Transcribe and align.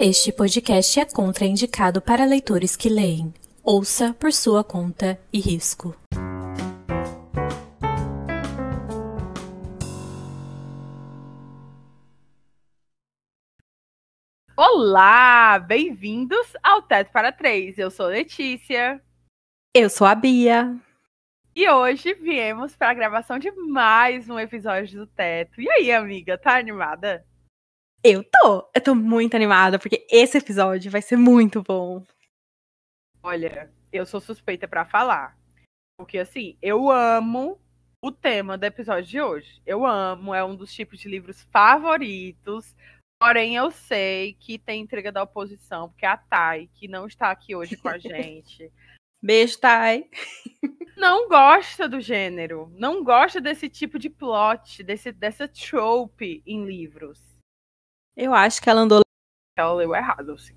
Este 0.00 0.30
podcast 0.30 1.00
é 1.00 1.04
contraindicado 1.04 2.00
para 2.00 2.24
leitores 2.24 2.76
que 2.76 2.88
leem. 2.88 3.34
Ouça 3.64 4.14
por 4.14 4.32
sua 4.32 4.62
conta 4.62 5.20
e 5.32 5.40
risco. 5.40 5.92
Olá, 14.56 15.58
bem-vindos 15.58 16.46
ao 16.62 16.80
Teto 16.80 17.10
para 17.10 17.32
Três. 17.32 17.76
Eu 17.76 17.90
sou 17.90 18.06
Letícia. 18.06 19.02
Eu 19.74 19.90
sou 19.90 20.06
a 20.06 20.14
Bia. 20.14 20.76
E 21.56 21.68
hoje 21.68 22.14
viemos 22.14 22.76
para 22.76 22.90
a 22.90 22.94
gravação 22.94 23.36
de 23.36 23.50
mais 23.50 24.30
um 24.30 24.38
episódio 24.38 25.00
do 25.00 25.06
Teto. 25.08 25.60
E 25.60 25.68
aí, 25.68 25.90
amiga, 25.90 26.38
tá 26.38 26.56
animada? 26.56 27.26
Eu 28.02 28.22
tô. 28.22 28.70
Eu 28.74 28.80
tô 28.80 28.94
muito 28.94 29.34
animada, 29.34 29.78
porque 29.78 30.06
esse 30.10 30.38
episódio 30.38 30.90
vai 30.90 31.02
ser 31.02 31.16
muito 31.16 31.62
bom. 31.62 32.04
Olha, 33.22 33.72
eu 33.92 34.06
sou 34.06 34.20
suspeita 34.20 34.68
para 34.68 34.84
falar. 34.84 35.36
Porque, 35.98 36.18
assim, 36.18 36.56
eu 36.62 36.90
amo 36.90 37.60
o 38.00 38.12
tema 38.12 38.56
do 38.56 38.64
episódio 38.64 39.10
de 39.10 39.20
hoje. 39.20 39.60
Eu 39.66 39.84
amo, 39.84 40.32
é 40.32 40.44
um 40.44 40.54
dos 40.54 40.72
tipos 40.72 41.00
de 41.00 41.08
livros 41.08 41.42
favoritos. 41.50 42.74
Porém, 43.20 43.56
eu 43.56 43.70
sei 43.72 44.34
que 44.34 44.58
tem 44.58 44.82
intriga 44.82 45.10
da 45.10 45.24
oposição, 45.24 45.88
porque 45.88 46.06
a 46.06 46.16
Thay, 46.16 46.70
que 46.74 46.86
não 46.86 47.04
está 47.04 47.32
aqui 47.32 47.56
hoje 47.56 47.76
com 47.76 47.88
a 47.88 47.98
gente. 47.98 48.72
Beijo, 49.20 49.58
Thay. 49.58 50.08
Não 50.96 51.28
gosta 51.28 51.88
do 51.88 52.00
gênero. 52.00 52.72
Não 52.76 53.02
gosta 53.02 53.40
desse 53.40 53.68
tipo 53.68 53.98
de 53.98 54.08
plot, 54.08 54.84
desse, 54.84 55.10
dessa 55.10 55.48
trope 55.48 56.44
em 56.46 56.64
livros. 56.64 57.37
Eu 58.20 58.34
acho 58.34 58.60
que 58.60 58.68
ela 58.68 58.80
andou. 58.80 59.02
Ela 59.56 59.74
leu 59.74 59.94
errado, 59.94 60.32
assim. 60.32 60.56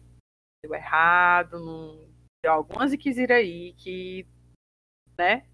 Leu 0.65 0.73
errado, 0.73 1.59
não... 1.59 2.11
deu 2.43 2.51
algumas 2.51 2.91
ir 2.91 3.31
aí 3.31 3.73
que. 3.73 4.27
né? 5.15 5.47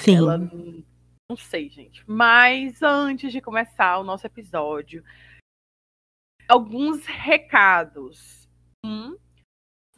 Sim. 0.00 0.14
Ela. 0.14 0.38
Não 0.38 1.36
sei, 1.36 1.68
gente. 1.68 2.04
Mas 2.06 2.80
antes 2.82 3.32
de 3.32 3.40
começar 3.40 3.98
o 3.98 4.04
nosso 4.04 4.28
episódio, 4.28 5.02
alguns 6.48 7.04
recados. 7.04 8.48
Um, 8.86 9.18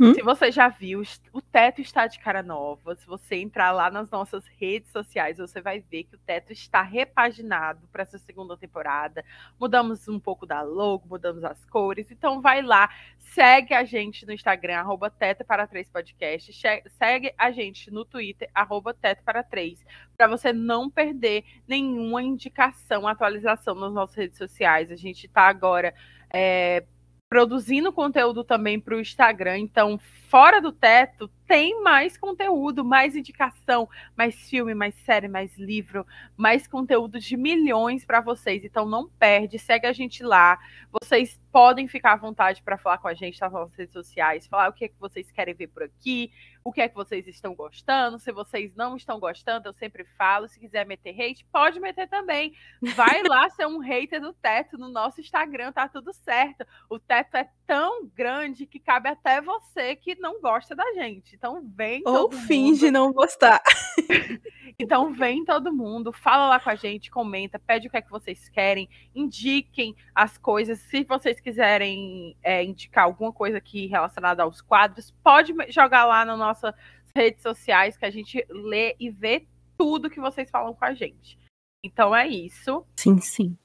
Hum? 0.01 0.15
Se 0.15 0.23
você 0.23 0.51
já 0.51 0.67
viu, 0.67 1.03
o 1.31 1.43
teto 1.43 1.83
está 1.83 2.07
de 2.07 2.19
cara 2.19 2.43
nova. 2.43 2.95
Se 2.95 3.07
você 3.07 3.37
entrar 3.37 3.71
lá 3.71 3.91
nas 3.91 4.09
nossas 4.11 4.47
redes 4.59 4.91
sociais, 4.91 5.37
você 5.37 5.61
vai 5.61 5.81
ver 5.81 6.05
que 6.05 6.15
o 6.15 6.19
teto 6.19 6.55
está 6.55 6.81
repaginado 6.81 7.87
para 7.93 8.03
essa 8.03 8.17
segunda 8.17 8.57
temporada. 8.57 9.23
Mudamos 9.61 10.09
um 10.09 10.19
pouco 10.19 10.47
da 10.47 10.63
logo, 10.63 11.07
mudamos 11.07 11.45
as 11.45 11.63
cores. 11.67 12.11
Então 12.11 12.41
vai 12.41 12.63
lá, 12.63 12.89
segue 13.19 13.75
a 13.75 13.85
gente 13.85 14.25
no 14.25 14.33
Instagram, 14.33 14.79
arroba 14.79 15.11
Teto 15.11 15.45
para 15.45 15.67
Três 15.67 15.91
Podcast. 15.91 16.51
Segue 16.89 17.35
a 17.37 17.51
gente 17.51 17.91
no 17.91 18.07
Twitter, 18.07 18.49
arroba 18.55 18.95
Teto 18.95 19.23
para 19.23 19.43
Três, 19.43 19.85
para 20.17 20.27
você 20.27 20.51
não 20.51 20.89
perder 20.89 21.45
nenhuma 21.69 22.23
indicação, 22.23 23.07
atualização 23.07 23.75
nas 23.75 23.93
nossas 23.93 24.17
redes 24.17 24.39
sociais. 24.39 24.91
A 24.91 24.97
gente 24.97 25.27
está 25.27 25.43
agora. 25.43 25.93
É, 26.33 26.85
produzindo 27.31 27.93
conteúdo 27.93 28.43
também 28.43 28.81
para 28.81 28.97
o 28.97 29.01
Instagram. 29.01 29.59
Então, 29.59 29.97
fora 30.29 30.61
do 30.61 30.73
teto, 30.73 31.31
tem 31.51 31.83
mais 31.83 32.17
conteúdo, 32.17 32.85
mais 32.85 33.17
indicação, 33.17 33.89
mais 34.17 34.37
filme, 34.49 34.73
mais 34.73 34.95
série, 34.95 35.27
mais 35.27 35.59
livro, 35.59 36.07
mais 36.37 36.69
conteúdo 36.69 37.19
de 37.19 37.37
milhões 37.37 38.05
para 38.05 38.21
vocês. 38.21 38.65
Então, 38.65 38.87
não 38.87 39.09
perde, 39.09 39.59
segue 39.59 39.89
a 39.89 39.93
gente 39.93 40.23
lá. 40.23 40.61
Vocês 41.03 41.41
podem 41.51 41.89
ficar 41.89 42.13
à 42.13 42.17
vontade 42.17 42.63
para 42.63 42.79
falar 42.79 42.99
com 42.99 43.09
a 43.09 43.15
gente 43.15 43.41
nas 43.41 43.53
nossas 43.53 43.75
redes 43.75 43.93
sociais, 43.93 44.47
falar 44.47 44.69
o 44.69 44.73
que 44.73 44.85
é 44.85 44.89
que 44.89 45.01
vocês 45.01 45.33
querem 45.33 45.53
ver 45.53 45.67
por 45.67 45.83
aqui, 45.83 46.31
o 46.63 46.73
que 46.73 46.81
é 46.81 46.89
que 46.89 46.95
vocês 46.95 47.27
estão 47.27 47.55
gostando. 47.55 48.19
Se 48.19 48.33
vocês 48.33 48.75
não 48.77 48.97
estão 48.97 49.19
gostando, 49.19 49.69
eu 49.69 49.73
sempre 49.73 50.05
falo. 50.17 50.47
Se 50.47 50.61
quiser 50.61 50.87
meter 50.87 51.19
hate, 51.21 51.45
pode 51.51 51.81
meter 51.81 52.09
também. 52.09 52.55
Vai 52.95 53.23
lá 53.25 53.49
ser 53.51 53.67
um 53.67 53.79
hater 53.79 54.21
do 54.21 54.33
teto 54.33 54.79
no 54.79 54.89
nosso 54.89 55.21
Instagram, 55.21 55.73
tá 55.73 55.89
tudo 55.89 56.13
certo. 56.13 56.65
O 56.89 56.99
teto 56.99 57.37
é 57.37 57.49
tão 57.67 58.07
grande 58.07 58.67
que 58.67 58.79
cabe 58.79 59.09
até 59.09 59.41
você 59.41 59.97
que 59.97 60.15
não 60.17 60.41
gosta 60.41 60.77
da 60.77 60.93
gente. 60.93 61.35
Então 61.41 61.63
vem. 61.75 62.03
Ou 62.05 62.31
finge 62.31 62.87
mundo. 62.87 62.93
não 62.93 63.13
gostar. 63.15 63.63
então 64.79 65.11
vem 65.11 65.43
todo 65.43 65.73
mundo, 65.73 66.13
fala 66.13 66.47
lá 66.47 66.61
com 66.61 66.69
a 66.69 66.75
gente, 66.75 67.11
comenta, 67.11 67.59
pede 67.59 67.89
o 67.89 67.91
que 67.91 67.97
é 67.97 68.03
que 68.03 68.11
vocês 68.11 68.51
querem, 68.51 68.87
indiquem 69.15 69.97
as 70.15 70.37
coisas. 70.37 70.79
Se 70.81 71.03
vocês 71.03 71.41
quiserem 71.41 72.37
é, 72.43 72.63
indicar 72.63 73.05
alguma 73.05 73.33
coisa 73.33 73.57
aqui 73.57 73.87
relacionada 73.87 74.43
aos 74.43 74.61
quadros, 74.61 75.15
pode 75.25 75.55
jogar 75.71 76.05
lá 76.05 76.27
nosso 76.27 76.39
nossas 76.61 76.75
redes 77.17 77.43
sociais, 77.43 77.97
que 77.97 78.05
a 78.05 78.11
gente 78.11 78.45
lê 78.51 78.95
e 79.01 79.09
vê 79.09 79.49
tudo 79.79 80.11
que 80.11 80.21
vocês 80.21 80.51
falam 80.51 80.75
com 80.75 80.85
a 80.85 80.93
gente. 80.93 81.39
Então 81.83 82.15
é 82.15 82.29
isso. 82.29 82.85
Sim, 82.99 83.19
sim. 83.19 83.57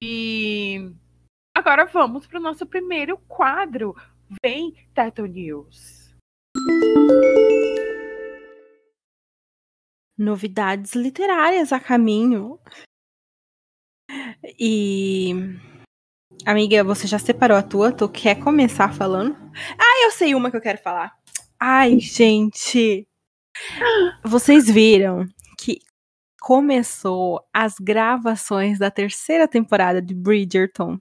E 0.00 0.90
agora 1.54 1.84
vamos 1.84 2.26
para 2.26 2.38
o 2.38 2.42
nosso 2.42 2.64
primeiro 2.64 3.18
quadro. 3.28 3.94
Vem, 4.42 4.74
Teto 4.94 5.26
News. 5.26 6.07
Novidades 10.18 10.94
literárias 10.94 11.72
a 11.72 11.78
caminho. 11.78 12.58
E. 14.58 15.32
Amiga, 16.44 16.82
você 16.82 17.06
já 17.06 17.18
separou 17.18 17.56
a 17.56 17.62
tua? 17.62 17.92
Tu 17.92 18.08
quer 18.08 18.34
começar 18.40 18.92
falando? 18.92 19.36
Ah, 19.78 20.04
eu 20.04 20.10
sei 20.10 20.34
uma 20.34 20.50
que 20.50 20.56
eu 20.56 20.60
quero 20.60 20.78
falar. 20.78 21.16
Ai, 21.60 22.00
gente. 22.00 23.06
Vocês 24.24 24.68
viram 24.68 25.26
que 25.58 25.78
começou 26.40 27.40
as 27.52 27.74
gravações 27.78 28.78
da 28.78 28.90
terceira 28.90 29.46
temporada 29.46 30.00
de 30.00 30.14
Bridgerton. 30.14 30.98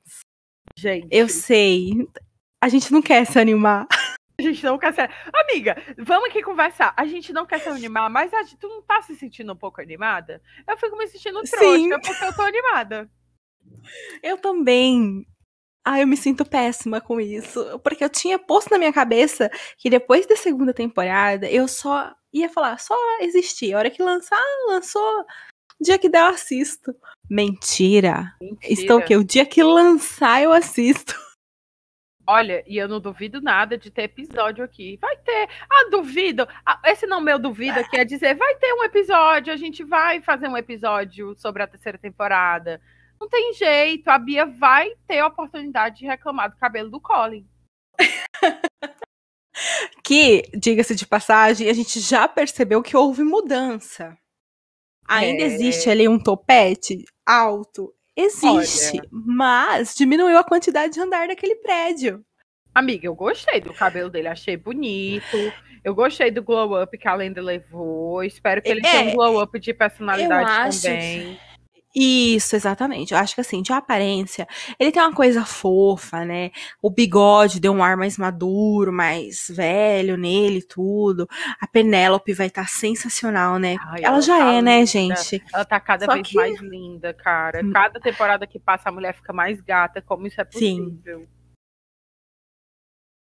Gente. 0.78 1.08
Eu 1.10 1.28
sei. 1.28 2.08
A 2.64 2.70
gente 2.70 2.92
não 2.92 3.02
quer 3.02 3.26
se 3.26 3.40
animar. 3.40 3.88
A 4.40 4.44
gente 4.44 4.64
não 4.64 4.78
quer 4.78 4.94
se 4.94 5.02
Amiga, 5.02 5.76
vamos 5.98 6.30
aqui 6.30 6.44
conversar. 6.44 6.94
A 6.96 7.06
gente 7.08 7.34
não 7.34 7.44
quer 7.48 7.60
se 7.60 7.70
animar, 7.70 8.08
mas 8.08 8.32
a 8.32 8.44
tu 8.60 8.70
não 8.70 8.84
tá 8.84 9.02
se 9.02 9.16
sentindo 9.16 9.52
um 9.52 9.56
pouco 9.56 9.82
animada? 9.82 10.40
Eu 10.68 10.78
fico 10.78 10.96
me 10.96 11.08
sentindo 11.08 11.42
trouxa, 11.42 11.58
Sim. 11.58 11.90
porque 11.90 12.24
eu 12.24 12.36
tô 12.36 12.44
animada. 12.44 13.10
Eu 14.22 14.38
também. 14.38 15.26
Ah, 15.84 16.00
eu 16.00 16.06
me 16.06 16.16
sinto 16.16 16.46
péssima 16.46 17.02
com 17.02 17.20
isso. 17.20 17.80
Porque 17.80 18.04
eu 18.04 18.10
tinha 18.10 18.38
posto 18.38 18.70
na 18.70 18.78
minha 18.78 18.94
cabeça 18.94 19.50
que 19.76 19.90
depois 19.90 20.28
da 20.28 20.36
segunda 20.36 20.72
temporada 20.72 21.50
eu 21.50 21.68
só 21.68 22.14
ia 22.32 22.48
falar, 22.48 22.80
só 22.80 22.96
existir. 23.22 23.74
A 23.74 23.80
hora 23.80 23.90
que 23.90 24.04
lançar, 24.04 24.40
lançou. 24.68 25.22
O 25.80 25.84
dia 25.84 25.98
que 25.98 26.10
der, 26.10 26.22
eu 26.22 26.28
assisto. 26.28 26.94
Mentira. 27.28 28.36
Mentira. 28.40 28.72
Estou 28.72 29.00
o 29.00 29.04
quê? 29.04 29.16
O 29.16 29.24
dia 29.24 29.48
que 29.48 29.64
lançar, 29.64 30.44
eu 30.44 30.54
assisto. 30.54 31.16
Olha, 32.30 32.62
e 32.68 32.76
eu 32.76 32.90
não 32.90 33.00
duvido 33.00 33.40
nada 33.40 33.78
de 33.78 33.90
ter 33.90 34.04
episódio 34.04 34.62
aqui. 34.62 34.98
Vai 35.02 35.16
ter. 35.18 35.48
Ah, 35.70 35.88
duvido. 35.90 36.46
Ah, 36.66 36.78
esse 36.86 37.08
não 37.08 37.22
meu 37.22 37.40
duvido 37.40 37.80
aqui 37.80 37.98
é 37.98 38.04
dizer, 38.04 38.36
vai 38.36 38.54
ter 38.56 38.74
um 38.74 38.84
episódio, 38.84 39.54
a 39.54 39.56
gente 39.56 39.82
vai 39.82 40.20
fazer 40.20 40.50
um 40.50 40.58
episódio 40.58 41.34
sobre 41.38 41.64
a 41.64 41.68
terceira 41.68 41.98
temporada. 41.98 42.82
Não 43.20 43.30
tem 43.30 43.54
jeito, 43.54 44.10
a 44.10 44.20
Bia 44.20 44.46
vai 44.46 44.92
ter 45.08 45.20
a 45.20 45.28
oportunidade 45.28 46.00
de 46.00 46.06
reclamar 46.06 46.52
do 46.52 46.58
cabelo 46.58 46.90
do 46.90 47.00
Colin. 47.00 47.48
que, 50.04 50.44
diga-se 50.54 50.96
de 50.96 51.08
passagem, 51.08 51.70
a 51.70 51.74
gente 51.74 52.02
já 52.02 52.28
percebeu 52.28 52.84
que 52.84 52.96
houve 52.96 53.24
mudança. 53.24 54.18
Ainda 55.08 55.44
é... 55.44 55.46
existe 55.46 55.90
ali 55.90 56.10
um 56.10 56.20
topete 56.20 57.06
alto. 57.26 57.96
Existe, 58.18 58.98
Olha... 58.98 59.10
mas 59.12 59.94
diminuiu 59.96 60.40
a 60.40 60.44
quantidade 60.44 60.94
de 60.94 61.00
andar 61.00 61.28
daquele 61.28 61.56
prédio. 61.58 62.26
Amiga, 62.74 63.06
eu 63.06 63.14
gostei 63.16 63.62
do 63.62 63.74
cabelo 63.74 64.10
dele, 64.10 64.28
achei 64.28 64.58
bonito. 64.58 65.38
Eu 65.84 65.96
gostei 65.96 66.32
do 66.32 66.44
glow 66.44 66.82
up 66.82 66.98
que 66.98 67.08
a 67.08 67.14
Lenda 67.14 67.42
levou. 67.42 68.24
Espero 68.24 68.62
que 68.62 68.70
ele 68.70 68.86
é, 68.86 68.92
tenha 68.92 69.12
um 69.12 69.16
glow 69.16 69.42
up 69.42 69.60
de 69.60 69.74
personalidade 69.74 70.82
também. 70.82 71.40
Isso, 72.00 72.56
exatamente. 72.56 73.12
Eu 73.12 73.18
acho 73.18 73.34
que 73.34 73.42
assim, 73.42 73.64
de 73.64 73.74
aparência, 73.74 74.48
ele 74.78 74.92
tem 74.92 75.02
uma 75.02 75.12
coisa 75.12 75.44
fofa, 75.44 76.24
né? 76.24 76.52
O 76.80 76.92
bigode 76.92 77.60
deu 77.60 77.74
um 77.74 77.84
ar 77.84 77.98
mais 77.98 78.20
maduro, 78.20 78.94
mais 78.94 79.48
velho 79.50 80.16
nele, 80.16 80.62
tudo. 80.62 81.28
A 81.60 81.66
Penélope 81.66 82.34
vai 82.34 82.48
estar 82.48 82.62
tá 82.62 82.68
sensacional, 82.68 83.58
né? 83.58 83.78
Ai, 83.88 84.04
ela, 84.04 84.14
ela, 84.14 84.22
já 84.22 84.38
tá 84.38 84.44
é, 84.44 84.46
né, 84.46 84.58
linda. 84.58 84.64
né, 84.64 84.86
gente? 84.86 85.44
Ela 85.52 85.66
tá 85.66 85.80
cada 85.80 86.06
Só 86.06 86.14
vez 86.14 86.28
que... 86.28 86.36
mais 86.36 86.60
linda, 86.62 87.16
cara. 87.16 87.66
Hum. 87.66 87.72
Cada 87.74 88.00
temporada 88.00 88.46
que 88.46 88.60
passa, 88.60 88.90
a 88.90 88.92
mulher 88.92 89.16
fica 89.16 89.34
mais 89.34 89.60
gata. 89.60 90.00
Como 90.00 90.28
isso 90.28 90.40
é 90.40 90.44
possível? 90.44 91.00
Sim. 91.04 91.28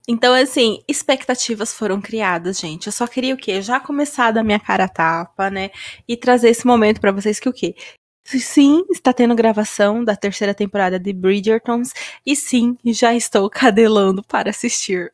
Então, 0.07 0.33
assim, 0.33 0.81
expectativas 0.87 1.73
foram 1.73 2.01
criadas, 2.01 2.59
gente. 2.59 2.87
Eu 2.87 2.93
só 2.93 3.07
queria 3.07 3.33
o 3.33 3.37
quê? 3.37 3.61
Já 3.61 3.79
começar 3.79 4.31
da 4.31 4.43
minha 4.43 4.59
cara 4.59 4.85
a 4.85 4.89
tapa, 4.89 5.49
né? 5.49 5.69
E 6.07 6.15
trazer 6.15 6.49
esse 6.49 6.65
momento 6.65 7.01
para 7.01 7.11
vocês 7.11 7.39
que 7.39 7.47
o 7.49 7.53
quê? 7.53 7.75
Sim, 8.23 8.85
está 8.89 9.13
tendo 9.13 9.35
gravação 9.35 10.03
da 10.03 10.15
terceira 10.15 10.53
temporada 10.53 10.99
de 10.99 11.11
Bridgertons. 11.13 11.91
E 12.25 12.35
sim, 12.35 12.77
já 12.85 13.13
estou 13.13 13.49
cadelando 13.49 14.23
para 14.23 14.49
assistir. 14.49 15.13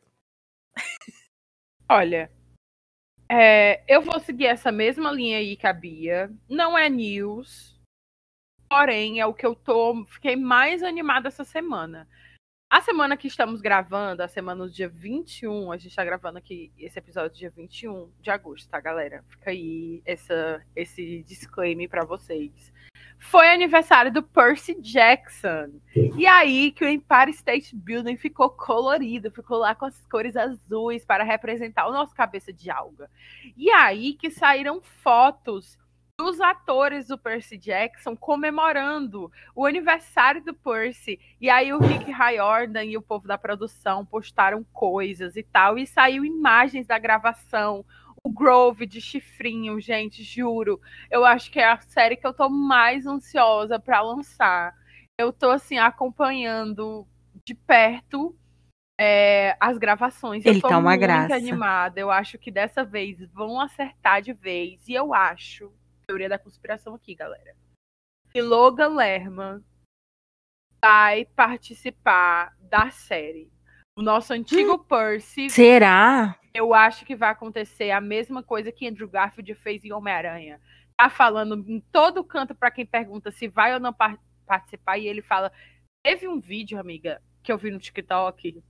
Olha, 1.88 2.30
é, 3.28 3.82
eu 3.86 4.02
vou 4.02 4.18
seguir 4.18 4.46
essa 4.46 4.72
mesma 4.72 5.12
linha 5.12 5.38
aí 5.38 5.56
que 5.56 5.66
a 5.66 5.72
Bia. 5.72 6.32
Não 6.48 6.76
é 6.76 6.88
news. 6.88 7.78
Porém, 8.68 9.20
é 9.20 9.26
o 9.26 9.34
que 9.34 9.46
eu 9.46 9.54
tô. 9.54 10.04
Fiquei 10.06 10.34
mais 10.34 10.82
animada 10.82 11.28
essa 11.28 11.44
semana. 11.44 12.08
A 12.68 12.80
semana 12.80 13.16
que 13.16 13.26
estamos 13.26 13.60
gravando, 13.60 14.22
a 14.22 14.28
semana 14.28 14.64
do 14.64 14.70
dia 14.70 14.88
21, 14.88 15.72
a 15.72 15.76
gente 15.76 15.94
tá 15.94 16.04
gravando 16.04 16.38
aqui 16.38 16.72
esse 16.78 16.98
episódio 16.98 17.36
dia 17.36 17.50
21 17.50 18.12
de 18.20 18.30
agosto, 18.30 18.68
tá, 18.68 18.80
galera? 18.80 19.24
Fica 19.28 19.50
aí 19.50 20.02
essa, 20.04 20.64
esse 20.76 21.24
disclaimer 21.24 21.88
para 21.88 22.04
vocês. 22.04 22.72
Foi 23.20 23.48
aniversário 23.48 24.10
do 24.10 24.22
Percy 24.22 24.74
Jackson. 24.80 25.68
E 26.16 26.26
aí 26.26 26.72
que 26.72 26.84
o 26.84 26.88
Empire 26.88 27.30
State 27.30 27.76
Building 27.76 28.16
ficou 28.16 28.50
colorido, 28.50 29.30
ficou 29.30 29.58
lá 29.58 29.74
com 29.74 29.84
as 29.84 30.06
cores 30.06 30.36
azuis 30.36 31.04
para 31.04 31.22
representar 31.22 31.86
o 31.86 31.92
nosso 31.92 32.14
cabeça 32.14 32.52
de 32.52 32.70
alga. 32.70 33.08
E 33.56 33.70
aí 33.70 34.14
que 34.14 34.30
saíram 34.30 34.80
fotos 34.80 35.78
os 36.20 36.40
atores 36.40 37.08
do 37.08 37.18
Percy 37.18 37.56
Jackson 37.56 38.16
comemorando 38.16 39.30
o 39.54 39.66
aniversário 39.66 40.42
do 40.44 40.54
Percy. 40.54 41.18
E 41.40 41.48
aí 41.48 41.72
o 41.72 41.78
Rick 41.78 42.12
Riordan 42.12 42.84
e 42.84 42.96
o 42.96 43.02
povo 43.02 43.26
da 43.26 43.38
produção 43.38 44.04
postaram 44.04 44.64
coisas 44.72 45.36
e 45.36 45.42
tal. 45.42 45.78
E 45.78 45.86
saiu 45.86 46.24
imagens 46.24 46.86
da 46.86 46.98
gravação. 46.98 47.84
O 48.22 48.30
Grove 48.30 48.86
de 48.86 49.00
chifrinho, 49.00 49.80
gente, 49.80 50.22
juro. 50.22 50.80
Eu 51.10 51.24
acho 51.24 51.50
que 51.50 51.58
é 51.58 51.64
a 51.64 51.80
série 51.80 52.16
que 52.16 52.26
eu 52.26 52.34
tô 52.34 52.48
mais 52.48 53.06
ansiosa 53.06 53.78
para 53.78 54.02
lançar. 54.02 54.74
Eu 55.18 55.32
tô 55.32 55.50
assim 55.50 55.78
acompanhando 55.78 57.06
de 57.44 57.54
perto 57.54 58.36
é, 59.00 59.56
as 59.58 59.78
gravações. 59.78 60.44
Ele 60.44 60.58
eu 60.58 60.62
tô 60.62 60.68
tá 60.68 60.78
uma 60.78 60.90
muito 60.90 61.00
graça. 61.00 61.34
animada. 61.34 61.98
Eu 61.98 62.10
acho 62.10 62.38
que 62.38 62.50
dessa 62.50 62.84
vez 62.84 63.18
vão 63.32 63.58
acertar 63.58 64.20
de 64.20 64.34
vez. 64.34 64.86
E 64.86 64.92
eu 64.92 65.14
acho 65.14 65.72
teoria 66.06 66.28
da 66.28 66.38
conspiração 66.38 66.94
aqui, 66.94 67.14
galera. 67.14 67.56
Que 68.30 68.42
Logan 68.42 68.96
Lerman 68.96 69.64
vai 70.82 71.24
participar 71.24 72.54
da 72.60 72.90
série. 72.90 73.50
O 74.00 74.02
nosso 74.02 74.32
antigo 74.32 74.78
Percy, 74.88 75.50
Será? 75.50 76.34
eu 76.54 76.72
acho 76.72 77.04
que 77.04 77.14
vai 77.14 77.28
acontecer 77.28 77.90
a 77.90 78.00
mesma 78.00 78.42
coisa 78.42 78.72
que 78.72 78.88
Andrew 78.88 79.06
Garfield 79.06 79.54
fez 79.56 79.84
em 79.84 79.92
Homem-Aranha. 79.92 80.58
Tá 80.96 81.10
falando 81.10 81.62
em 81.68 81.80
todo 81.92 82.24
canto 82.24 82.54
para 82.54 82.70
quem 82.70 82.86
pergunta 82.86 83.30
se 83.30 83.46
vai 83.46 83.74
ou 83.74 83.78
não 83.78 83.92
par 83.92 84.18
participar 84.46 84.96
e 84.96 85.06
ele 85.06 85.20
fala: 85.20 85.52
"Teve 86.02 86.26
um 86.26 86.40
vídeo, 86.40 86.80
amiga, 86.80 87.20
que 87.42 87.52
eu 87.52 87.58
vi 87.58 87.70
no 87.70 87.78
TikTok 87.78 88.62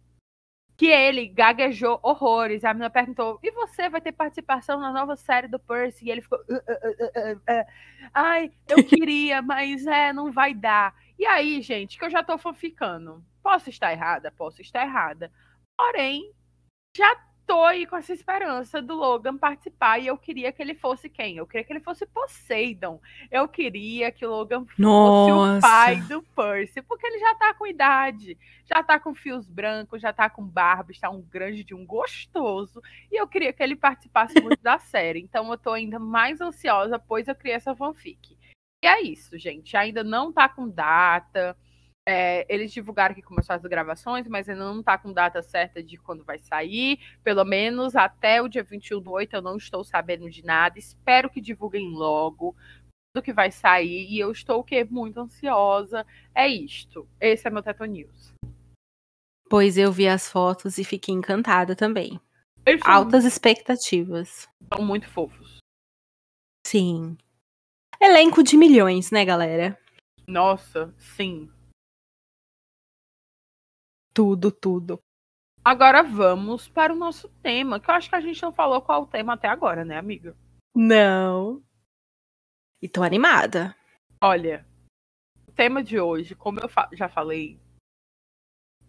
que 0.76 0.86
ele 0.86 1.28
gaguejou 1.28 2.00
horrores. 2.02 2.64
A 2.64 2.74
menina 2.74 2.90
perguntou: 2.90 3.38
e 3.40 3.52
você 3.52 3.88
vai 3.88 4.00
ter 4.00 4.10
participação 4.10 4.80
na 4.80 4.90
nova 4.90 5.14
série 5.14 5.46
do 5.46 5.60
Percy? 5.60 6.06
E 6.06 6.10
ele 6.10 6.22
ficou: 6.22 6.40
"Uh, 6.40 6.54
uh, 6.54 6.56
uh, 6.56 7.34
uh, 7.34 7.36
uh. 7.36 7.66
ai, 8.12 8.50
eu 8.68 8.82
queria, 8.82 9.40
mas 9.42 9.86
é, 9.86 10.12
não 10.12 10.32
vai 10.32 10.54
dar. 10.54 10.92
E 11.16 11.24
aí, 11.24 11.62
gente, 11.62 11.96
que 11.96 12.04
eu 12.04 12.10
já 12.10 12.24
tô 12.24 12.36
fanficando. 12.36 13.24
Posso 13.42 13.70
estar 13.70 13.92
errada? 13.92 14.30
Posso 14.30 14.60
estar 14.60 14.82
errada. 14.82 15.32
Porém, 15.76 16.32
já 16.96 17.14
tô 17.50 17.64
aí 17.64 17.84
com 17.84 17.96
essa 17.96 18.12
esperança 18.12 18.80
do 18.80 18.94
Logan 18.94 19.36
participar 19.36 19.98
e 19.98 20.06
eu 20.06 20.16
queria 20.16 20.52
que 20.52 20.62
ele 20.62 20.72
fosse 20.72 21.08
quem? 21.08 21.36
Eu 21.36 21.48
queria 21.48 21.64
que 21.64 21.72
ele 21.72 21.80
fosse 21.80 22.06
Poseidon. 22.06 23.00
Eu 23.28 23.48
queria 23.48 24.12
que 24.12 24.24
o 24.24 24.30
Logan 24.30 24.64
fosse 24.64 24.80
Nossa. 24.80 25.58
o 25.58 25.60
pai 25.60 26.00
do 26.02 26.22
Percy, 26.22 26.80
porque 26.82 27.04
ele 27.04 27.18
já 27.18 27.34
tá 27.34 27.52
com 27.52 27.66
idade, 27.66 28.38
já 28.64 28.84
tá 28.84 29.00
com 29.00 29.12
fios 29.12 29.50
brancos, 29.50 30.00
já 30.00 30.12
tá 30.12 30.30
com 30.30 30.46
barba, 30.46 30.92
está 30.92 31.10
um 31.10 31.22
grande 31.22 31.64
de 31.64 31.74
um 31.74 31.84
gostoso, 31.84 32.80
e 33.10 33.20
eu 33.20 33.26
queria 33.26 33.52
que 33.52 33.64
ele 33.64 33.74
participasse 33.74 34.34
muito 34.40 34.62
da 34.62 34.78
série. 34.78 35.18
Então 35.18 35.50
eu 35.50 35.58
tô 35.58 35.72
ainda 35.72 35.98
mais 35.98 36.40
ansiosa, 36.40 37.00
pois 37.00 37.26
eu 37.26 37.34
criei 37.34 37.56
essa 37.56 37.74
fanfic. 37.74 38.38
E 38.80 38.86
é 38.86 39.02
isso, 39.02 39.36
gente. 39.36 39.76
Ainda 39.76 40.04
não 40.04 40.32
tá 40.32 40.48
com 40.48 40.68
data. 40.68 41.56
É, 42.12 42.44
eles 42.48 42.72
divulgaram 42.72 43.14
que 43.14 43.22
começou 43.22 43.54
as 43.54 43.62
gravações, 43.62 44.26
mas 44.26 44.48
ainda 44.48 44.64
não 44.64 44.82
tá 44.82 44.98
com 44.98 45.12
data 45.12 45.40
certa 45.42 45.80
de 45.80 45.96
quando 45.96 46.24
vai 46.24 46.40
sair. 46.40 46.98
Pelo 47.22 47.44
menos 47.44 47.94
até 47.94 48.42
o 48.42 48.48
dia 48.48 48.64
21 48.64 49.00
do 49.00 49.12
8 49.12 49.36
eu 49.36 49.40
não 49.40 49.56
estou 49.56 49.84
sabendo 49.84 50.28
de 50.28 50.44
nada. 50.44 50.76
Espero 50.76 51.30
que 51.30 51.40
divulguem 51.40 51.88
logo 51.92 52.56
do 53.14 53.22
que 53.22 53.32
vai 53.32 53.52
sair. 53.52 54.08
E 54.10 54.18
eu 54.18 54.32
estou 54.32 54.58
o 54.58 54.64
quê? 54.64 54.82
Muito 54.82 55.20
ansiosa. 55.20 56.04
É 56.34 56.48
isto. 56.48 57.08
Esse 57.20 57.46
é 57.46 57.50
meu 57.50 57.62
Teto 57.62 57.84
News. 57.84 58.32
Pois 59.48 59.78
eu 59.78 59.92
vi 59.92 60.08
as 60.08 60.28
fotos 60.28 60.78
e 60.78 60.84
fiquei 60.84 61.14
encantada 61.14 61.76
também. 61.76 62.20
Eles 62.66 62.82
são, 62.82 62.92
Altas 62.92 63.24
expectativas. 63.24 64.48
são 64.74 64.84
muito 64.84 65.08
fofos. 65.08 65.58
Sim. 66.66 67.16
Elenco 68.00 68.42
de 68.42 68.56
milhões, 68.56 69.12
né, 69.12 69.24
galera? 69.24 69.78
Nossa, 70.26 70.92
sim. 70.98 71.48
Tudo, 74.14 74.50
tudo. 74.50 75.00
Agora 75.64 76.02
vamos 76.02 76.68
para 76.68 76.92
o 76.92 76.96
nosso 76.96 77.28
tema, 77.42 77.78
que 77.78 77.90
eu 77.90 77.94
acho 77.94 78.08
que 78.08 78.16
a 78.16 78.20
gente 78.20 78.42
não 78.42 78.52
falou 78.52 78.80
qual 78.80 79.02
o 79.02 79.06
tema 79.06 79.34
até 79.34 79.48
agora, 79.48 79.84
né, 79.84 79.98
amiga? 79.98 80.36
Não. 80.74 81.62
E 82.82 82.88
tô 82.88 83.02
animada. 83.02 83.76
Olha, 84.22 84.66
o 85.46 85.52
tema 85.52 85.82
de 85.82 86.00
hoje, 86.00 86.34
como 86.34 86.60
eu 86.60 86.68
fa- 86.68 86.88
já 86.92 87.08
falei, 87.08 87.60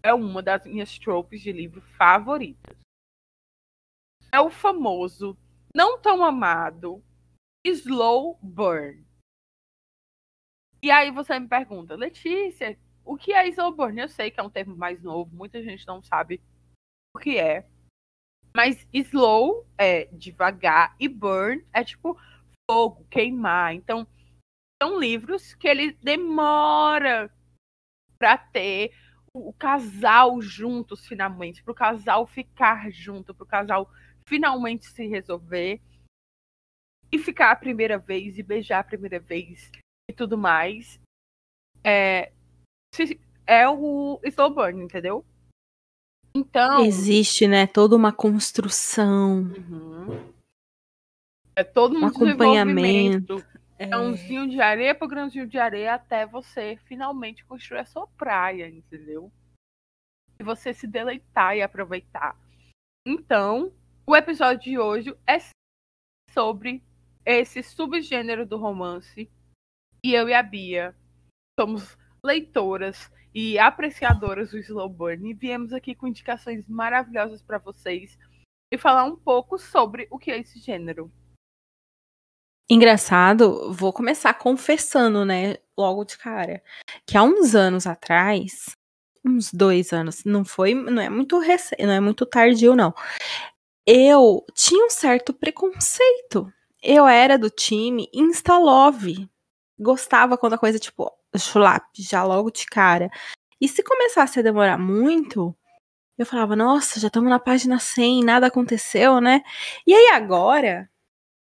é 0.02 0.14
uma 0.14 0.42
das 0.42 0.66
minhas 0.66 0.98
tropes 0.98 1.42
de 1.42 1.52
livro 1.52 1.82
favoritas. 1.82 2.76
É 4.32 4.40
o 4.40 4.50
famoso, 4.50 5.38
não 5.76 6.00
tão 6.00 6.24
amado, 6.24 7.04
slow 7.66 8.40
burn. 8.42 9.06
E 10.82 10.90
aí 10.90 11.12
você 11.12 11.38
me 11.38 11.48
pergunta, 11.48 11.96
Letícia, 11.96 12.80
o 13.06 13.18
que 13.18 13.34
é 13.34 13.48
slow 13.50 13.72
burn? 13.74 14.00
Eu 14.00 14.10
sei 14.10 14.32
que 14.32 14.40
é 14.40 14.44
um 14.44 14.50
termo 14.50 14.76
mais 14.76 15.02
novo, 15.02 15.36
muita 15.36 15.62
gente 15.62 15.86
não 15.88 16.02
sabe 16.02 16.42
o 17.16 17.20
que 17.20 17.38
é. 17.38 17.68
Mas 18.56 18.86
slow 18.94 19.66
é 19.78 20.06
devagar 20.06 20.96
e 21.00 21.08
burn 21.08 21.66
é 21.74 21.84
tipo 21.84 22.20
fogo, 22.70 23.06
queimar. 23.10 23.74
Então, 23.74 24.08
são 24.82 25.00
livros 25.00 25.54
que 25.56 25.68
ele 25.68 25.94
demora 25.94 27.32
para 28.18 28.38
ter 28.38 28.94
o, 29.34 29.54
casal 29.54 30.42
juntos 30.42 31.06
finalmente, 31.08 31.64
para 31.64 31.72
o 31.72 31.76
casal 31.76 32.28
ficar 32.28 32.92
junto, 32.92 33.34
para 33.34 33.44
o 33.44 33.48
casal 33.48 33.92
finalmente 34.28 34.86
se 34.86 35.08
resolver 35.08 35.82
e 37.12 37.18
ficar 37.20 37.52
a 37.52 37.56
primeira 37.56 37.98
vez 37.98 38.38
e 38.38 38.44
beijar 38.44 38.80
a 38.80 38.84
primeira 38.84 39.20
vez 39.20 39.72
e 40.10 40.14
tudo 40.14 40.38
mais. 40.38 41.00
É, 41.84 42.32
é 43.48 43.68
o 43.68 44.20
slow 44.24 44.50
burn, 44.50 44.84
entendeu? 44.84 45.26
Então, 46.34 46.86
Existe, 46.86 47.48
né, 47.48 47.68
toda 47.68 47.96
uma 47.96 48.14
construção. 48.14 49.42
Uhum. 49.42 50.34
É 51.56 51.64
todo 51.64 51.98
um, 51.98 52.02
Um 52.02 52.06
acompanhamento. 52.06 53.36
desenvolvimento. 53.36 53.62
Grãozinho 53.78 54.48
de 54.48 54.62
areia 54.62 54.94
para 54.94 55.08
grãozinho 55.08 55.48
de 55.48 55.58
areia 55.58 55.96
até 55.96 56.26
você 56.26 56.78
finalmente 56.86 57.44
construir 57.46 57.80
a 57.80 57.86
sua 57.86 58.06
praia, 58.08 58.70
entendeu? 58.70 59.32
E 60.40 60.44
você 60.44 60.74
se 60.74 60.86
deleitar 60.86 61.58
e 61.58 61.64
aproveitar. 61.64 62.38
Então, 63.06 63.74
o 64.06 64.16
episódio 64.16 64.72
de 64.72 64.78
hoje 64.78 65.16
é 65.26 65.38
sobre 66.32 66.84
esse 67.26 67.64
subgênero 67.64 68.46
do 68.46 68.58
romance. 68.58 69.30
E 70.04 70.14
eu 70.14 70.30
e 70.30 70.34
a 70.34 70.44
Bia 70.44 70.96
somos 71.60 71.98
leitoras 72.24 73.12
e 73.34 73.58
apreciadoras 73.58 74.52
do 74.52 74.58
slow 74.58 74.90
burn 74.90 75.34
viemos 75.34 75.74
aqui 75.74 75.96
com 75.96 76.08
indicações 76.08 76.68
maravilhosas 76.68 77.42
para 77.42 77.58
vocês 77.58 78.18
e 78.72 78.78
falar 78.78 79.04
um 79.04 79.16
pouco 79.16 79.58
sobre 79.58 80.08
o 80.12 80.18
que 80.18 80.32
é 80.32 80.40
esse 80.40 80.60
gênero. 80.60 81.12
Engraçado, 82.70 83.74
vou 83.74 83.92
começar 83.92 84.34
confessando, 84.34 85.26
né, 85.26 85.58
logo 85.78 86.06
de 86.06 86.18
cara, 86.18 86.64
que 87.06 87.18
há 87.18 87.24
uns 87.24 87.54
anos 87.54 87.86
atrás, 87.86 88.78
uns 89.26 89.52
dois 89.52 89.92
anos, 89.92 90.24
não 90.24 90.46
foi, 90.46 90.74
não 90.74 91.02
é 91.02 91.10
muito 91.10 91.38
recente, 91.40 91.84
não 91.86 91.92
é 91.92 92.00
muito 92.00 92.26
tardio, 92.26 92.76
não. 92.76 92.94
Eu 93.86 94.46
tinha 94.54 94.86
um 94.86 94.90
certo 94.90 95.34
preconceito. 95.34 96.52
Eu 96.82 97.08
era 97.08 97.38
do 97.38 97.50
time 97.50 98.08
Instalove. 98.14 99.30
Gostava 99.78 100.38
quando 100.38 100.54
a 100.54 100.58
coisa, 100.58 100.80
tipo, 100.80 101.12
chulap, 101.40 101.86
já 101.98 102.24
logo 102.24 102.52
de 102.52 102.66
cara. 102.66 103.10
E 103.60 103.68
se 103.68 103.84
começasse 103.84 104.40
a 104.40 104.44
demorar 104.44 104.78
muito, 104.78 105.56
eu 106.18 106.26
falava, 106.26 106.56
nossa, 106.56 107.00
já 107.00 107.08
estamos 107.08 107.30
na 107.30 107.40
página 107.40 107.80
100, 107.80 108.24
nada 108.24 108.48
aconteceu, 108.48 109.22
né? 109.22 109.42
E 109.88 109.94
aí 109.94 110.08
agora, 110.16 110.90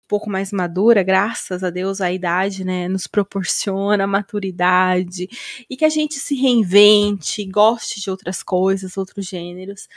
pouco 0.09 0.31
mais 0.31 0.53
madura, 0.53 1.03
graças 1.03 1.65
a 1.65 1.71
Deus 1.71 2.01
a 2.01 2.13
idade, 2.13 2.65
né, 2.65 2.89
nos 2.89 3.07
proporciona 3.07 4.07
maturidade 4.07 5.29
e 5.69 5.77
que 5.77 5.85
a 5.85 5.89
gente 5.89 6.15
se 6.15 6.35
reinvente, 6.35 7.45
goste 7.47 8.01
de 8.01 8.11
outras 8.11 8.43
coisas, 8.43 8.97
outros 8.97 9.27
gêneros, 9.27 9.89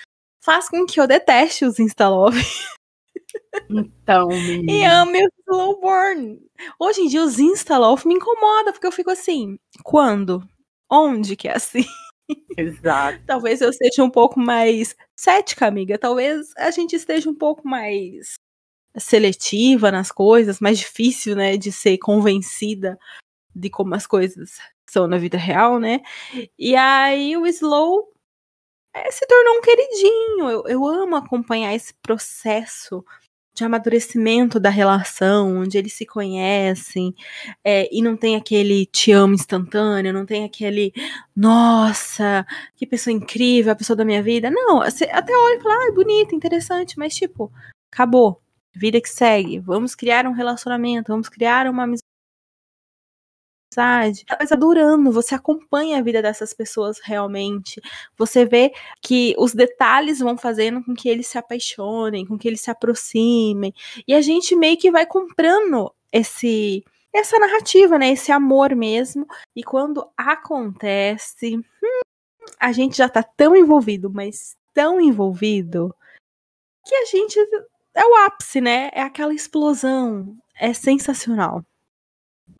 faz 0.42 0.70
com 0.70 0.86
que 0.86 1.00
eu 1.00 1.08
deteste 1.08 1.66
os 1.66 1.80
Instalove. 1.80 2.42
Então, 3.70 4.30
e 4.68 4.84
ame 4.84 5.26
o 5.26 5.30
Slowborn. 5.48 6.40
Hoje 6.80 7.02
em 7.02 7.08
dia 7.08 7.24
os 7.24 7.40
Instalove 7.40 8.08
me 8.08 8.16
incomoda 8.16 8.72
porque 8.72 8.88
eu 8.88 8.92
fico 8.92 9.12
assim, 9.12 9.58
quando? 9.84 10.44
Onde 10.90 11.36
que 11.36 11.48
é 11.48 11.56
assim? 11.56 11.86
Exato. 12.58 13.22
Talvez 13.26 13.62
eu 13.62 13.72
seja 13.74 14.04
um 14.04 14.10
pouco 14.10 14.40
mais 14.40 14.96
cética, 15.16 15.68
amiga. 15.68 15.98
Talvez 15.98 16.50
a 16.58 16.72
gente 16.72 16.96
esteja 16.96 17.30
um 17.30 17.36
pouco 17.36 17.68
mais 17.68 18.34
seletiva 18.98 19.92
nas 19.92 20.12
coisas, 20.12 20.60
mais 20.60 20.80
difícil, 20.80 21.36
né, 21.36 21.58
de 21.58 21.72
ser 21.72 21.98
convencida 22.00 22.98
de 23.56 23.70
como 23.70 23.96
as 23.96 24.08
coisas 24.08 24.58
são 24.90 25.08
na 25.08 25.18
vida 25.18 25.38
real, 25.38 25.80
né? 25.80 26.02
E 26.58 26.76
aí 26.76 27.38
o 27.38 27.46
Slow 27.46 28.12
é, 28.94 29.12
se 29.12 29.26
tornou 29.28 29.58
um 29.58 29.62
queridinho. 29.62 30.50
Eu, 30.50 30.64
eu 30.68 30.86
amo 30.86 31.16
acompanhar 31.16 31.74
esse 31.74 31.94
processo 32.02 33.04
de 33.60 33.66
amadurecimento 33.66 34.60
da 34.60 34.70
relação, 34.70 35.58
onde 35.58 35.78
eles 35.78 35.94
se 35.94 36.06
conhecem 36.06 37.14
é, 37.64 37.90
e 37.94 38.02
não 38.02 38.16
tem 38.16 38.36
aquele 38.38 38.86
te 38.86 39.12
amo 39.12 39.34
instantâneo, 39.34 40.14
não 40.14 40.26
tem 40.26 40.46
aquele 40.46 40.94
nossa, 41.36 42.46
que 42.76 42.88
pessoa 42.88 43.14
incrível, 43.14 43.74
a 43.74 43.76
pessoa 43.76 43.98
da 43.98 44.06
minha 44.06 44.24
vida. 44.24 44.50
Não, 44.50 44.82
até 44.82 45.34
olha 45.36 45.58
e 45.58 45.62
fala, 45.62 45.76
ah, 45.76 45.92
bonita, 45.94 46.34
interessante, 46.36 46.98
mas 46.98 47.16
tipo, 47.16 47.52
acabou. 47.92 48.42
Vida 48.74 49.02
que 49.02 49.10
segue. 49.10 49.60
Vamos 49.60 49.94
criar 49.96 50.26
um 50.26 50.32
relacionamento, 50.32 51.12
vamos 51.12 51.28
criar 51.28 51.68
uma 51.68 51.84
amizade. 51.84 52.09
Mas 54.40 54.50
durando, 54.58 55.12
você 55.12 55.36
acompanha 55.36 56.00
a 56.00 56.02
vida 56.02 56.22
dessas 56.22 56.54
pessoas 56.54 57.00
realmente. 57.04 57.82
Você 58.18 58.46
vê 58.46 58.72
que 59.02 59.36
os 59.38 59.54
detalhes 59.54 60.20
vão 60.20 60.38
fazendo 60.38 60.84
com 60.84 60.94
que 60.96 61.08
eles 61.08 61.28
se 61.28 61.38
apaixonem, 61.38 62.26
com 62.26 62.38
que 62.38 62.48
eles 62.48 62.62
se 62.62 62.72
aproximem. 62.72 63.74
E 64.08 64.14
a 64.14 64.22
gente 64.22 64.56
meio 64.56 64.78
que 64.78 64.92
vai 64.92 65.06
comprando 65.06 65.94
esse 66.12 66.84
essa 67.14 67.40
narrativa, 67.40 67.98
né? 67.98 68.10
Esse 68.12 68.32
amor 68.32 68.76
mesmo. 68.76 69.26
E 69.56 69.64
quando 69.64 70.08
acontece, 70.18 71.58
hum, 71.58 72.02
a 72.60 72.72
gente 72.72 72.98
já 72.98 73.10
tá 73.10 73.24
tão 73.24 73.56
envolvido, 73.56 74.10
mas 74.12 74.56
tão 74.74 75.02
envolvido 75.02 75.94
que 76.86 76.96
a 76.96 77.06
gente 77.06 77.40
é 77.96 78.06
o 78.06 78.16
ápice, 78.26 78.62
né? 78.62 78.90
É 78.94 79.02
aquela 79.02 79.34
explosão. 79.34 80.38
É 80.56 80.74
sensacional. 80.74 81.64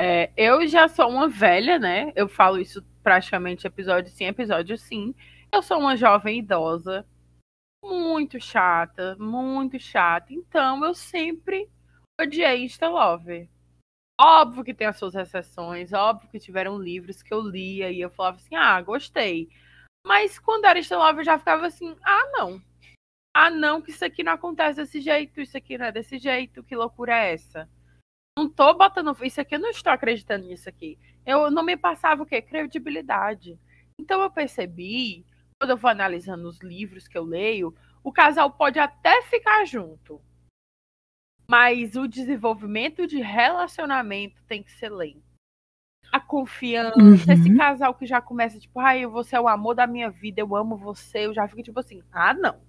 É, 0.02 0.32
eu 0.38 0.66
já 0.66 0.88
sou 0.88 1.10
uma 1.10 1.28
velha, 1.28 1.78
né? 1.78 2.14
Eu 2.16 2.30
falo 2.30 2.58
isso 2.58 2.82
praticamente 3.04 3.68
episódio 3.68 4.10
sim, 4.10 4.24
episódio 4.28 4.78
sim. 4.78 5.14
Eu 5.52 5.62
sou 5.62 5.78
uma 5.78 5.98
jovem 5.98 6.40
idosa, 6.40 7.06
muito 7.84 8.40
chata, 8.40 9.18
muito 9.20 9.78
chata. 9.78 10.34
Então 10.34 10.86
eu 10.86 10.94
sempre 10.94 11.70
odiei 12.22 12.64
Insta 12.64 12.88
Lover. 12.88 13.50
Óbvio 14.18 14.64
que 14.64 14.74
tem 14.74 14.88
as 14.88 14.98
suas 14.98 15.16
exceções, 15.16 15.92
óbvio 15.92 16.30
que 16.30 16.40
tiveram 16.40 16.80
livros 16.80 17.22
que 17.22 17.34
eu 17.34 17.42
lia 17.42 17.92
e 17.92 18.00
eu 18.00 18.10
falava 18.10 18.38
assim, 18.38 18.56
ah, 18.56 18.82
gostei. 18.82 19.50
Mas 20.08 20.40
quando 20.40 20.64
era 20.64 20.80
Insta 20.80 20.98
Lover 20.98 21.22
eu 21.22 21.26
já 21.26 21.38
ficava 21.38 21.68
assim, 21.68 21.94
ah, 22.04 22.26
não. 22.32 22.62
Ah, 23.34 23.50
não, 23.50 23.82
que 23.82 23.92
isso 23.92 24.06
aqui 24.06 24.24
não 24.24 24.34
acontece 24.34 24.80
desse 24.80 25.02
jeito, 25.02 25.42
isso 25.42 25.58
aqui 25.58 25.78
não 25.78 25.88
é 25.88 25.92
desse 25.92 26.18
jeito, 26.18 26.64
que 26.64 26.76
loucura 26.76 27.14
é 27.18 27.34
essa? 27.34 27.70
Não 28.40 28.48
tô 28.50 28.74
botando. 28.74 29.14
Isso 29.22 29.42
aqui 29.42 29.56
eu 29.56 29.60
não 29.60 29.70
estou 29.70 29.92
acreditando 29.92 30.48
nisso 30.48 30.70
aqui. 30.70 30.98
Eu 31.26 31.52
não 31.52 31.62
me 31.62 31.76
passava 31.76 32.24
o 32.24 32.26
quê? 32.26 32.42
Credibilidade. 32.42 33.60
Então 34.00 34.22
eu 34.22 34.32
percebi, 34.32 35.26
quando 35.60 35.72
eu 35.72 35.78
vou 35.78 35.92
analisando 35.92 36.48
os 36.48 36.62
livros 36.62 37.06
que 37.06 37.18
eu 37.18 37.26
leio, 37.26 37.76
o 38.02 38.14
casal 38.14 38.50
pode 38.50 38.80
até 38.80 39.22
ficar 39.24 39.66
junto. 39.66 40.22
Mas 41.50 41.98
o 41.98 42.08
desenvolvimento 42.08 43.06
de 43.06 43.20
relacionamento 43.20 44.42
tem 44.48 44.64
que 44.64 44.72
ser 44.72 44.90
lento. 44.90 45.28
A 46.14 46.20
confiança, 46.22 46.98
uhum. 46.98 47.14
esse 47.14 47.58
casal 47.58 47.94
que 47.94 48.06
já 48.06 48.22
começa, 48.22 48.58
tipo, 48.58 48.80
ai, 48.80 49.06
você 49.06 49.36
é 49.36 49.42
o 49.42 49.50
amor 49.50 49.76
da 49.76 49.86
minha 49.86 50.10
vida, 50.10 50.40
eu 50.40 50.56
amo 50.56 50.78
você, 50.78 51.26
eu 51.26 51.34
já 51.34 51.46
fico 51.46 51.62
tipo 51.62 51.80
assim, 51.80 52.02
ah, 52.10 52.34
não. 52.34 52.62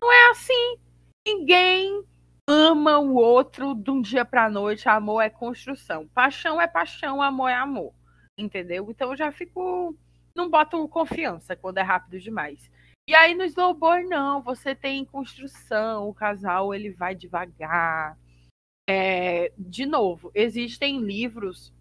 Não 0.00 0.10
é 0.10 0.30
assim. 0.30 0.78
Ninguém 1.26 2.02
ama 2.48 2.98
o 2.98 3.14
outro 3.14 3.74
de 3.74 3.90
um 3.90 4.00
dia 4.00 4.24
para 4.24 4.48
noite. 4.48 4.88
Amor 4.88 5.20
é 5.20 5.30
construção. 5.30 6.06
Paixão 6.08 6.60
é 6.60 6.66
paixão, 6.66 7.20
amor 7.20 7.48
é 7.48 7.54
amor. 7.54 7.92
Entendeu? 8.38 8.90
Então 8.90 9.10
eu 9.10 9.16
já 9.16 9.32
fico. 9.32 9.96
Não 10.34 10.50
boto 10.50 10.86
confiança 10.88 11.56
quando 11.56 11.78
é 11.78 11.82
rápido 11.82 12.20
demais. 12.20 12.70
E 13.08 13.14
aí 13.14 13.34
no 13.34 13.44
Slowboy, 13.44 14.04
não. 14.04 14.42
Você 14.42 14.74
tem 14.74 15.04
construção. 15.04 16.08
O 16.08 16.14
casal 16.14 16.74
ele 16.74 16.90
vai 16.90 17.14
devagar. 17.14 18.16
É, 18.88 19.52
de 19.58 19.84
novo, 19.84 20.30
existem 20.34 21.00
livros 21.00 21.72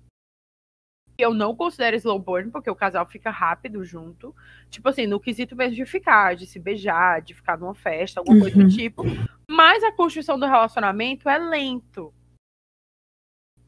eu 1.17 1.33
não 1.33 1.55
considero 1.55 1.95
slow 1.95 2.19
burn, 2.19 2.51
porque 2.51 2.69
o 2.69 2.75
casal 2.75 3.05
fica 3.05 3.29
rápido 3.29 3.83
junto. 3.85 4.35
Tipo 4.69 4.89
assim, 4.89 5.07
no 5.07 5.19
quesito 5.19 5.55
mesmo 5.55 5.75
de 5.75 5.85
ficar, 5.85 6.35
de 6.35 6.45
se 6.45 6.59
beijar, 6.59 7.21
de 7.21 7.33
ficar 7.33 7.57
numa 7.57 7.73
festa, 7.75 8.19
alguma 8.19 8.39
coisa 8.39 8.57
Uhum. 8.57 8.67
do 8.67 8.69
tipo. 8.73 9.03
Mas 9.49 9.83
a 9.83 9.91
construção 9.91 10.37
do 10.37 10.45
relacionamento 10.45 11.29
é 11.29 11.37
lento. 11.37 12.13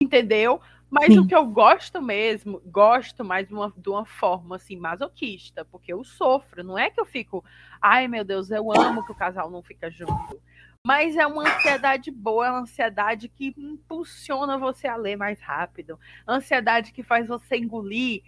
Entendeu? 0.02 0.62
Mas 0.90 1.14
Sim. 1.14 1.20
o 1.20 1.28
que 1.28 1.36
eu 1.36 1.46
gosto 1.46 2.02
mesmo, 2.02 2.62
gosto 2.66 3.24
mais 3.24 3.48
de 3.48 3.54
uma, 3.54 3.74
de 3.76 3.90
uma 3.90 4.06
forma 4.06 4.56
assim, 4.56 4.78
masoquista, 4.78 5.66
porque 5.66 5.92
eu 5.92 6.04
sofro. 6.04 6.64
Não 6.64 6.78
é 6.78 6.90
que 6.90 7.00
eu 7.00 7.06
fico, 7.06 7.44
ai 7.82 8.08
meu 8.08 8.24
Deus, 8.24 8.50
eu 8.52 8.72
amo 8.72 9.06
que 9.06 9.12
o 9.12 9.16
casal 9.16 9.50
não 9.50 9.62
fica 9.62 9.92
junto. 9.92 10.40
Mas 10.86 11.16
é 11.16 11.26
uma 11.28 11.44
ansiedade 11.44 12.12
boa, 12.12 12.48
é 12.48 12.52
uma 12.52 12.62
ansiedade 12.62 13.28
que 13.30 13.54
impulsiona 13.58 14.58
você 14.58 14.88
a 14.88 14.96
ler 14.96 15.16
mais 15.16 15.40
rápido. 15.42 16.00
Ansiedade 16.28 16.92
que 16.92 17.04
faz 17.04 17.28
você 17.28 17.58
engolir 17.58 18.24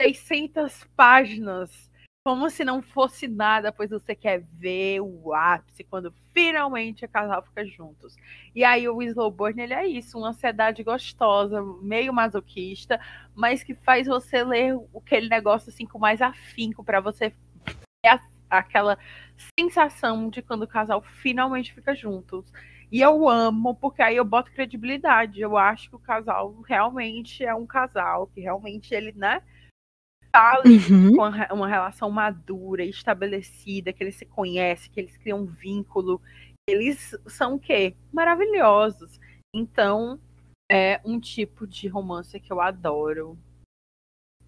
600 0.00 0.84
páginas 0.96 1.90
como 2.22 2.50
se 2.50 2.64
não 2.64 2.82
fosse 2.82 3.26
nada, 3.26 3.72
pois 3.72 3.90
você 3.90 4.14
quer 4.14 4.40
ver 4.52 5.00
o 5.00 5.32
ápice 5.32 5.82
quando 5.84 6.12
finalmente 6.34 7.04
o 7.04 7.08
casal 7.08 7.42
fica 7.42 7.64
juntos. 7.64 8.14
E 8.54 8.62
aí 8.62 8.86
o 8.88 9.02
Slowburn, 9.02 9.62
ele 9.62 9.72
é 9.72 9.86
isso, 9.86 10.18
uma 10.18 10.28
ansiedade 10.28 10.82
gostosa, 10.82 11.62
meio 11.82 12.12
masoquista, 12.12 13.00
mas 13.34 13.62
que 13.62 13.74
faz 13.74 14.06
você 14.06 14.44
ler 14.44 14.78
aquele 14.94 15.28
negócio 15.28 15.70
assim 15.70 15.86
com 15.86 15.98
mais 15.98 16.20
afinco 16.20 16.84
para 16.84 17.00
você 17.00 17.32
ter 18.02 18.20
aquela 18.50 18.98
sensação 19.58 20.28
de 20.28 20.42
quando 20.42 20.62
o 20.62 20.68
casal 20.68 21.02
finalmente 21.02 21.72
fica 21.72 21.94
juntos. 21.94 22.52
E 22.90 23.00
eu 23.00 23.28
amo, 23.28 23.74
porque 23.74 24.02
aí 24.02 24.16
eu 24.16 24.24
boto 24.24 24.50
credibilidade. 24.52 25.40
Eu 25.40 25.56
acho 25.56 25.88
que 25.88 25.96
o 25.96 26.00
casal 26.00 26.60
realmente 26.62 27.44
é 27.44 27.54
um 27.54 27.66
casal, 27.66 28.26
que 28.26 28.40
realmente 28.40 28.92
ele, 28.94 29.12
né, 29.12 29.42
tá 30.32 30.60
Uhum. 30.64 31.16
com 31.16 31.54
uma 31.54 31.68
relação 31.68 32.10
madura, 32.10 32.84
estabelecida, 32.84 33.92
que 33.92 34.02
eles 34.02 34.16
se 34.16 34.24
conhecem, 34.24 34.90
que 34.90 35.00
eles 35.00 35.16
criam 35.16 35.40
um 35.40 35.46
vínculo. 35.46 36.20
Eles 36.68 37.16
são 37.26 37.54
o 37.54 37.58
quê? 37.60 37.96
Maravilhosos. 38.12 39.20
Então, 39.54 40.20
é 40.70 41.00
um 41.04 41.18
tipo 41.18 41.66
de 41.66 41.88
romance 41.88 42.38
que 42.38 42.52
eu 42.52 42.60
adoro. 42.60 43.38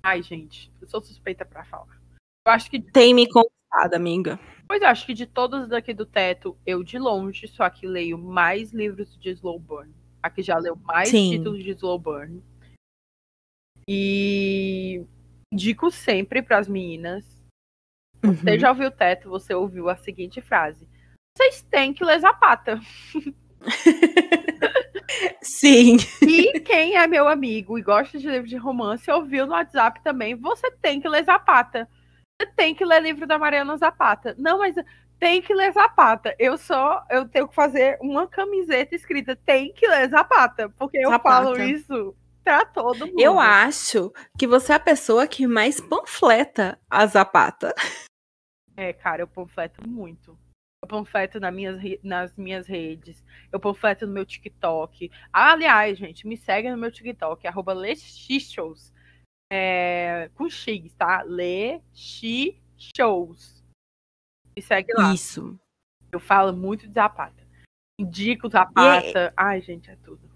Ai, 0.03 0.23
gente, 0.23 0.73
eu 0.81 0.87
sou 0.87 1.01
suspeita 1.01 1.45
para 1.45 1.65
falar. 1.65 2.02
Eu 2.45 2.53
acho 2.53 2.71
que 2.71 2.81
Tem 2.81 3.15
me 3.15 3.29
conquistado, 3.29 3.95
amiga. 3.95 4.39
Pois 4.67 4.83
eu 4.83 4.89
acho 4.89 5.07
que 5.07 5.15
de 5.15 5.27
todos 5.27 5.69
daqui 5.69 5.95
do 5.95 6.05
teto, 6.07 6.57
eu 6.67 6.83
de 6.83 6.99
longe 6.99 7.47
só 7.47 7.69
que 7.71 7.87
leio 7.87 8.19
mais 8.19 8.73
livros 8.73 9.17
de 9.19 9.31
slow 9.31 9.59
burn. 9.59 9.93
Aqui 10.23 10.43
já 10.43 10.57
leu 10.59 10.77
mais 10.77 11.09
Sim. 11.09 11.31
títulos 11.31 11.63
de 11.63 11.71
slow 11.71 11.99
burn. 11.99 12.43
E 13.89 15.05
digo 15.53 15.91
sempre 15.91 16.43
para 16.43 16.59
as 16.59 16.69
meninas, 16.69 17.25
você 18.23 18.53
Uhum. 18.53 18.59
já 18.59 18.71
ouviu 18.71 18.89
o 18.89 18.93
teto, 18.93 19.29
você 19.29 19.55
ouviu 19.55 19.89
a 19.89 19.97
seguinte 19.97 20.41
frase: 20.41 20.89
vocês 21.37 21.63
têm 21.63 21.93
que 21.93 22.05
ler 22.05 22.21
Zapata. 22.21 22.81
Sim. 25.43 25.97
E 26.23 26.61
quem 26.61 26.97
é 26.97 27.07
meu 27.07 27.29
amigo 27.29 27.79
e 27.79 27.83
gosta 27.83 28.19
de 28.19 28.29
livro 28.29 28.49
de 28.49 28.57
romance, 28.57 29.11
ouviu 29.11 29.47
no 29.47 29.53
WhatsApp 29.53 30.03
também, 30.03 30.35
você 30.35 30.71
tem 30.71 31.01
que 31.01 31.09
ler 31.09 31.25
Zapata. 31.25 31.89
Tem 32.57 32.75
que 32.75 32.85
ler 32.85 33.03
livro 33.03 33.27
da 33.27 33.39
Mariana 33.39 33.77
Zapata. 33.77 34.35
Não, 34.39 34.59
mas 34.59 34.75
tem 35.19 35.41
que 35.41 35.55
ler 35.55 35.73
Zapata. 35.73 36.35
Eu 36.39 36.59
só, 36.59 37.05
eu 37.09 37.29
tenho 37.29 37.47
que 37.47 37.55
fazer 37.55 37.97
uma 38.01 38.27
camiseta 38.27 38.95
escrita 38.95 39.37
tem 39.37 39.73
que 39.73 39.87
ler 39.87 40.09
Zapata, 40.09 40.69
porque 40.71 40.99
eu 40.99 41.11
Zapata. 41.11 41.45
falo 41.45 41.63
isso 41.63 42.15
pra 42.43 42.65
todo 42.65 43.07
mundo. 43.07 43.21
Eu 43.21 43.39
acho 43.39 44.13
que 44.37 44.47
você 44.47 44.73
é 44.73 44.77
a 44.77 44.81
pessoa 44.81 45.27
que 45.27 45.47
mais 45.47 45.81
panfleta 45.81 46.79
a 46.91 47.07
Zapata. 47.07 47.73
É, 48.77 48.93
cara, 48.93 49.23
eu 49.23 49.29
panfleto 49.29 49.87
muito. 49.89 50.37
Eu 50.83 50.89
panfleto 50.89 51.39
nas 51.39 51.55
minhas, 51.55 51.79
nas 52.03 52.37
minhas 52.37 52.67
redes. 52.67 53.23
Eu 53.53 53.61
panfleto 53.61 54.07
no 54.07 54.13
meu 54.13 54.27
TikTok. 54.27 55.09
aliás, 55.33 55.97
gente, 55.97 56.27
me 56.27 56.37
segue 56.37 56.69
no 56.69 56.77
meu 56.77 56.91
TikTok, 56.91 57.47
arroba 57.47 57.73
Lexichos. 57.73 58.92
É, 59.55 60.31
com 60.35 60.49
X, 60.49 60.95
tá? 60.95 61.23
Lexichos. 61.27 62.57
Me 64.57 64.63
segue 64.63 64.95
lá. 64.95 65.13
Isso. 65.13 65.61
Eu 66.11 66.19
falo 66.19 66.57
muito 66.57 66.89
de 66.89 66.95
Zapata. 66.95 67.47
Indico 68.01 68.49
Zapata. 68.49 69.19
É... 69.19 69.33
Ai, 69.37 69.61
gente, 69.61 69.91
é 69.91 69.97
tudo. 69.97 70.33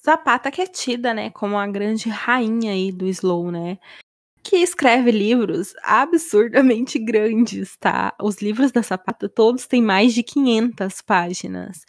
Zapata 0.00 0.48
que 0.52 0.62
é 0.62 0.66
tida, 0.66 1.12
né, 1.12 1.30
como 1.30 1.58
a 1.58 1.66
grande 1.66 2.08
rainha 2.08 2.70
aí 2.72 2.92
do 2.92 3.08
slow, 3.08 3.50
né? 3.50 3.80
Que 4.44 4.58
escreve 4.58 5.10
livros 5.10 5.74
absurdamente 5.82 7.00
grandes, 7.00 7.76
tá? 7.76 8.14
Os 8.22 8.40
livros 8.40 8.70
da 8.70 8.80
Zapata 8.80 9.28
todos 9.28 9.66
têm 9.66 9.82
mais 9.82 10.14
de 10.14 10.22
500 10.22 11.02
páginas. 11.02 11.84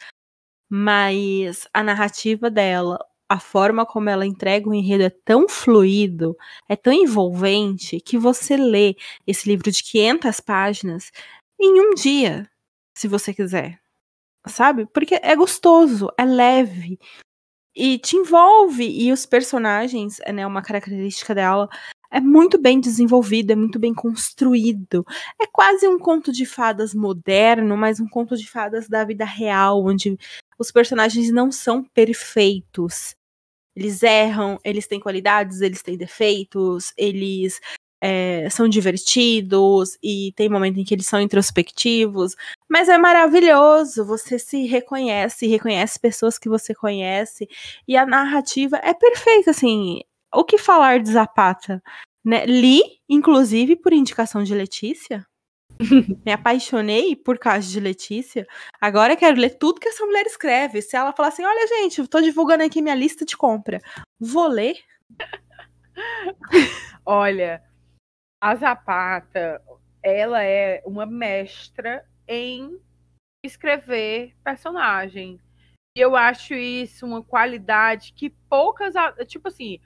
Mas 0.67 1.67
a 1.71 1.83
narrativa 1.83 2.49
dela, 2.49 2.99
a 3.31 3.39
forma 3.39 3.85
como 3.85 4.09
ela 4.09 4.25
entrega 4.25 4.67
o 4.67 4.73
enredo 4.73 5.05
é 5.05 5.09
tão 5.09 5.47
fluido, 5.47 6.35
é 6.67 6.75
tão 6.75 6.91
envolvente, 6.91 8.01
que 8.01 8.17
você 8.17 8.57
lê 8.57 8.93
esse 9.25 9.47
livro 9.47 9.71
de 9.71 9.81
500 9.81 10.41
páginas 10.41 11.11
em 11.57 11.79
um 11.79 11.93
dia, 11.93 12.45
se 12.93 13.07
você 13.07 13.33
quiser. 13.33 13.79
Sabe? 14.45 14.85
Porque 14.87 15.17
é 15.23 15.33
gostoso, 15.33 16.09
é 16.17 16.25
leve, 16.25 16.99
e 17.73 17.97
te 17.97 18.17
envolve. 18.17 18.83
E 18.83 19.13
os 19.13 19.25
personagens, 19.25 20.19
é, 20.25 20.33
né, 20.33 20.45
uma 20.45 20.61
característica 20.61 21.33
dela, 21.33 21.69
é 22.11 22.19
muito 22.19 22.57
bem 22.57 22.81
desenvolvido, 22.81 23.51
é 23.51 23.55
muito 23.55 23.79
bem 23.79 23.93
construído. 23.93 25.05
É 25.41 25.47
quase 25.47 25.87
um 25.87 25.97
conto 25.97 26.33
de 26.33 26.45
fadas 26.45 26.93
moderno, 26.93 27.77
mas 27.77 28.01
um 28.01 28.09
conto 28.09 28.35
de 28.35 28.49
fadas 28.49 28.89
da 28.89 29.05
vida 29.05 29.23
real, 29.23 29.85
onde 29.85 30.17
os 30.59 30.69
personagens 30.69 31.31
não 31.31 31.49
são 31.49 31.81
perfeitos. 31.81 33.15
Eles 33.75 34.03
erram, 34.03 34.59
eles 34.63 34.87
têm 34.87 34.99
qualidades, 34.99 35.61
eles 35.61 35.81
têm 35.81 35.97
defeitos, 35.97 36.93
eles 36.97 37.59
é, 38.01 38.49
são 38.49 38.67
divertidos 38.67 39.97
e 40.03 40.33
tem 40.35 40.49
momento 40.49 40.79
em 40.79 40.83
que 40.83 40.93
eles 40.93 41.05
são 41.05 41.21
introspectivos, 41.21 42.35
mas 42.69 42.89
é 42.89 42.97
maravilhoso. 42.97 44.03
Você 44.05 44.39
se 44.39 44.65
reconhece, 44.65 45.47
reconhece 45.47 45.99
pessoas 45.99 46.37
que 46.39 46.49
você 46.49 46.73
conhece 46.73 47.47
e 47.87 47.95
a 47.95 48.05
narrativa 48.05 48.77
é 48.83 48.93
perfeita. 48.93 49.51
Assim, 49.51 50.01
o 50.33 50.43
que 50.43 50.57
falar 50.57 50.99
de 50.99 51.11
Zapata? 51.11 51.81
Né? 52.25 52.45
Li, 52.45 52.81
inclusive, 53.07 53.75
por 53.75 53.93
indicação 53.93 54.43
de 54.43 54.53
Letícia. 54.55 55.25
Me 56.25 56.31
apaixonei 56.31 57.15
por 57.15 57.37
causa 57.37 57.67
de 57.67 57.79
Letícia. 57.79 58.47
Agora 58.79 59.15
quero 59.15 59.39
ler 59.39 59.57
tudo 59.57 59.79
que 59.79 59.89
essa 59.89 60.05
mulher 60.05 60.25
escreve. 60.25 60.81
Se 60.81 60.95
ela 60.95 61.13
falar 61.13 61.29
assim: 61.29 61.43
olha, 61.43 61.67
gente, 61.67 61.99
eu 61.99 62.07
tô 62.07 62.21
divulgando 62.21 62.63
aqui 62.63 62.81
minha 62.81 62.95
lista 62.95 63.25
de 63.25 63.35
compra. 63.35 63.79
Vou 64.19 64.47
ler. 64.47 64.77
Olha, 67.05 67.63
a 68.39 68.55
Zapata, 68.55 69.61
ela 70.03 70.43
é 70.43 70.81
uma 70.85 71.05
mestra 71.05 72.05
em 72.27 72.79
escrever 73.43 74.35
personagem. 74.43 75.39
E 75.95 75.99
eu 75.99 76.15
acho 76.15 76.53
isso 76.53 77.05
uma 77.05 77.21
qualidade 77.21 78.13
que 78.13 78.29
poucas, 78.49 78.93
tipo 79.27 79.49
assim, 79.49 79.79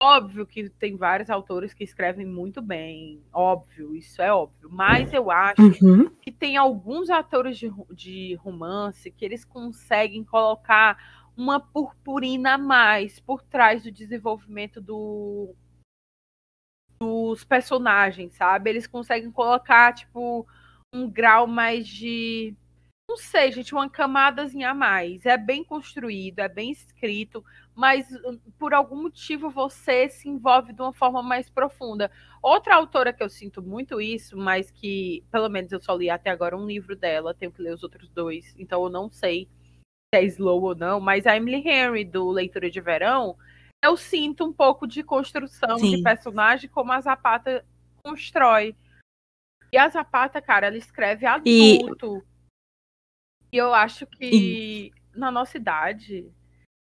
óbvio 0.00 0.46
que 0.46 0.68
tem 0.68 0.96
vários 0.96 1.28
autores 1.28 1.74
que 1.74 1.84
escrevem 1.84 2.24
muito 2.24 2.62
bem, 2.62 3.22
óbvio, 3.32 3.94
isso 3.96 4.22
é 4.22 4.32
óbvio, 4.32 4.68
mas 4.70 5.12
eu 5.12 5.30
acho 5.30 5.60
uhum. 5.82 6.08
que 6.22 6.30
tem 6.30 6.56
alguns 6.56 7.10
autores 7.10 7.58
de, 7.58 7.72
de 7.90 8.34
romance 8.36 9.10
que 9.10 9.24
eles 9.24 9.44
conseguem 9.44 10.22
colocar 10.22 10.96
uma 11.36 11.60
purpurina 11.60 12.54
a 12.54 12.58
mais 12.58 13.20
por 13.20 13.42
trás 13.42 13.82
do 13.82 13.92
desenvolvimento 13.92 14.80
do 14.80 15.54
dos 16.98 17.44
personagens, 17.44 18.34
sabe? 18.34 18.70
Eles 18.70 18.86
conseguem 18.86 19.30
colocar, 19.30 19.94
tipo, 19.94 20.46
um 20.92 21.08
grau 21.08 21.46
mais 21.46 21.86
de. 21.86 22.54
Não 23.08 23.16
sei, 23.16 23.50
gente, 23.50 23.72
uma 23.72 23.88
camadazinha 23.88 24.70
a 24.70 24.74
mais. 24.74 25.24
É 25.24 25.38
bem 25.38 25.64
construído, 25.64 26.40
é 26.40 26.48
bem 26.48 26.70
escrito, 26.70 27.42
mas 27.74 28.06
hum, 28.12 28.38
por 28.58 28.74
algum 28.74 29.00
motivo 29.00 29.48
você 29.48 30.10
se 30.10 30.28
envolve 30.28 30.74
de 30.74 30.82
uma 30.82 30.92
forma 30.92 31.22
mais 31.22 31.48
profunda. 31.48 32.10
Outra 32.42 32.74
autora 32.74 33.10
que 33.10 33.22
eu 33.22 33.30
sinto 33.30 33.62
muito 33.62 33.98
isso, 33.98 34.36
mas 34.36 34.70
que, 34.70 35.24
pelo 35.30 35.48
menos, 35.48 35.72
eu 35.72 35.80
só 35.80 35.96
li 35.96 36.10
até 36.10 36.28
agora 36.28 36.54
um 36.54 36.66
livro 36.66 36.94
dela, 36.94 37.32
tenho 37.32 37.50
que 37.50 37.62
ler 37.62 37.72
os 37.72 37.82
outros 37.82 38.10
dois, 38.10 38.54
então 38.58 38.82
eu 38.82 38.90
não 38.90 39.08
sei 39.08 39.48
se 40.14 40.20
é 40.20 40.24
slow 40.24 40.62
ou 40.62 40.74
não, 40.74 41.00
mas 41.00 41.26
a 41.26 41.34
Emily 41.34 41.66
Henry, 41.66 42.04
do 42.04 42.28
Leitura 42.28 42.70
de 42.70 42.80
Verão, 42.80 43.38
eu 43.82 43.96
sinto 43.96 44.44
um 44.44 44.52
pouco 44.52 44.86
de 44.86 45.02
construção 45.02 45.78
Sim. 45.78 45.96
de 45.96 46.02
personagem 46.02 46.68
como 46.68 46.92
a 46.92 47.00
Zapata 47.00 47.64
constrói. 48.02 48.76
E 49.72 49.78
a 49.78 49.88
Zapata, 49.88 50.42
cara, 50.42 50.66
ela 50.66 50.76
escreve 50.76 51.24
adulto. 51.24 52.18
E, 52.18 52.37
e 53.52 53.56
eu 53.56 53.72
acho 53.74 54.06
que 54.06 54.92
na 55.14 55.30
nossa 55.30 55.56
idade, 55.56 56.30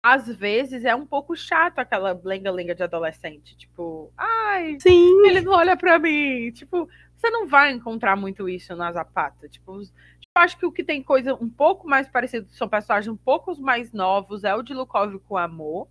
às 0.03 0.27
vezes 0.27 0.85
é 0.85 0.95
um 0.95 1.05
pouco 1.05 1.35
chato 1.35 1.79
aquela 1.79 2.19
lenga-lenga 2.23 2.75
de 2.75 2.83
adolescente. 2.83 3.55
Tipo, 3.55 4.11
ai, 4.17 4.77
Sim. 4.79 5.25
ele 5.25 5.41
não 5.41 5.53
olha 5.53 5.77
pra 5.77 5.99
mim. 5.99 6.51
Tipo, 6.51 6.87
você 7.15 7.29
não 7.29 7.47
vai 7.47 7.71
encontrar 7.71 8.15
muito 8.15 8.49
isso 8.49 8.75
na 8.75 8.91
Zapata. 8.91 9.47
Tipo, 9.47 9.79
tipo, 9.81 9.93
acho 10.35 10.57
que 10.57 10.65
o 10.65 10.71
que 10.71 10.83
tem 10.83 11.01
coisa 11.01 11.35
um 11.35 11.49
pouco 11.49 11.87
mais 11.87 12.07
parecido, 12.07 12.47
são 12.51 12.67
personagens 12.67 13.13
um 13.13 13.17
pouco 13.17 13.55
mais 13.61 13.93
novos, 13.93 14.43
é 14.43 14.53
o 14.55 14.63
de 14.63 14.73
Lukov 14.73 15.19
com 15.19 15.37
Amor 15.37 15.87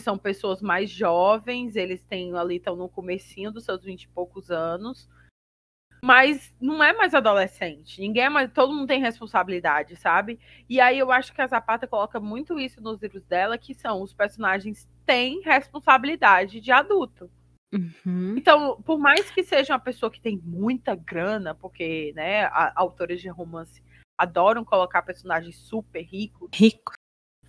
são 0.00 0.16
pessoas 0.16 0.62
mais 0.62 0.90
jovens, 0.90 1.76
eles 1.76 2.04
têm 2.04 2.34
ali, 2.36 2.56
estão 2.56 2.76
no 2.76 2.88
comecinho 2.88 3.50
dos 3.50 3.64
seus 3.64 3.82
vinte 3.82 4.04
e 4.04 4.08
poucos 4.08 4.50
anos. 4.50 5.08
Mas 6.02 6.54
não 6.60 6.82
é 6.82 6.92
mais 6.92 7.14
adolescente. 7.14 8.00
Ninguém 8.00 8.24
é 8.24 8.28
mais. 8.28 8.52
Todo 8.52 8.72
mundo 8.72 8.86
tem 8.86 9.00
responsabilidade, 9.00 9.96
sabe? 9.96 10.38
E 10.68 10.80
aí 10.80 10.98
eu 10.98 11.10
acho 11.10 11.32
que 11.32 11.40
a 11.40 11.46
Zapata 11.46 11.86
coloca 11.86 12.20
muito 12.20 12.58
isso 12.58 12.80
nos 12.80 13.00
livros 13.00 13.24
dela, 13.24 13.58
que 13.58 13.74
são 13.74 14.02
os 14.02 14.12
personagens 14.12 14.88
têm 15.04 15.40
responsabilidade 15.40 16.60
de 16.60 16.70
adulto. 16.70 17.30
Uhum. 17.72 18.34
Então, 18.36 18.80
por 18.82 18.98
mais 18.98 19.30
que 19.30 19.42
seja 19.42 19.74
uma 19.74 19.78
pessoa 19.78 20.10
que 20.10 20.20
tem 20.20 20.40
muita 20.42 20.94
grana, 20.94 21.54
porque, 21.54 22.12
né, 22.14 22.44
a, 22.44 22.72
autores 22.76 23.20
de 23.20 23.28
romance 23.28 23.82
adoram 24.16 24.64
colocar 24.64 25.02
personagens 25.02 25.56
super 25.56 26.02
ricos. 26.02 26.48
Rico. 26.54 26.92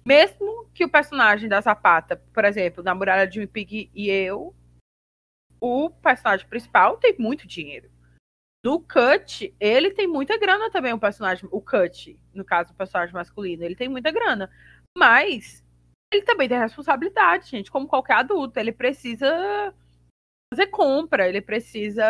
Mesmo 0.06 0.70
que 0.74 0.86
o 0.86 0.90
personagem 0.90 1.50
da 1.50 1.62
Zapata, 1.62 2.18
por 2.34 2.46
exemplo, 2.46 2.84
na 2.84 2.96
Muralha 2.96 3.28
de 3.28 3.46
Pig 3.48 3.90
e 3.94 4.10
eu, 4.10 4.56
o 5.60 5.90
personagem 5.90 6.48
principal 6.48 6.98
tem 6.98 7.16
muito 7.18 7.48
dinheiro. 7.48 7.90
No 8.64 8.80
Cut, 8.80 9.56
ele 9.60 9.92
tem 9.92 10.08
muita 10.08 10.38
grana 10.38 10.70
também, 10.70 10.92
o 10.92 11.00
personagem, 11.00 11.48
o 11.52 11.62
Cut, 11.62 12.20
no 12.34 12.44
caso, 12.44 12.74
o 12.74 12.76
personagem 12.76 13.14
masculino, 13.14 13.64
ele 13.64 13.76
tem 13.76 13.88
muita 13.88 14.12
grana. 14.12 14.50
Mas 14.98 15.64
ele 16.14 16.24
também 16.24 16.50
tem 16.50 16.60
responsabilidade, 16.60 17.50
gente, 17.50 17.72
como 17.72 17.88
qualquer 17.88 18.16
adulto. 18.16 18.60
Ele 18.60 18.72
precisa 18.72 19.74
fazer 20.52 20.68
compra, 20.68 21.30
ele 21.30 21.42
precisa 21.42 22.06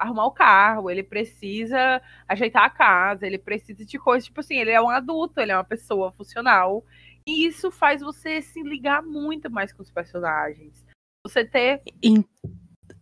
arrumar 0.00 0.26
o 0.26 0.32
carro, 0.32 0.90
ele 0.90 1.02
precisa 1.02 2.00
ajeitar 2.26 2.64
a 2.64 2.70
casa, 2.70 3.26
ele 3.26 3.38
precisa 3.38 3.84
de 3.84 3.98
coisas, 3.98 4.24
tipo 4.24 4.40
assim, 4.40 4.56
ele 4.56 4.70
é 4.70 4.80
um 4.80 4.88
adulto, 4.88 5.38
ele 5.38 5.52
é 5.52 5.56
uma 5.56 5.64
pessoa 5.64 6.10
funcional 6.10 6.84
e 7.26 7.46
isso 7.46 7.70
faz 7.70 8.00
você 8.00 8.40
se 8.40 8.62
ligar 8.62 9.02
muito 9.02 9.50
mais 9.50 9.70
com 9.70 9.82
os 9.82 9.90
personagens. 9.90 10.82
Você 11.26 11.44
ter. 11.44 11.82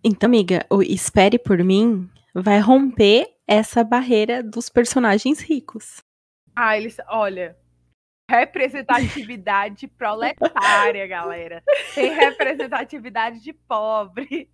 Então, 0.03 0.27
amiga, 0.27 0.67
o 0.69 0.83
Espere 0.83 1.39
por 1.39 1.63
mim 1.63 2.11
vai 2.43 2.59
romper 2.61 3.27
essa 3.47 3.83
barreira 3.83 4.43
dos 4.43 4.69
personagens 4.69 5.41
ricos. 5.41 5.99
Ah, 6.55 6.77
eles. 6.77 6.97
Olha. 7.09 7.57
Representatividade 8.29 9.87
proletária, 9.97 11.07
galera. 11.07 11.63
Tem 11.95 12.13
representatividade 12.13 13.41
de 13.41 13.53
pobre. 13.53 14.51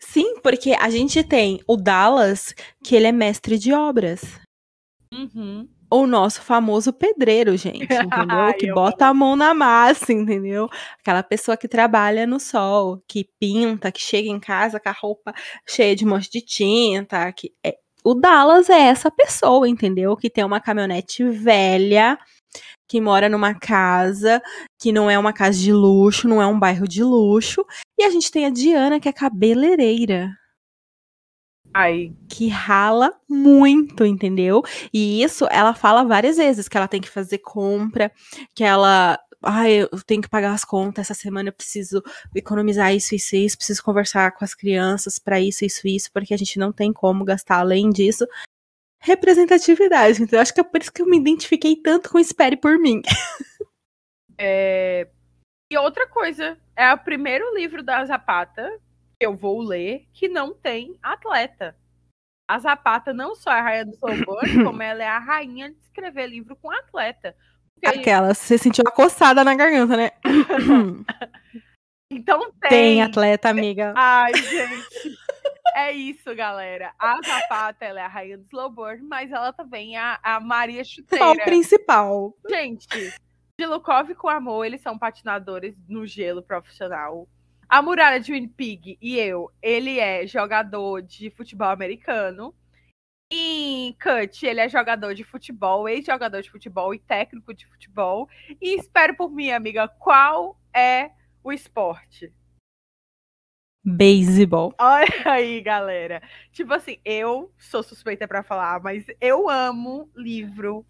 Sim, 0.00 0.40
porque 0.40 0.72
a 0.72 0.88
gente 0.88 1.22
tem 1.22 1.60
o 1.68 1.76
Dallas, 1.76 2.54
que 2.82 2.96
ele 2.96 3.06
é 3.06 3.12
mestre 3.12 3.58
de 3.58 3.72
obras. 3.72 4.40
Uhum 5.12 5.68
o 5.90 6.06
nosso 6.06 6.42
famoso 6.42 6.92
pedreiro, 6.92 7.56
gente, 7.56 7.84
entendeu? 7.92 8.54
que 8.58 8.72
bota 8.72 9.06
a 9.06 9.14
mão 9.14 9.36
na 9.36 9.54
massa, 9.54 10.12
entendeu? 10.12 10.68
Aquela 11.00 11.22
pessoa 11.22 11.56
que 11.56 11.68
trabalha 11.68 12.26
no 12.26 12.38
sol, 12.38 13.02
que 13.08 13.28
pinta, 13.40 13.90
que 13.90 14.00
chega 14.00 14.28
em 14.28 14.40
casa 14.40 14.78
com 14.78 14.88
a 14.88 14.92
roupa 14.92 15.32
cheia 15.66 15.96
de 15.96 16.04
monte 16.04 16.30
de 16.30 16.40
tinta, 16.40 17.30
que 17.32 17.52
é... 17.64 17.76
o 18.04 18.14
Dallas 18.14 18.68
é 18.68 18.80
essa 18.80 19.10
pessoa, 19.10 19.68
entendeu? 19.68 20.16
Que 20.16 20.30
tem 20.30 20.44
uma 20.44 20.60
caminhonete 20.60 21.24
velha, 21.24 22.18
que 22.88 23.00
mora 23.00 23.28
numa 23.28 23.54
casa 23.54 24.42
que 24.80 24.92
não 24.92 25.10
é 25.10 25.18
uma 25.18 25.32
casa 25.32 25.58
de 25.58 25.72
luxo, 25.72 26.28
não 26.28 26.40
é 26.40 26.46
um 26.46 26.58
bairro 26.58 26.88
de 26.88 27.02
luxo, 27.02 27.64
e 27.98 28.04
a 28.04 28.10
gente 28.10 28.30
tem 28.30 28.46
a 28.46 28.50
Diana 28.50 29.00
que 29.00 29.08
é 29.08 29.12
cabeleireira. 29.12 30.30
Ai. 31.72 32.12
Que 32.28 32.48
rala 32.48 33.12
muito, 33.28 34.04
entendeu? 34.04 34.62
E 34.92 35.22
isso 35.22 35.46
ela 35.50 35.74
fala 35.74 36.04
várias 36.04 36.36
vezes 36.36 36.68
que 36.68 36.76
ela 36.76 36.88
tem 36.88 37.00
que 37.00 37.08
fazer 37.08 37.38
compra, 37.38 38.10
que 38.54 38.64
ela 38.64 39.18
ai, 39.42 39.82
eu 39.82 39.88
tenho 40.04 40.22
que 40.22 40.28
pagar 40.28 40.52
as 40.52 40.64
contas, 40.64 41.10
essa 41.10 41.14
semana 41.14 41.48
eu 41.48 41.52
preciso 41.52 42.02
economizar 42.34 42.92
isso, 42.94 43.14
isso, 43.14 43.36
isso, 43.36 43.56
preciso 43.56 43.82
conversar 43.82 44.32
com 44.32 44.44
as 44.44 44.54
crianças 44.54 45.18
para 45.18 45.40
isso, 45.40 45.64
isso, 45.64 45.86
isso, 45.86 46.10
porque 46.12 46.34
a 46.34 46.36
gente 46.36 46.58
não 46.58 46.72
tem 46.72 46.92
como 46.92 47.24
gastar 47.24 47.58
além 47.58 47.90
disso. 47.90 48.26
Representatividade, 49.00 50.22
então 50.22 50.40
acho 50.40 50.52
que 50.52 50.60
é 50.60 50.64
por 50.64 50.80
isso 50.80 50.92
que 50.92 51.02
eu 51.02 51.06
me 51.06 51.18
identifiquei 51.18 51.76
tanto 51.76 52.10
com 52.10 52.18
Espere 52.18 52.56
por 52.56 52.78
mim. 52.78 53.00
É... 54.40 55.08
E 55.68 55.76
outra 55.76 56.06
coisa, 56.06 56.56
é 56.76 56.94
o 56.94 56.98
primeiro 56.98 57.52
livro 57.56 57.82
da 57.82 58.04
Zapata 58.04 58.70
eu 59.20 59.34
vou 59.34 59.60
ler 59.60 60.06
que 60.12 60.28
não 60.28 60.54
tem 60.54 60.98
atleta. 61.02 61.76
A 62.48 62.58
Zapata 62.58 63.12
não 63.12 63.34
só 63.34 63.50
é 63.50 63.58
a 63.58 63.62
rainha 63.62 63.84
do 63.84 63.96
Soulburn, 63.96 64.64
como 64.64 64.82
ela 64.82 65.02
é 65.02 65.08
a 65.08 65.18
rainha 65.18 65.70
de 65.70 65.78
escrever 65.80 66.28
livro 66.28 66.56
com 66.56 66.70
atleta. 66.70 67.36
Aquela, 67.84 68.34
você 68.34 68.56
sentiu 68.56 68.82
uma 68.84 68.92
coçada 68.92 69.44
na 69.44 69.54
garganta, 69.54 69.96
né? 69.96 70.10
então 72.10 72.50
tem. 72.60 72.70
Tem 72.70 73.02
atleta, 73.02 73.48
amiga. 73.48 73.92
Ai, 73.96 74.34
gente. 74.34 75.16
é 75.76 75.92
isso, 75.92 76.34
galera. 76.34 76.92
A 76.98 77.20
Zapata, 77.22 77.84
ela 77.84 78.00
é 78.00 78.04
a 78.04 78.08
rainha 78.08 78.38
do 78.38 78.44
slowboard, 78.46 79.02
mas 79.04 79.30
ela 79.30 79.52
também 79.52 79.96
é 79.96 80.00
a, 80.00 80.18
a 80.22 80.40
Maria 80.40 80.82
Chuteira. 80.82 81.24
Qual 81.24 81.34
o 81.34 81.44
principal? 81.44 82.34
Gente, 82.48 83.14
de 83.60 83.66
Lukov 83.66 84.12
com 84.14 84.28
Amor, 84.28 84.64
eles 84.64 84.80
são 84.80 84.98
patinadores 84.98 85.76
no 85.86 86.06
gelo 86.06 86.42
profissional. 86.42 87.28
A 87.68 87.82
Muralha 87.82 88.18
de 88.18 88.32
Winnipeg 88.32 88.96
e 88.98 89.18
eu, 89.18 89.52
ele 89.60 89.98
é 89.98 90.26
jogador 90.26 91.02
de 91.02 91.28
futebol 91.28 91.68
americano. 91.68 92.54
Em 93.30 93.92
Cut, 94.02 94.46
ele 94.46 94.60
é 94.60 94.68
jogador 94.70 95.14
de 95.14 95.22
futebol, 95.22 95.86
ex-jogador 95.86 96.40
de 96.40 96.50
futebol 96.50 96.94
e 96.94 96.98
técnico 96.98 97.52
de 97.52 97.66
futebol. 97.66 98.26
E 98.58 98.74
espero 98.78 99.14
por 99.14 99.30
mim, 99.30 99.50
amiga, 99.50 99.86
qual 99.86 100.58
é 100.74 101.10
o 101.44 101.52
esporte? 101.52 102.32
Beisebol. 103.84 104.74
Olha 104.80 105.06
aí, 105.26 105.60
galera. 105.60 106.22
Tipo 106.50 106.72
assim, 106.72 106.98
eu 107.04 107.52
sou 107.58 107.82
suspeita 107.82 108.26
para 108.26 108.42
falar, 108.42 108.80
mas 108.82 109.04
eu 109.20 109.48
amo 109.48 110.10
livro 110.16 110.86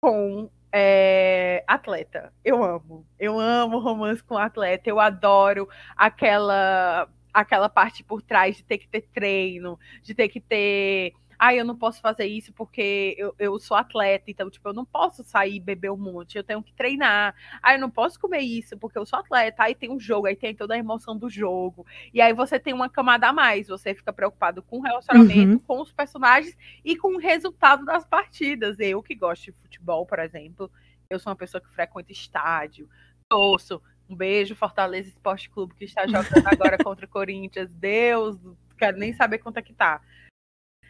com 0.00 0.50
é, 0.72 1.64
atleta. 1.66 2.32
Eu 2.44 2.62
amo. 2.62 3.06
Eu 3.18 3.38
amo 3.38 3.78
romance 3.78 4.22
com 4.22 4.36
atleta. 4.36 4.88
Eu 4.88 5.00
adoro 5.00 5.68
aquela 5.96 7.08
aquela 7.32 7.68
parte 7.68 8.02
por 8.02 8.20
trás 8.20 8.56
de 8.56 8.64
ter 8.64 8.78
que 8.78 8.88
ter 8.88 9.02
treino, 9.02 9.78
de 10.02 10.14
ter 10.14 10.28
que 10.28 10.40
ter 10.40 11.12
ah, 11.38 11.54
eu 11.54 11.64
não 11.64 11.76
posso 11.76 12.00
fazer 12.00 12.26
isso 12.26 12.52
porque 12.52 13.14
eu, 13.16 13.32
eu 13.38 13.58
sou 13.58 13.76
atleta, 13.76 14.28
então, 14.28 14.50
tipo, 14.50 14.68
eu 14.68 14.72
não 14.72 14.84
posso 14.84 15.22
sair 15.22 15.56
e 15.56 15.60
beber 15.60 15.90
um 15.90 15.96
monte, 15.96 16.36
eu 16.36 16.42
tenho 16.42 16.62
que 16.62 16.72
treinar. 16.72 17.34
Ah, 17.62 17.74
eu 17.74 17.78
não 17.78 17.88
posso 17.88 18.18
comer 18.18 18.40
isso 18.40 18.76
porque 18.76 18.98
eu 18.98 19.06
sou 19.06 19.20
atleta. 19.20 19.62
Aí 19.62 19.74
tem 19.74 19.90
um 19.90 20.00
jogo, 20.00 20.26
aí 20.26 20.34
tem 20.34 20.54
toda 20.54 20.74
a 20.74 20.78
emoção 20.78 21.16
do 21.16 21.30
jogo. 21.30 21.86
E 22.12 22.20
aí 22.20 22.32
você 22.32 22.58
tem 22.58 22.74
uma 22.74 22.88
camada 22.88 23.28
a 23.28 23.32
mais, 23.32 23.68
você 23.68 23.94
fica 23.94 24.12
preocupado 24.12 24.62
com 24.62 24.78
o 24.78 24.82
relacionamento, 24.82 25.52
uhum. 25.52 25.58
com 25.60 25.80
os 25.80 25.92
personagens 25.92 26.56
e 26.84 26.96
com 26.96 27.14
o 27.14 27.18
resultado 27.18 27.84
das 27.84 28.04
partidas. 28.04 28.80
Eu 28.80 29.00
que 29.00 29.14
gosto 29.14 29.44
de 29.44 29.52
futebol, 29.52 30.04
por 30.04 30.18
exemplo, 30.18 30.68
eu 31.08 31.20
sou 31.20 31.30
uma 31.30 31.36
pessoa 31.36 31.60
que 31.60 31.68
frequenta 31.68 32.10
estádio, 32.10 32.88
torço. 33.28 33.80
Um 34.10 34.16
beijo, 34.16 34.56
Fortaleza 34.56 35.08
Esporte 35.08 35.50
Clube, 35.50 35.74
que 35.74 35.84
está 35.84 36.06
jogando 36.06 36.46
agora 36.46 36.78
contra 36.82 37.04
o 37.04 37.08
Corinthians. 37.08 37.72
Deus, 37.74 38.38
quero 38.76 38.96
nem 38.96 39.12
saber 39.12 39.38
quanto 39.38 39.58
é 39.58 39.62
que 39.62 39.74
tá. 39.74 40.00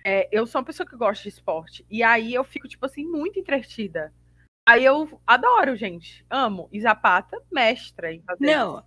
É, 0.05 0.29
eu 0.33 0.47
sou 0.47 0.61
uma 0.61 0.65
pessoa 0.65 0.87
que 0.87 0.97
gosta 0.97 1.23
de 1.23 1.29
esporte. 1.29 1.85
E 1.91 2.03
aí 2.03 2.35
eu 2.35 2.45
fico, 2.45 2.69
tipo 2.69 2.85
assim, 2.87 3.05
muito 3.05 3.39
entretida. 3.39 4.13
Aí 4.67 4.85
eu 4.85 5.21
adoro, 5.27 5.75
gente. 5.77 6.25
Amo. 6.29 6.69
E 6.73 6.81
Zapata, 6.81 7.41
mestra 7.51 8.13
em 8.13 8.23
fazer 8.23 8.47
Não. 8.47 8.85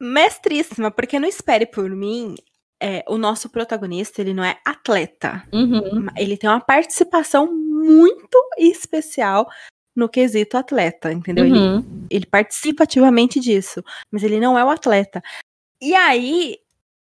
Mestríssima, 0.00 0.90
porque 0.90 1.18
não 1.18 1.28
espere 1.28 1.66
por 1.66 1.90
mim. 1.90 2.34
É, 2.82 3.02
o 3.08 3.16
nosso 3.16 3.48
protagonista, 3.48 4.20
ele 4.20 4.34
não 4.34 4.44
é 4.44 4.58
atleta. 4.64 5.42
Uhum. 5.52 6.06
Ele 6.16 6.36
tem 6.36 6.50
uma 6.50 6.60
participação 6.60 7.50
muito 7.50 8.38
especial 8.58 9.48
no 9.96 10.08
quesito 10.08 10.56
atleta, 10.56 11.12
entendeu? 11.12 11.46
Uhum. 11.46 11.78
Ele, 11.78 12.06
ele 12.10 12.26
participa 12.26 12.84
ativamente 12.84 13.40
disso, 13.40 13.82
mas 14.10 14.22
ele 14.22 14.40
não 14.40 14.58
é 14.58 14.64
o 14.64 14.70
atleta. 14.70 15.22
E 15.80 15.94
aí, 15.94 16.58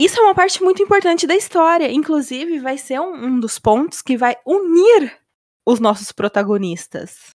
isso 0.03 0.19
é 0.19 0.23
uma 0.23 0.33
parte 0.33 0.63
muito 0.63 0.81
importante 0.81 1.27
da 1.27 1.35
história. 1.35 1.91
Inclusive, 1.91 2.59
vai 2.59 2.77
ser 2.77 2.99
um, 2.99 3.13
um 3.13 3.39
dos 3.39 3.59
pontos 3.59 4.01
que 4.01 4.17
vai 4.17 4.35
unir 4.45 5.15
os 5.63 5.79
nossos 5.79 6.11
protagonistas. 6.11 7.29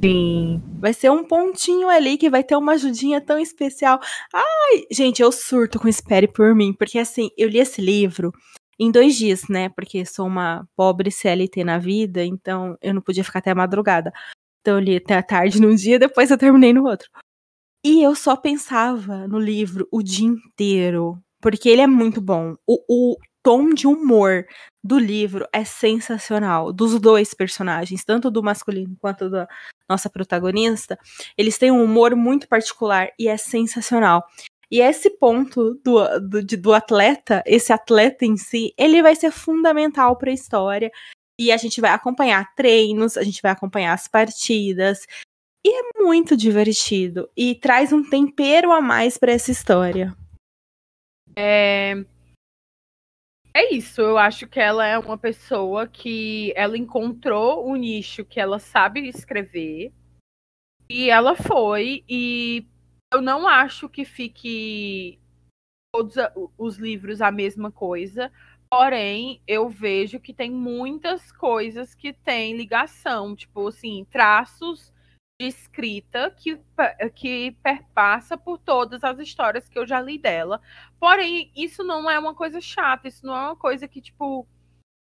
Sim. 0.00 0.62
Vai 0.78 0.92
ser 0.92 1.10
um 1.10 1.24
pontinho 1.24 1.88
ali 1.88 2.16
que 2.16 2.30
vai 2.30 2.44
ter 2.44 2.54
uma 2.56 2.72
ajudinha 2.72 3.20
tão 3.20 3.38
especial. 3.38 3.98
Ai, 4.32 4.84
gente, 4.92 5.22
eu 5.22 5.32
surto 5.32 5.80
com 5.80 5.88
Espere 5.88 6.28
por 6.28 6.54
mim, 6.54 6.72
porque 6.72 6.98
assim, 6.98 7.30
eu 7.36 7.48
li 7.48 7.58
esse 7.58 7.80
livro 7.80 8.32
em 8.78 8.90
dois 8.90 9.16
dias, 9.16 9.48
né? 9.48 9.68
Porque 9.70 10.04
sou 10.04 10.26
uma 10.26 10.68
pobre 10.76 11.10
CLT 11.10 11.64
na 11.64 11.78
vida, 11.78 12.24
então 12.24 12.76
eu 12.80 12.94
não 12.94 13.00
podia 13.00 13.24
ficar 13.24 13.40
até 13.40 13.50
a 13.50 13.56
madrugada. 13.56 14.12
Então 14.60 14.78
eu 14.78 14.80
li 14.80 14.96
até 14.96 15.16
a 15.16 15.22
tarde 15.22 15.60
num 15.60 15.74
dia, 15.74 15.98
depois 15.98 16.30
eu 16.30 16.38
terminei 16.38 16.72
no 16.72 16.86
outro. 16.86 17.08
E 17.84 18.02
eu 18.02 18.14
só 18.14 18.36
pensava 18.36 19.28
no 19.28 19.38
livro 19.38 19.86
o 19.92 20.02
dia 20.02 20.26
inteiro 20.26 21.18
porque 21.44 21.68
ele 21.68 21.82
é 21.82 21.86
muito 21.86 22.22
bom. 22.22 22.56
O, 22.66 22.80
o 22.88 23.16
tom 23.42 23.74
de 23.74 23.86
humor 23.86 24.46
do 24.82 24.98
livro 24.98 25.46
é 25.52 25.62
sensacional. 25.62 26.72
Dos 26.72 26.98
dois 26.98 27.34
personagens, 27.34 28.02
tanto 28.02 28.30
do 28.30 28.42
masculino 28.42 28.96
quanto 28.98 29.28
da 29.28 29.46
nossa 29.86 30.08
protagonista, 30.08 30.98
eles 31.36 31.58
têm 31.58 31.70
um 31.70 31.84
humor 31.84 32.16
muito 32.16 32.48
particular 32.48 33.10
e 33.18 33.28
é 33.28 33.36
sensacional. 33.36 34.24
E 34.70 34.80
esse 34.80 35.10
ponto 35.18 35.74
do, 35.84 36.18
do, 36.18 36.42
do 36.42 36.72
atleta, 36.72 37.44
esse 37.44 37.74
atleta 37.74 38.24
em 38.24 38.38
si, 38.38 38.72
ele 38.78 39.02
vai 39.02 39.14
ser 39.14 39.30
fundamental 39.30 40.16
para 40.16 40.30
a 40.30 40.34
história. 40.34 40.90
E 41.38 41.52
a 41.52 41.58
gente 41.58 41.78
vai 41.78 41.90
acompanhar 41.90 42.54
treinos, 42.54 43.18
a 43.18 43.22
gente 43.22 43.42
vai 43.42 43.52
acompanhar 43.52 43.92
as 43.92 44.08
partidas. 44.08 45.06
E 45.62 45.68
é 45.68 46.02
muito 46.02 46.38
divertido. 46.38 47.28
E 47.36 47.54
traz 47.54 47.92
um 47.92 48.02
tempero 48.02 48.72
a 48.72 48.80
mais 48.80 49.18
para 49.18 49.32
essa 49.32 49.50
história. 49.50 50.16
É... 51.36 51.94
é 53.52 53.74
isso, 53.74 54.00
eu 54.00 54.16
acho 54.16 54.46
que 54.46 54.60
ela 54.60 54.86
é 54.86 54.98
uma 54.98 55.18
pessoa 55.18 55.86
que 55.88 56.52
ela 56.56 56.78
encontrou 56.78 57.68
um 57.68 57.76
nicho 57.76 58.24
que 58.24 58.38
ela 58.38 58.58
sabe 58.58 59.08
escrever 59.08 59.92
e 60.88 61.10
ela 61.10 61.34
foi 61.34 62.04
e 62.08 62.66
eu 63.12 63.20
não 63.20 63.46
acho 63.46 63.88
que 63.88 64.04
fique 64.04 65.18
todos 65.92 66.16
os 66.58 66.76
livros 66.76 67.20
a 67.20 67.30
mesma 67.30 67.70
coisa, 67.70 68.32
porém 68.70 69.40
eu 69.46 69.68
vejo 69.68 70.20
que 70.20 70.34
tem 70.34 70.50
muitas 70.50 71.30
coisas 71.32 71.94
que 71.94 72.12
têm 72.12 72.56
ligação, 72.56 73.36
tipo 73.36 73.68
assim, 73.68 74.04
traços 74.10 74.93
de 75.40 75.48
escrita 75.48 76.30
que, 76.30 76.60
que 77.14 77.56
perpassa 77.62 78.36
por 78.36 78.58
todas 78.58 79.02
as 79.02 79.18
histórias 79.18 79.68
que 79.68 79.78
eu 79.78 79.86
já 79.86 80.00
li 80.00 80.18
dela. 80.18 80.60
Porém, 80.98 81.50
isso 81.56 81.82
não 81.82 82.08
é 82.08 82.18
uma 82.18 82.34
coisa 82.34 82.60
chata, 82.60 83.08
isso 83.08 83.26
não 83.26 83.36
é 83.36 83.40
uma 83.46 83.56
coisa 83.56 83.88
que, 83.88 84.00
tipo, 84.00 84.46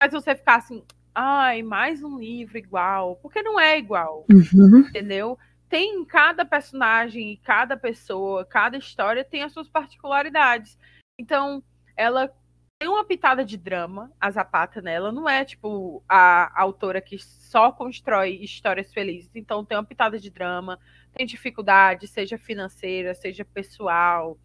faz 0.01 0.13
você 0.13 0.35
ficar 0.35 0.57
assim, 0.57 0.83
ai, 1.13 1.61
mais 1.61 2.03
um 2.03 2.17
livro 2.17 2.57
igual. 2.57 3.17
Porque 3.17 3.41
não 3.43 3.59
é 3.59 3.77
igual, 3.77 4.25
uhum. 4.31 4.79
entendeu? 4.79 5.37
Tem 5.69 6.03
cada 6.05 6.43
personagem, 6.43 7.39
cada 7.43 7.77
pessoa, 7.77 8.45
cada 8.45 8.77
história 8.77 9.23
tem 9.23 9.43
as 9.43 9.53
suas 9.53 9.69
particularidades. 9.69 10.77
Então, 11.19 11.63
ela 11.95 12.33
tem 12.79 12.89
uma 12.89 13.05
pitada 13.05 13.45
de 13.45 13.57
drama, 13.57 14.11
a 14.19 14.29
Zapata 14.29 14.81
nela. 14.81 15.11
Não 15.11 15.27
é, 15.27 15.45
tipo, 15.45 16.03
a, 16.07 16.59
a 16.59 16.61
autora 16.61 17.01
que 17.01 17.17
só 17.17 17.71
constrói 17.71 18.31
histórias 18.35 18.93
felizes. 18.93 19.31
Então, 19.35 19.63
tem 19.63 19.77
uma 19.77 19.83
pitada 19.83 20.19
de 20.19 20.29
drama, 20.29 20.79
tem 21.13 21.25
dificuldade, 21.25 22.07
seja 22.07 22.37
financeira, 22.37 23.15
seja 23.15 23.45
pessoal, 23.45 24.37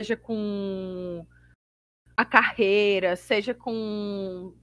seja 0.00 0.16
com 0.16 1.26
a 2.16 2.24
carreira, 2.24 3.16
seja 3.16 3.52
com 3.52 4.54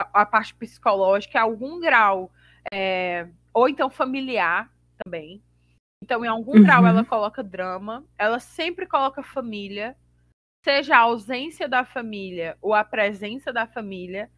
a, 0.00 0.22
a 0.22 0.26
parte 0.26 0.54
psicológica, 0.54 1.40
algum 1.40 1.80
grau. 1.80 2.30
É, 2.72 3.28
ou 3.52 3.68
então 3.68 3.90
familiar 3.90 4.70
também. 5.02 5.42
Então, 6.02 6.24
em 6.24 6.28
algum 6.28 6.56
uhum. 6.56 6.62
grau, 6.62 6.86
ela 6.86 7.04
coloca 7.04 7.42
drama, 7.42 8.06
ela 8.16 8.38
sempre 8.38 8.86
coloca 8.86 9.22
família, 9.22 9.96
seja 10.64 10.96
a 10.96 11.00
ausência 11.00 11.68
da 11.68 11.84
família 11.84 12.56
ou 12.60 12.74
a 12.74 12.84
presença 12.84 13.52
da 13.52 13.66
família, 13.66 14.30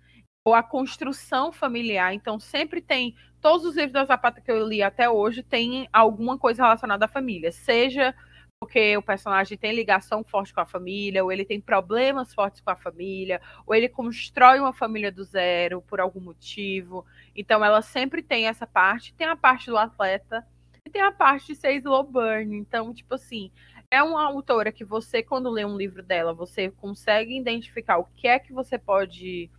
ou 0.45 0.55
a 0.55 0.63
construção 0.63 1.53
familiar. 1.53 2.13
Então, 2.15 2.39
sempre 2.39 2.81
tem. 2.81 3.15
Todos 3.41 3.65
os 3.65 3.77
livros 3.77 3.93
da 3.93 4.05
Zapata 4.05 4.41
que 4.41 4.51
eu 4.51 4.67
li 4.67 4.83
até 4.83 5.09
hoje 5.09 5.43
tem 5.43 5.89
alguma 5.93 6.39
coisa 6.39 6.63
relacionada 6.63 7.05
à 7.05 7.09
família. 7.09 7.53
Seja 7.53 8.15
porque 8.61 8.97
o 8.97 9.03
personagem 9.03 9.59
tem 9.59 9.75
ligação 9.75 10.23
forte 10.23 10.55
com 10.55 10.61
a 10.61 10.65
família, 10.65 11.25
ou 11.25 11.33
ele 11.33 11.45
tem 11.45 11.61
problemas 11.61 12.33
fortes 12.33 12.61
com 12.61 12.71
a 12.71 12.77
família, 12.77 13.41
ou 13.67 13.75
ele 13.75 13.89
constrói 13.89 14.61
uma 14.61 14.73
família 14.73 15.11
do 15.11 15.25
zero 15.25 15.83
por 15.83 16.01
algum 16.01 16.21
motivo. 16.21 17.05
Então 17.35 17.65
ela 17.65 17.83
sempre 17.83 18.23
tem 18.23 18.47
essa 18.47 18.65
parte, 18.65 19.15
tem 19.15 19.27
a 19.27 19.35
parte 19.35 19.67
do 19.67 19.77
atleta 19.77 20.47
e 20.87 20.91
tem 20.91 21.03
a 21.03 21.11
parte 21.11 21.49
de 21.49 21.57
ser 21.57 21.73
slow 21.79 22.05
burn. 22.05 22.57
Então, 22.57 22.95
tipo 22.95 23.15
assim, 23.17 23.51
é 23.93 24.03
uma 24.03 24.25
autora 24.25 24.73
que 24.73 24.87
você, 24.87 25.23
quando 25.23 25.51
lê 25.51 25.67
um 25.67 25.77
livro 25.77 26.03
dela, 26.03 26.33
você 26.33 26.71
consegue 26.71 27.37
identificar 27.37 27.99
o 27.99 28.07
que 28.17 28.27
é 28.27 28.39
que 28.39 28.51
você 28.51 28.79
pode 28.79 29.51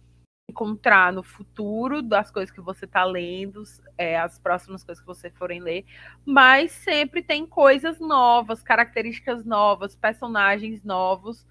encontrar 0.50 1.14
no 1.14 1.22
futuro 1.22 2.02
das 2.02 2.32
coisas 2.32 2.50
que 2.50 2.60
você 2.60 2.86
está 2.86 3.06
lendo, 3.06 3.62
é, 3.96 4.18
as 4.18 4.40
próximas 4.40 4.84
coisas 4.84 5.00
que 5.00 5.06
você 5.06 5.30
forem 5.30 5.62
ler, 5.62 5.86
mas 6.26 6.72
sempre 6.72 7.22
tem 7.22 7.46
coisas 7.46 8.00
novas, 8.00 8.64
características 8.64 9.46
novas, 9.46 9.96
personagens 9.96 10.84
novos. 10.84 11.46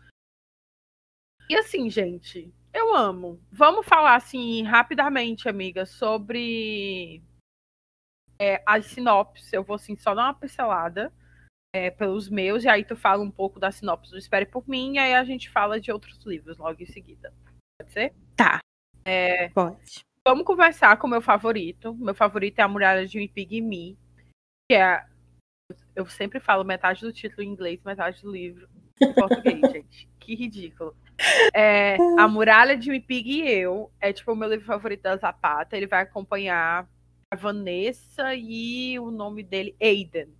E 1.48 1.54
assim, 1.54 1.88
gente, 1.88 2.52
eu 2.74 2.96
amo. 2.96 3.40
Vamos 3.52 3.86
falar 3.86 4.16
assim 4.16 4.64
rapidamente, 4.64 5.48
amiga, 5.48 5.86
sobre 5.86 7.22
é, 8.40 8.60
as 8.66 8.86
sinopses. 8.86 9.52
Eu 9.52 9.62
vou 9.62 9.76
assim 9.76 9.94
só 9.94 10.16
dar 10.16 10.24
uma 10.24 10.34
pincelada 10.34 11.12
é, 11.74 11.90
pelos 11.90 12.28
meus, 12.28 12.64
e 12.64 12.68
aí 12.68 12.84
tu 12.84 12.94
fala 12.94 13.22
um 13.22 13.30
pouco 13.30 13.58
da 13.58 13.70
sinopse 13.70 14.10
do 14.10 14.18
Espere 14.18 14.46
por 14.46 14.68
Mim, 14.68 14.94
e 14.94 14.98
aí 14.98 15.14
a 15.14 15.24
gente 15.24 15.48
fala 15.48 15.80
de 15.80 15.90
outros 15.90 16.22
livros 16.24 16.58
logo 16.58 16.82
em 16.82 16.86
seguida. 16.86 17.32
Pode 17.80 17.92
ser? 17.92 18.14
Tá. 18.36 18.60
É, 19.04 19.48
Pode. 19.48 20.04
Vamos 20.24 20.44
conversar 20.44 20.96
com 20.98 21.08
o 21.08 21.10
meu 21.10 21.20
favorito. 21.20 21.94
Meu 21.94 22.14
favorito 22.14 22.60
é 22.60 22.62
a 22.62 22.68
Muralha 22.68 23.06
de 23.06 23.26
Pig 23.28 23.60
Me, 23.60 23.98
que 24.70 24.76
é. 24.76 25.04
Eu 25.96 26.06
sempre 26.06 26.38
falo 26.38 26.64
metade 26.64 27.00
do 27.00 27.12
título 27.12 27.42
em 27.42 27.48
inglês, 27.50 27.82
metade 27.84 28.22
do 28.22 28.30
livro 28.30 28.68
em 29.00 29.12
português, 29.12 29.60
gente. 29.72 30.08
Que 30.20 30.34
ridículo. 30.34 30.94
É, 31.54 31.96
a 32.18 32.28
Muralha 32.28 32.76
de 32.76 32.98
Pig 33.00 33.30
e 33.30 33.48
Eu 33.48 33.90
é 34.00 34.12
tipo 34.12 34.32
o 34.32 34.36
meu 34.36 34.48
livro 34.48 34.64
favorito 34.64 35.02
da 35.02 35.16
Zapata. 35.16 35.76
Ele 35.76 35.86
vai 35.86 36.02
acompanhar 36.02 36.88
a 37.30 37.36
Vanessa 37.36 38.34
e 38.34 38.98
o 39.00 39.10
nome 39.10 39.42
dele, 39.42 39.74
Aiden. 39.80 40.32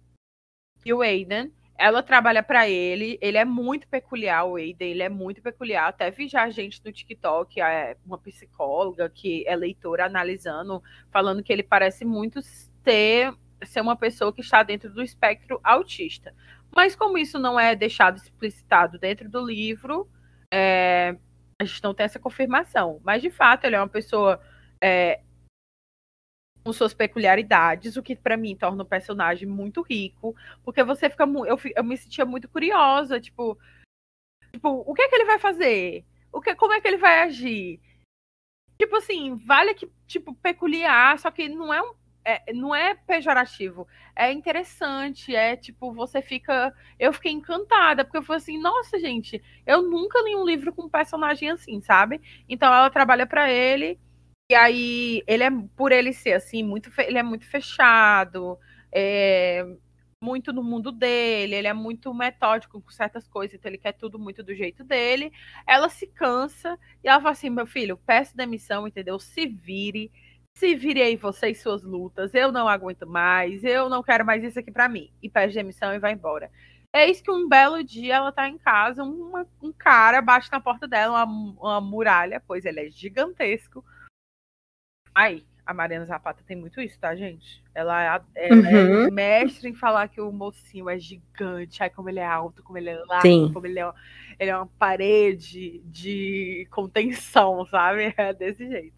E 0.85 0.92
o 0.92 1.01
Aiden 1.01 1.53
ela 1.83 2.01
trabalha 2.01 2.45
para 2.45 2.68
ele, 2.68 3.18
ele 3.21 3.37
é 3.37 3.45
muito 3.45 3.88
peculiar, 3.88 4.45
o 4.45 4.55
Aiden, 4.55 4.88
ele 4.88 5.03
é 5.03 5.09
muito 5.09 5.42
peculiar. 5.42 5.88
Até 5.88 6.12
vi 6.12 6.29
já 6.29 6.49
gente 6.49 6.81
no 6.85 6.92
TikTok, 6.92 7.61
é 7.61 7.97
uma 8.07 8.16
psicóloga 8.18 9.11
que 9.11 9.45
é 9.49 9.57
leitora 9.57 10.07
analisando, 10.07 10.81
falando 11.11 11.42
que 11.42 11.53
ele 11.53 11.64
parece 11.64 12.05
muito 12.05 12.40
ter 12.85 13.35
ser 13.64 13.81
uma 13.81 13.97
pessoa 13.97 14.33
que 14.33 14.40
está 14.40 14.62
dentro 14.62 14.90
do 14.92 15.03
espectro 15.03 15.61
autista. 15.62 16.33
Mas 16.75 16.95
como 16.95 17.18
isso 17.18 17.38
não 17.38 17.59
é 17.59 17.75
deixado 17.75 18.16
explicitado 18.16 18.99
dentro 18.99 19.29
do 19.29 19.45
livro, 19.45 20.09
é, 20.53 21.16
a 21.59 21.64
gente 21.64 21.83
não 21.83 21.95
tem 21.95 22.05
essa 22.05 22.18
confirmação. 22.18 23.01
Mas 23.03 23.23
de 23.23 23.31
fato 23.31 23.64
ele 23.64 23.75
é 23.75 23.81
uma 23.81 23.88
pessoa 23.88 24.40
é, 24.81 25.21
com 26.64 26.72
suas 26.72 26.94
peculiaridades, 26.94 27.96
o 27.96 28.03
que 28.03 28.14
para 28.14 28.37
mim 28.37 28.57
torna 28.57 28.83
o 28.83 28.87
personagem 28.87 29.48
muito 29.48 29.83
rico, 29.83 30.35
porque 30.64 30.83
você 30.85 31.11
fica 31.11 31.25
eu, 31.25 31.59
eu 31.77 31.85
me 31.85 31.96
sentia 31.96 32.25
muito 32.25 32.48
curiosa, 32.48 33.20
tipo, 33.20 33.59
tipo, 34.53 34.68
o 34.68 34.94
que 34.94 35.03
é 35.03 35.09
que 35.09 35.14
ele 35.14 35.25
vai 35.25 35.38
fazer? 35.38 36.05
O 36.33 36.40
que 36.40 36.55
como 36.55 36.72
é 36.72 36.81
que 36.81 36.88
ele 36.88 36.98
vai 36.98 37.22
agir? 37.22 37.81
Tipo 38.79 38.96
assim, 38.96 39.37
vale 39.37 39.75
que 39.75 39.90
tipo 40.07 40.35
peculiar, 40.35 41.18
só 41.18 41.31
que 41.31 41.48
não 41.48 41.72
é 41.72 41.83
um 41.83 41.94
é, 42.25 42.53
não 42.53 42.75
é 42.75 42.94
pejorativo, 42.94 43.87
é 44.14 44.31
interessante, 44.33 45.35
é 45.35 45.57
tipo, 45.57 45.92
você 45.92 46.22
fica. 46.22 46.75
Eu 46.98 47.12
fiquei 47.12 47.33
encantada, 47.33 48.05
porque 48.05 48.18
eu 48.18 48.22
falei 48.22 48.38
assim, 48.38 48.59
nossa, 48.59 48.98
gente, 48.98 49.42
eu 49.66 49.83
nunca 49.83 50.20
li 50.22 50.37
um 50.37 50.44
livro 50.44 50.72
com 50.72 50.83
um 50.85 50.88
personagem 50.88 51.51
assim, 51.51 51.81
sabe? 51.81 52.20
Então 52.48 52.72
ela 52.72 52.90
trabalha 52.90 53.27
para 53.27 53.51
ele, 53.51 53.98
e 54.50 54.55
aí, 54.55 55.22
ele 55.26 55.44
é, 55.44 55.50
por 55.76 55.92
ele 55.92 56.12
ser 56.12 56.35
assim, 56.35 56.62
muito 56.62 56.90
ele 57.00 57.18
é 57.18 57.22
muito 57.22 57.46
fechado, 57.46 58.59
é, 58.92 59.64
muito 60.20 60.52
no 60.52 60.62
mundo 60.62 60.92
dele, 60.92 61.55
ele 61.57 61.66
é 61.66 61.72
muito 61.72 62.12
metódico 62.14 62.81
com 62.81 62.90
certas 62.90 63.26
coisas, 63.28 63.55
então 63.55 63.70
ele 63.70 63.78
quer 63.78 63.92
tudo 63.92 64.18
muito 64.18 64.42
do 64.42 64.55
jeito 64.55 64.85
dele. 64.85 65.33
Ela 65.66 65.88
se 65.88 66.07
cansa 66.07 66.78
e 67.02 67.09
ela 67.09 67.18
fala 67.20 67.33
assim: 67.33 67.50
meu 67.50 67.66
filho, 67.66 67.96
peço 67.96 68.37
demissão, 68.37 68.87
entendeu? 68.87 69.18
Se 69.18 69.46
vire, 69.46 70.12
se 70.55 70.74
vire 70.76 71.02
aí 71.02 71.16
você 71.16 71.48
e 71.50 71.55
suas 71.55 71.83
lutas, 71.83 72.35
eu 72.35 72.52
não 72.52 72.68
aguento 72.68 73.07
mais, 73.07 73.64
eu 73.64 73.88
não 73.88 74.02
quero 74.02 74.24
mais 74.24 74.44
isso 74.44 74.59
aqui 74.59 74.70
para 74.70 74.88
mim. 74.88 75.11
E 75.22 75.28
pede 75.31 75.55
demissão 75.55 75.94
e 75.94 75.98
vai 75.98 76.12
embora. 76.12 76.50
Isso 76.94 77.22
que 77.22 77.31
um 77.31 77.48
belo 77.48 77.83
dia 77.83 78.16
ela 78.16 78.31
tá 78.33 78.46
em 78.48 78.59
casa, 78.59 79.02
uma, 79.02 79.46
um 79.62 79.72
cara 79.72 80.20
bate 80.20 80.52
na 80.52 80.61
porta 80.61 80.87
dela, 80.87 81.24
uma, 81.24 81.55
uma 81.59 81.81
muralha, 81.81 82.42
pois 82.46 82.66
ele 82.66 82.81
é 82.81 82.90
gigantesco 82.90 83.83
Ai, 85.14 85.42
a 85.64 85.72
Mariana 85.72 86.05
Zapata 86.05 86.42
tem 86.46 86.57
muito 86.57 86.81
isso, 86.81 86.98
tá, 86.98 87.14
gente? 87.14 87.62
Ela, 87.75 88.03
ela 88.03 88.25
é 88.35 88.53
uhum. 88.53 89.07
é 89.07 89.11
mestre 89.11 89.68
em 89.68 89.75
falar 89.75 90.09
que 90.09 90.20
o 90.20 90.33
mocinho 90.33 90.88
é 90.88 90.98
gigante, 90.98 91.83
ai, 91.83 91.90
como 91.90 92.09
ele 92.09 92.18
é 92.20 92.27
alto, 92.27 92.62
como 92.62 92.79
ele 92.79 92.90
é 92.90 92.96
largo, 93.05 93.22
Sim. 93.22 93.51
como 93.53 93.66
ele 93.66 93.79
é, 93.79 93.92
ele 94.38 94.51
é 94.51 94.57
uma 94.57 94.66
parede 94.79 95.81
de 95.85 96.66
contenção, 96.70 97.64
sabe? 97.66 98.12
É 98.18 98.33
desse 98.33 98.68
jeito. 98.68 98.94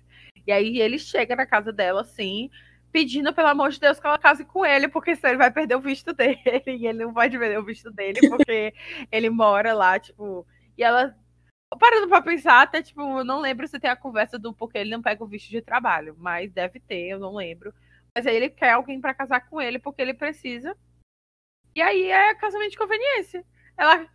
E 0.46 0.53
aí 0.53 0.81
ele 0.81 0.98
chega 0.98 1.37
na 1.37 1.46
casa 1.46 1.72
dela, 1.72 2.03
assim, 2.03 2.50
pedindo, 2.90 3.33
pelo 3.33 3.48
amor 3.48 3.70
de 3.70 3.81
Deus, 3.81 3.98
que 3.98 4.07
ela 4.07 4.18
case 4.18 4.44
com 4.44 4.64
ele, 4.64 4.88
porque 4.88 5.16
senão 5.16 5.31
ele 5.31 5.38
vai 5.38 5.50
perder 5.50 5.74
o 5.77 5.81
visto 5.81 6.12
dele. 6.12 6.38
E 6.66 6.87
ele 6.87 7.05
não 7.05 7.12
pode 7.12 7.38
perder 7.38 7.59
o 7.59 7.64
visto 7.64 7.90
dele, 7.90 8.29
porque 8.29 8.72
ele 9.11 9.29
mora 9.31 9.74
lá, 9.74 9.98
tipo. 9.98 10.46
E 10.77 10.83
ela 10.83 11.14
Parando 11.78 12.08
pra 12.08 12.22
pensar, 12.22 12.62
até, 12.62 12.82
tipo, 12.82 13.00
eu 13.00 13.24
não 13.24 13.40
lembro 13.40 13.66
se 13.66 13.78
tem 13.80 13.90
a 13.90 13.96
conversa 13.96 14.38
do 14.38 14.52
porque 14.54 14.78
ele 14.78 14.90
não 14.90 15.02
pega 15.02 15.22
o 15.22 15.26
visto 15.26 15.50
de 15.50 15.62
trabalho, 15.62 16.14
mas 16.18 16.52
deve 16.52 16.80
ter, 16.80 17.08
eu 17.08 17.18
não 17.18 17.34
lembro. 17.34 17.72
Mas 18.14 18.26
aí 18.26 18.37
ele 18.37 18.50
quer 18.50 18.72
alguém 18.72 19.00
para 19.00 19.14
casar 19.14 19.48
com 19.48 19.60
ele 19.60 19.78
porque 19.78 20.00
ele 20.00 20.14
precisa. 20.14 20.76
E 21.74 21.82
aí 21.82 22.10
é 22.10 22.34
casamento 22.34 22.70
de 22.70 22.78
conveniência. 22.78 23.44
Ela. 23.76 24.08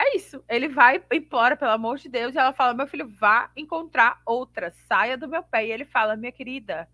É 0.00 0.16
isso. 0.16 0.44
Ele 0.48 0.68
vai, 0.68 1.02
implora, 1.12 1.56
pelo 1.56 1.72
amor 1.72 1.98
de 1.98 2.08
Deus, 2.08 2.34
e 2.34 2.38
ela 2.38 2.52
fala: 2.52 2.74
meu 2.74 2.86
filho, 2.86 3.08
vá 3.08 3.50
encontrar 3.56 4.20
outra, 4.26 4.70
saia 4.88 5.16
do 5.16 5.28
meu 5.28 5.42
pé. 5.42 5.66
E 5.66 5.72
ele 5.72 5.84
fala: 5.84 6.16
minha 6.16 6.32
querida, 6.32 6.88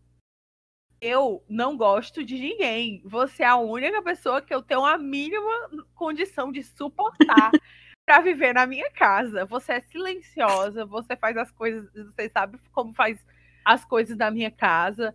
eu 1.01 1.45
não 1.49 1.77
gosto 1.77 2.25
de 2.25 2.39
ninguém. 2.39 3.03
Você 3.05 3.43
é 3.43 3.47
a 3.47 3.57
única 3.57 4.03
pessoa 4.03 4.43
que 4.43 4.55
eu 4.55 4.63
tenho 4.63 4.85
a 4.85 4.99
mínima 4.99 5.71
condição 5.95 6.53
de 6.53 6.63
suportar. 6.63 7.51
para 8.07 8.21
viver 8.21 8.55
na 8.55 8.67
minha 8.67 8.91
casa. 8.91 9.45
Você 9.47 9.75
é 9.75 9.81
silenciosa, 9.81 10.85
você 10.85 11.17
faz 11.17 11.37
as 11.37 11.51
coisas, 11.51 11.91
você 11.93 12.29
sabe 12.29 12.59
como 12.73 12.93
faz 12.95 13.25
as 13.65 13.85
coisas 13.85 14.17
da 14.17 14.31
minha 14.31 14.51
casa. 14.51 15.15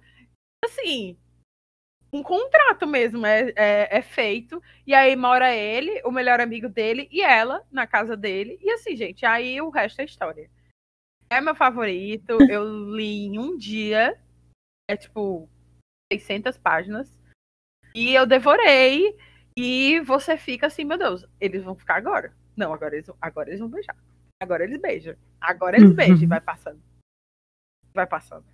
Assim, 0.66 1.18
um 2.12 2.24
contrato 2.24 2.88
mesmo 2.88 3.26
é, 3.26 3.54
é, 3.56 3.98
é, 3.98 4.02
feito. 4.02 4.62
E 4.86 4.94
aí 4.94 5.16
mora 5.16 5.54
ele, 5.56 6.02
o 6.04 6.12
melhor 6.12 6.40
amigo 6.40 6.68
dele 6.68 7.08
e 7.12 7.22
ela 7.22 7.64
na 7.72 7.86
casa 7.86 8.18
dele. 8.18 8.58
E 8.62 8.72
assim, 8.72 8.96
gente, 8.96 9.26
aí 9.26 9.62
o 9.62 9.70
resto 9.70 10.02
é 10.02 10.06
história. 10.06 10.50
É 11.30 11.40
meu 11.40 11.56
favorito. 11.56 12.38
Eu 12.50 12.64
li 12.96 13.26
em 13.26 13.38
um 13.38 13.56
dia. 13.56 14.20
É 14.90 14.98
tipo 14.98 15.48
600 16.12 16.58
páginas. 16.58 17.08
E 17.94 18.16
eu 18.16 18.26
devorei. 18.26 19.16
E 19.56 20.00
você 20.02 20.38
fica 20.38 20.68
assim, 20.68 20.84
meu 20.84 20.98
Deus, 20.98 21.26
eles 21.40 21.64
vão 21.64 21.76
ficar 21.76 21.96
agora. 21.96 22.34
Não, 22.60 22.74
agora 22.74 22.94
eles, 22.94 23.10
agora 23.22 23.50
eles 23.50 23.62
vão 23.62 23.70
beijar. 23.70 23.96
Agora 24.44 24.66
eles 24.66 24.82
beijam. 24.82 25.16
Agora 25.40 25.78
eles 25.78 25.94
beijam 25.96 26.24
e 26.24 26.26
vai 26.26 26.42
passando. 26.42 26.82
Vai 27.94 28.06
passando. 28.06 28.46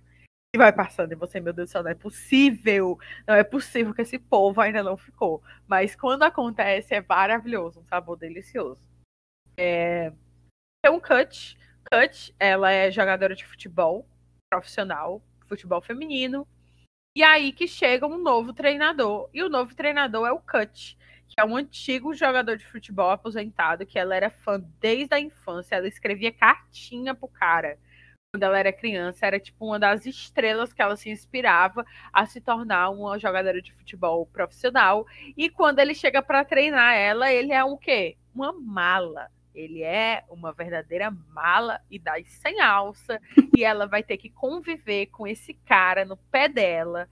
E 0.54 0.58
vai 0.58 0.72
passando. 0.72 1.10
E 1.10 1.16
você, 1.16 1.40
meu 1.40 1.52
Deus 1.52 1.70
do 1.70 1.72
céu, 1.72 1.82
não 1.82 1.90
é 1.90 1.94
possível. 1.94 3.00
Não 3.26 3.34
é 3.34 3.42
possível 3.42 3.92
que 3.92 4.02
esse 4.02 4.16
povo 4.16 4.60
ainda 4.60 4.80
não 4.80 4.96
ficou. 4.96 5.42
Mas 5.66 5.96
quando 5.96 6.22
acontece, 6.22 6.94
é 6.94 7.04
maravilhoso. 7.06 7.80
Um 7.80 7.84
sabor 7.84 8.16
delicioso. 8.16 8.80
É... 9.56 10.12
Tem 10.84 10.92
um 10.92 11.00
Cut. 11.00 11.58
Cut, 11.90 12.32
ela 12.38 12.70
é 12.70 12.92
jogadora 12.92 13.34
de 13.34 13.44
futebol 13.44 14.08
profissional, 14.48 15.20
futebol 15.46 15.80
feminino. 15.80 16.46
E 17.16 17.24
aí 17.24 17.52
que 17.52 17.66
chega 17.66 18.06
um 18.06 18.22
novo 18.22 18.52
treinador. 18.52 19.28
E 19.34 19.42
o 19.42 19.48
novo 19.48 19.74
treinador 19.74 20.28
é 20.28 20.32
o 20.32 20.38
Cut 20.38 20.96
que 21.28 21.40
é 21.40 21.44
um 21.44 21.56
antigo 21.56 22.14
jogador 22.14 22.56
de 22.56 22.66
futebol 22.66 23.10
aposentado, 23.10 23.86
que 23.86 23.98
ela 23.98 24.14
era 24.14 24.30
fã 24.30 24.62
desde 24.80 25.14
a 25.14 25.20
infância. 25.20 25.76
Ela 25.76 25.88
escrevia 25.88 26.32
cartinha 26.32 27.14
pro 27.14 27.28
cara 27.28 27.78
quando 28.32 28.42
ela 28.42 28.58
era 28.58 28.72
criança. 28.72 29.26
Era 29.26 29.40
tipo 29.40 29.66
uma 29.66 29.78
das 29.78 30.06
estrelas 30.06 30.72
que 30.72 30.82
ela 30.82 30.96
se 30.96 31.10
inspirava 31.10 31.84
a 32.12 32.26
se 32.26 32.40
tornar 32.40 32.90
uma 32.90 33.18
jogadora 33.18 33.60
de 33.60 33.72
futebol 33.72 34.26
profissional. 34.26 35.06
E 35.36 35.48
quando 35.48 35.78
ele 35.78 35.94
chega 35.94 36.22
para 36.22 36.44
treinar 36.44 36.94
ela, 36.94 37.32
ele 37.32 37.52
é 37.52 37.64
o 37.64 37.76
quê? 37.76 38.16
Uma 38.34 38.52
mala. 38.52 39.28
Ele 39.54 39.82
é 39.82 40.22
uma 40.28 40.52
verdadeira 40.52 41.10
mala 41.10 41.80
e 41.90 41.98
dá 41.98 42.14
sem 42.24 42.60
alça. 42.60 43.20
e 43.56 43.64
ela 43.64 43.86
vai 43.86 44.02
ter 44.02 44.18
que 44.18 44.28
conviver 44.28 45.06
com 45.06 45.26
esse 45.26 45.54
cara 45.54 46.04
no 46.04 46.16
pé 46.16 46.48
dela 46.48 47.08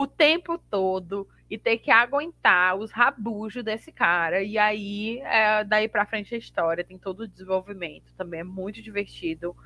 o 0.00 0.06
tempo 0.06 0.56
todo 0.70 1.28
e 1.50 1.58
ter 1.58 1.78
que 1.78 1.90
aguentar 1.90 2.76
os 2.76 2.92
rabujos 2.92 3.64
desse 3.64 3.90
cara. 3.90 4.42
E 4.42 4.56
aí, 4.56 5.18
é, 5.20 5.64
daí 5.64 5.88
pra 5.88 6.06
frente 6.06 6.34
a 6.34 6.38
história 6.38 6.84
tem 6.84 6.96
todo 6.96 7.20
o 7.20 7.28
desenvolvimento. 7.28 8.14
Também 8.14 8.40
é 8.40 8.44
muito 8.44 8.80
divertido. 8.80 9.56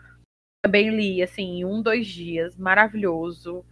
Também 0.65 0.91
li, 0.91 1.23
assim, 1.23 1.59
em 1.59 1.65
um, 1.65 1.83
dois 1.83 2.07
dias. 2.07 2.57
Maravilhoso. 2.57 3.65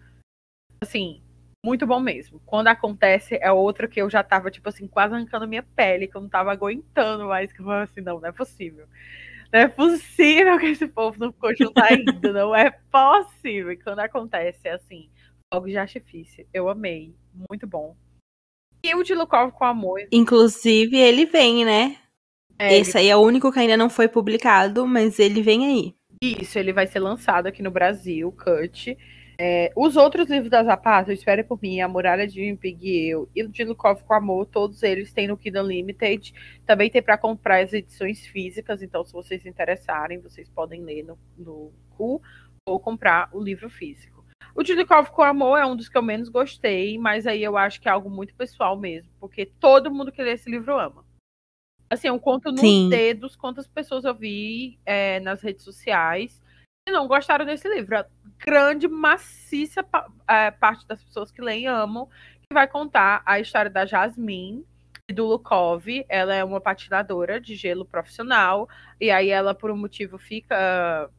Assim, 0.82 1.22
muito 1.64 1.86
bom 1.86 2.00
mesmo. 2.00 2.40
Quando 2.44 2.66
acontece, 2.66 3.38
é 3.40 3.50
outra 3.50 3.88
que 3.88 4.00
eu 4.00 4.10
já 4.10 4.22
tava, 4.22 4.50
tipo 4.50 4.68
assim, 4.68 4.86
quase 4.86 5.14
arrancando 5.14 5.48
minha 5.48 5.62
pele, 5.62 6.08
que 6.08 6.16
eu 6.16 6.20
não 6.20 6.28
tava 6.28 6.52
aguentando 6.52 7.26
mais. 7.26 7.52
Que 7.52 7.60
eu 7.60 7.64
falava 7.64 7.84
assim, 7.84 8.00
não, 8.02 8.20
não 8.20 8.28
é 8.28 8.32
possível. 8.32 8.86
Não 9.52 9.60
é 9.60 9.68
possível 9.68 10.58
que 10.58 10.66
esse 10.66 10.88
povo 10.88 11.18
não 11.18 11.32
ficou 11.32 11.56
junto 11.56 11.78
ainda. 11.82 12.32
não 12.32 12.54
é 12.54 12.70
possível. 12.70 13.72
E 13.72 13.76
quando 13.76 14.00
acontece, 14.00 14.68
é 14.68 14.72
assim 14.72 15.08
Fogo 15.52 15.66
de 15.66 15.76
Artifício. 15.76 16.46
Eu 16.54 16.68
amei. 16.68 17.14
Muito 17.50 17.66
bom. 17.66 17.96
E 18.82 18.94
o 18.94 19.02
de 19.02 19.14
Lukov 19.14 19.52
com 19.52 19.64
Amor. 19.64 20.00
Inclusive, 20.12 20.96
ele 20.96 21.26
vem, 21.26 21.64
né? 21.64 21.96
É, 22.58 22.78
Esse 22.78 22.96
aí 22.96 23.08
é 23.08 23.16
o 23.16 23.20
único 23.20 23.50
que 23.52 23.58
ainda 23.58 23.76
não 23.76 23.90
foi 23.90 24.06
publicado, 24.06 24.86
mas 24.86 25.18
ele 25.18 25.42
vem 25.42 25.66
aí. 25.66 25.94
Isso, 26.22 26.58
ele 26.58 26.72
vai 26.72 26.86
ser 26.86 27.00
lançado 27.00 27.46
aqui 27.46 27.62
no 27.62 27.70
Brasil, 27.70 28.30
Cut. 28.32 28.96
É, 29.38 29.72
os 29.74 29.96
outros 29.96 30.28
livros 30.28 30.50
da 30.50 30.62
Zapata, 30.62 31.12
Espere 31.12 31.42
por 31.42 31.58
Mim, 31.62 31.80
A 31.80 31.88
Muralha 31.88 32.28
de 32.28 32.44
Impig 32.44 32.86
e 32.86 33.08
Eu, 33.08 33.28
e 33.34 33.42
o 33.42 33.48
de 33.48 33.64
Lukov 33.64 34.02
com 34.04 34.12
Amor, 34.12 34.44
todos 34.44 34.82
eles 34.82 35.12
têm 35.12 35.26
no 35.26 35.36
Kindle 35.38 35.66
Limited. 35.66 36.34
Também 36.66 36.90
tem 36.90 37.02
para 37.02 37.16
comprar 37.16 37.64
as 37.64 37.72
edições 37.72 38.26
físicas, 38.26 38.82
então 38.82 39.02
se 39.02 39.14
vocês 39.14 39.42
se 39.42 39.48
interessarem, 39.48 40.20
vocês 40.20 40.48
podem 40.50 40.82
ler 40.82 41.04
no, 41.04 41.18
no 41.38 41.72
cu 41.96 42.20
ou 42.66 42.78
comprar 42.78 43.30
o 43.32 43.42
livro 43.42 43.70
físico. 43.70 44.19
O 44.54 44.62
Tilikov 44.62 45.10
com 45.10 45.22
Amor 45.22 45.58
é 45.58 45.66
um 45.66 45.76
dos 45.76 45.88
que 45.88 45.96
eu 45.96 46.02
menos 46.02 46.28
gostei, 46.28 46.98
mas 46.98 47.26
aí 47.26 47.42
eu 47.42 47.56
acho 47.56 47.80
que 47.80 47.88
é 47.88 47.92
algo 47.92 48.10
muito 48.10 48.34
pessoal 48.34 48.76
mesmo, 48.76 49.10
porque 49.20 49.46
todo 49.46 49.90
mundo 49.90 50.12
que 50.12 50.22
lê 50.22 50.32
esse 50.32 50.50
livro 50.50 50.78
ama. 50.78 51.04
Assim, 51.88 52.08
eu 52.08 52.18
conto 52.20 52.52
nos 52.52 52.60
Sim. 52.60 52.88
dedos 52.88 53.34
quantas 53.34 53.66
pessoas 53.66 54.04
eu 54.04 54.14
vi 54.14 54.78
é, 54.86 55.18
nas 55.20 55.42
redes 55.42 55.64
sociais 55.64 56.40
que 56.86 56.92
não 56.92 57.06
gostaram 57.06 57.44
desse 57.44 57.68
livro. 57.68 57.98
A 57.98 58.06
grande, 58.38 58.88
maciça 58.88 59.84
é, 60.28 60.50
parte 60.50 60.86
das 60.86 61.02
pessoas 61.02 61.30
que 61.30 61.42
leem 61.42 61.66
amam, 61.66 62.06
que 62.06 62.54
vai 62.54 62.66
contar 62.66 63.22
a 63.26 63.40
história 63.40 63.70
da 63.70 63.84
Jasmine 63.84 64.64
e 65.08 65.12
do 65.12 65.26
Lukov. 65.26 65.84
Ela 66.08 66.34
é 66.34 66.44
uma 66.44 66.60
patinadora 66.60 67.40
de 67.40 67.54
gelo 67.56 67.84
profissional, 67.84 68.68
e 69.00 69.10
aí 69.10 69.28
ela, 69.28 69.54
por 69.54 69.70
um 69.70 69.76
motivo, 69.76 70.16
fica 70.16 71.10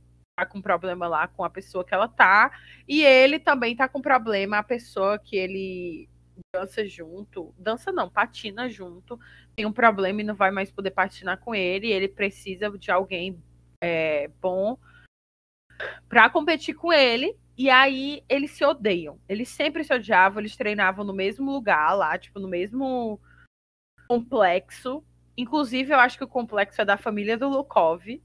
tá 0.42 0.46
com 0.46 0.62
problema 0.62 1.08
lá 1.08 1.28
com 1.28 1.44
a 1.44 1.50
pessoa 1.50 1.86
que 1.86 1.94
ela 1.94 2.08
tá, 2.08 2.52
e 2.88 3.04
ele 3.04 3.40
também 3.40 3.76
tá 3.76 3.88
com 3.88 4.02
problema, 4.02 4.58
a 4.58 4.64
pessoa 4.64 5.20
que 5.20 5.36
ele 5.36 6.10
dança 6.54 6.86
junto, 6.88 7.54
dança 7.58 7.92
não, 7.92 8.10
patina 8.10 8.68
junto, 8.68 9.20
tem 9.56 9.66
um 9.66 9.72
problema 9.72 10.22
e 10.22 10.24
não 10.24 10.36
vai 10.36 10.50
mais 10.50 10.72
poder 10.72 10.92
patinar 10.92 11.40
com 11.40 11.54
ele, 11.54 11.92
ele 11.92 12.08
precisa 12.08 12.70
de 12.78 12.92
alguém 12.92 13.42
é, 13.82 14.28
bom 14.42 14.78
pra 16.10 16.30
competir 16.30 16.74
com 16.74 16.92
ele, 16.92 17.36
e 17.58 17.70
aí 17.70 18.24
eles 18.28 18.52
se 18.52 18.66
odeiam. 18.66 19.20
Eles 19.30 19.50
sempre 19.50 19.84
se 19.84 19.94
odiavam, 19.94 20.40
eles 20.40 20.56
treinavam 20.56 21.06
no 21.06 21.14
mesmo 21.14 21.52
lugar 21.52 21.94
lá, 21.94 22.18
tipo, 22.18 22.40
no 22.40 22.48
mesmo 22.48 23.20
complexo. 24.08 25.04
Inclusive, 25.38 25.94
eu 25.94 26.00
acho 26.00 26.18
que 26.18 26.24
o 26.24 26.28
complexo 26.28 26.82
é 26.82 26.86
da 26.86 26.98
família 26.98 27.38
do 27.38 27.48
Lukov. 27.48 28.22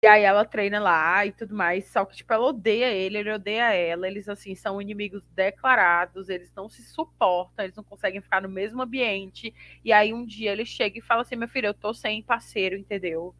E 0.00 0.06
aí 0.06 0.22
ela 0.22 0.44
treina 0.44 0.78
lá 0.78 1.26
e 1.26 1.32
tudo 1.32 1.54
mais. 1.56 1.86
Só 1.90 2.04
que, 2.04 2.16
tipo, 2.16 2.32
ela 2.32 2.46
odeia 2.46 2.90
ele, 2.92 3.18
ele 3.18 3.32
odeia 3.32 3.72
ela. 3.74 4.06
Eles, 4.06 4.28
assim, 4.28 4.54
são 4.54 4.80
inimigos 4.80 5.22
declarados, 5.34 6.28
eles 6.28 6.52
não 6.54 6.68
se 6.68 6.82
suportam, 6.84 7.64
eles 7.64 7.76
não 7.76 7.82
conseguem 7.82 8.20
ficar 8.20 8.40
no 8.40 8.48
mesmo 8.48 8.80
ambiente. 8.80 9.52
E 9.84 9.92
aí 9.92 10.12
um 10.14 10.24
dia 10.24 10.52
ele 10.52 10.64
chega 10.64 10.98
e 10.98 11.02
fala 11.02 11.22
assim: 11.22 11.34
meu 11.36 11.48
filho, 11.48 11.66
eu 11.66 11.74
tô 11.74 11.92
sem 11.92 12.22
parceiro, 12.22 12.76
entendeu? 12.76 13.34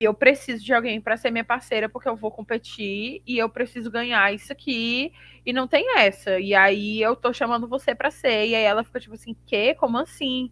E 0.00 0.04
eu 0.04 0.14
preciso 0.14 0.64
de 0.64 0.72
alguém 0.72 0.98
pra 1.00 1.16
ser 1.18 1.30
minha 1.30 1.44
parceira, 1.44 1.86
porque 1.88 2.08
eu 2.08 2.16
vou 2.16 2.30
competir 2.30 3.22
e 3.26 3.36
eu 3.38 3.50
preciso 3.50 3.90
ganhar 3.90 4.32
isso 4.34 4.50
aqui. 4.50 5.12
E 5.44 5.52
não 5.52 5.68
tem 5.68 5.98
essa. 5.98 6.40
E 6.40 6.54
aí 6.54 7.02
eu 7.02 7.14
tô 7.14 7.32
chamando 7.34 7.68
você 7.68 7.94
pra 7.94 8.10
ser. 8.10 8.46
E 8.48 8.54
aí 8.54 8.64
ela 8.64 8.82
fica 8.82 8.98
tipo 8.98 9.14
assim: 9.14 9.36
quê? 9.46 9.74
Como 9.74 9.98
assim? 9.98 10.50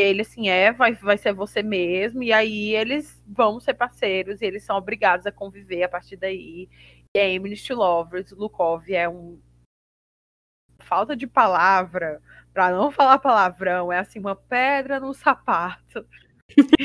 Ele 0.00 0.22
assim, 0.22 0.48
é, 0.48 0.72
vai, 0.72 0.92
vai 0.94 1.18
ser 1.18 1.32
você 1.32 1.62
mesmo. 1.62 2.22
E 2.22 2.32
aí 2.32 2.74
eles 2.74 3.22
vão 3.26 3.60
ser 3.60 3.74
parceiros 3.74 4.40
e 4.40 4.46
eles 4.46 4.64
são 4.64 4.76
obrigados 4.76 5.26
a 5.26 5.32
conviver 5.32 5.82
a 5.82 5.88
partir 5.88 6.16
daí. 6.16 6.68
E 7.14 7.18
é 7.18 7.38
to 7.38 7.74
Lovers, 7.74 8.30
Lukov 8.32 8.88
é 8.92 9.08
um. 9.08 9.40
Falta 10.78 11.14
de 11.16 11.26
palavra, 11.26 12.22
pra 12.52 12.70
não 12.70 12.90
falar 12.92 13.18
palavrão, 13.18 13.92
é 13.92 13.98
assim, 13.98 14.18
uma 14.18 14.36
pedra 14.36 15.00
no 15.00 15.12
sapato. 15.12 16.06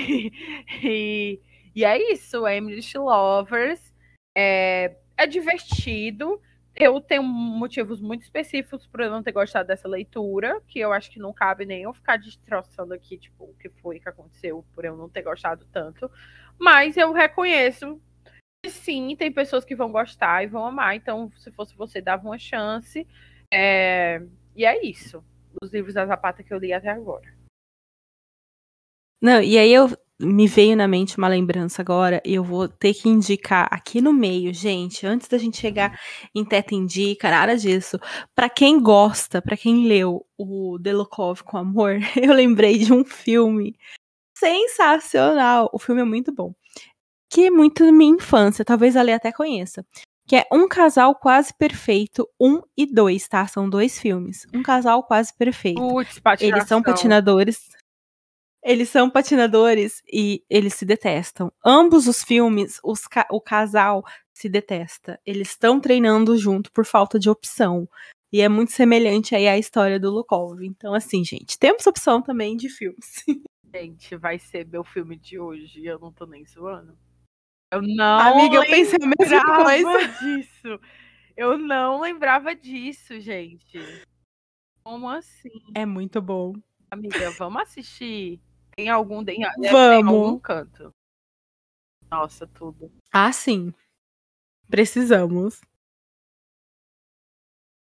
e, 0.84 1.40
e 1.76 1.86
é 1.86 2.12
isso, 2.12 2.48
Eminence 2.48 2.92
to 2.92 3.04
Lovers. 3.04 3.94
É, 4.36 4.98
é 5.18 5.28
divertido. 5.28 6.42
Eu 6.76 7.00
tenho 7.00 7.24
motivos 7.24 8.02
muito 8.02 8.24
específicos 8.24 8.86
por 8.86 9.00
eu 9.00 9.10
não 9.10 9.24
ter 9.24 9.32
gostado 9.32 9.68
dessa 9.68 9.88
leitura, 9.88 10.62
que 10.68 10.78
eu 10.80 10.92
acho 10.92 11.10
que 11.10 11.20
não 11.20 11.32
cabe 11.32 11.66
nem 11.66 11.84
eu 11.84 11.94
ficar 11.94 12.18
destroçando 12.18 12.94
aqui, 12.94 13.18
tipo, 13.18 13.46
o 13.46 13.54
que 13.54 13.70
foi 13.70 14.00
que 14.00 14.10
aconteceu 14.10 14.66
por 14.74 14.84
eu 14.84 14.98
não 14.98 15.08
ter 15.08 15.22
gostado 15.22 15.66
tanto. 15.72 16.12
Mas 16.60 16.98
eu 16.98 17.14
reconheço 17.14 18.02
que 18.62 18.70
sim, 18.70 19.16
tem 19.16 19.32
pessoas 19.32 19.64
que 19.64 19.76
vão 19.76 19.90
gostar 19.92 20.44
e 20.44 20.48
vão 20.48 20.66
amar. 20.66 20.96
Então, 20.96 21.32
se 21.38 21.50
fosse 21.52 21.76
você, 21.76 22.02
dava 22.02 22.28
uma 22.28 22.38
chance. 22.38 23.08
É, 23.54 24.22
E 24.54 24.66
é 24.66 24.86
isso. 24.86 25.24
Os 25.62 25.72
livros 25.72 25.94
da 25.94 26.06
Zapata 26.06 26.44
que 26.44 26.54
eu 26.54 26.58
li 26.58 26.74
até 26.74 26.90
agora. 26.90 27.34
Não, 29.22 29.42
e 29.42 29.58
aí 29.58 29.74
eu 29.74 29.88
me 30.20 30.48
veio 30.48 30.78
na 30.78 30.88
mente 30.88 31.18
uma 31.18 31.28
lembrança 31.28 31.82
agora 31.82 32.22
e 32.26 32.36
eu 32.36 32.44
vou 32.44 32.68
ter 32.68 32.94
que 32.94 33.10
indicar 33.10 33.68
aqui 33.70 34.02
no 34.02 34.14
meio, 34.14 34.54
gente, 34.54 35.06
antes 35.06 35.28
da 35.28 35.38
gente 35.38 35.58
chegar 35.58 36.00
em 36.34 36.46
Teta 36.46 36.74
Indica, 36.74 37.30
nada 37.30 37.58
disso. 37.58 38.00
Pra 38.34 38.50
quem 38.50 38.82
gosta, 38.82 39.42
pra 39.42 39.58
quem 39.58 39.88
leu 39.88 40.26
o 40.38 40.78
Delokov 40.80 41.42
com 41.44 41.58
amor, 41.58 42.00
eu 42.16 42.34
lembrei 42.34 42.78
de 42.78 42.94
um 42.94 43.04
filme 43.04 43.76
sensacional. 44.38 45.70
O 45.74 45.80
filme 45.80 46.02
é 46.02 46.06
muito 46.06 46.32
bom. 46.32 46.54
Que 47.30 47.48
é 47.48 47.52
muito 47.52 47.86
da 47.86 47.92
minha 47.92 48.16
infância, 48.16 48.64
talvez 48.64 48.96
a 48.96 49.02
Lê 49.02 49.12
até 49.12 49.32
conheça. 49.32 49.86
Que 50.28 50.38
é 50.38 50.46
Um 50.52 50.68
Casal 50.68 51.14
Quase 51.14 51.54
Perfeito, 51.54 52.28
1 52.40 52.62
e 52.76 52.86
2, 52.86 53.28
tá? 53.28 53.46
São 53.48 53.70
dois 53.70 54.00
filmes. 54.00 54.48
Um 54.54 54.64
Casal 54.64 55.04
Quase 55.04 55.34
Perfeito. 55.38 55.80
Putz, 55.80 56.20
Eles 56.40 56.68
são 56.68 56.82
patinadores. 56.82 57.75
Eles 58.66 58.90
são 58.90 59.10
patinadores 59.12 60.02
e 60.12 60.44
eles 60.50 60.74
se 60.74 60.86
detestam. 60.86 61.52
Ambos 61.64 62.08
os 62.08 62.24
filmes, 62.24 62.80
os 62.84 63.06
ca- 63.08 63.28
o 63.30 63.40
casal 63.40 64.04
se 64.34 64.50
detesta. 64.50 65.20
Eles 65.24 65.50
estão 65.50 65.80
treinando 65.80 66.36
junto 66.36 66.72
por 66.72 66.84
falta 66.84 67.20
de 67.20 67.30
opção. 67.30 67.88
E 68.34 68.42
é 68.42 68.50
muito 68.50 68.72
semelhante 68.72 69.36
aí 69.36 69.48
à 69.48 69.56
história 69.58 70.00
do 70.00 70.10
Lukov. 70.10 70.62
Então, 70.66 70.96
assim, 70.96 71.24
gente, 71.24 71.60
temos 71.60 71.86
opção 71.86 72.22
também 72.24 72.58
de 72.58 72.68
filmes. 72.70 73.24
Gente, 73.76 74.16
vai 74.16 74.40
ser 74.40 74.66
meu 74.66 74.86
filme 74.86 75.18
de 75.18 75.38
hoje 75.38 75.82
e 75.82 75.86
eu 75.86 76.00
não 76.00 76.10
tô 76.12 76.26
nem 76.26 76.46
zoando. 76.46 76.98
Eu 77.72 77.82
não 77.82 78.20
Amiga, 78.20 78.56
eu 78.56 78.66
pensei 78.66 78.98
a 79.02 79.06
mesma 79.06 79.38
lembrava 79.44 79.64
coisa. 79.66 80.08
disso. 80.20 80.80
Eu 81.36 81.58
não 81.58 82.00
lembrava 82.00 82.56
disso, 82.56 83.20
gente. 83.20 83.78
Como 84.82 85.10
assim? 85.10 85.50
É 85.76 85.86
muito 85.86 86.22
bom. 86.22 86.54
Amiga, 86.90 87.32
vamos 87.32 87.64
assistir? 87.64 88.40
Tem 88.76 88.90
algum, 88.90 89.24
tem, 89.24 89.42
em 89.42 89.72
Vamos. 89.72 90.14
algum 90.14 90.40
canto. 90.40 90.94
Nossa, 92.12 92.46
tudo. 92.48 92.92
Ah, 93.12 93.32
sim. 93.32 93.74
Precisamos. 94.70 95.62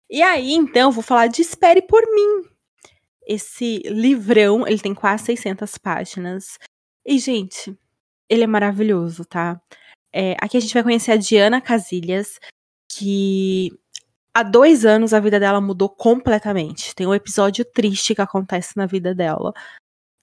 E 0.10 0.22
aí, 0.22 0.54
então, 0.54 0.92
vou 0.92 1.04
falar 1.04 1.28
de 1.28 1.42
Espere 1.42 1.82
por 1.82 2.02
mim. 2.14 2.50
Esse 3.26 3.80
livrão, 3.86 4.68
ele 4.68 4.80
tem 4.80 4.94
quase 4.94 5.26
600 5.26 5.78
páginas. 5.78 6.60
E, 7.06 7.18
gente, 7.18 7.78
ele 8.30 8.44
é 8.44 8.48
maravilhoso, 8.48 9.26
tá? 9.26 9.62
É, 10.12 10.36
aqui 10.42 10.58
a 10.58 10.60
gente 10.60 10.74
vai 10.74 10.84
conhecer 10.84 11.14
a 11.14 11.18
Diana 11.18 11.62
Casilhas, 11.62 12.40
que 12.88 13.72
há 14.34 14.44
dois 14.44 14.86
anos 14.86 15.14
a 15.14 15.20
vida 15.20 15.40
dela 15.40 15.62
mudou 15.62 15.90
completamente. 15.90 16.94
Tem 16.94 17.08
um 17.08 17.14
episódio 17.14 17.66
triste 17.66 18.14
que 18.14 18.22
acontece 18.22 18.76
na 18.76 18.86
vida 18.86 19.16
dela. 19.16 19.54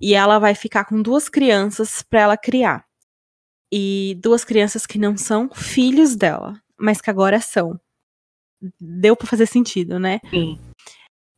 E 0.00 0.14
ela 0.14 0.38
vai 0.38 0.54
ficar 0.54 0.84
com 0.84 1.02
duas 1.02 1.28
crianças 1.28 2.02
pra 2.02 2.20
ela 2.20 2.36
criar 2.36 2.84
e 3.72 4.18
duas 4.20 4.44
crianças 4.44 4.86
que 4.86 4.98
não 4.98 5.16
são 5.16 5.48
filhos 5.54 6.16
dela, 6.16 6.60
mas 6.78 7.00
que 7.00 7.10
agora 7.10 7.40
são. 7.40 7.78
Deu 8.80 9.16
pra 9.16 9.26
fazer 9.26 9.46
sentido, 9.46 9.98
né? 9.98 10.20
Sim. 10.30 10.58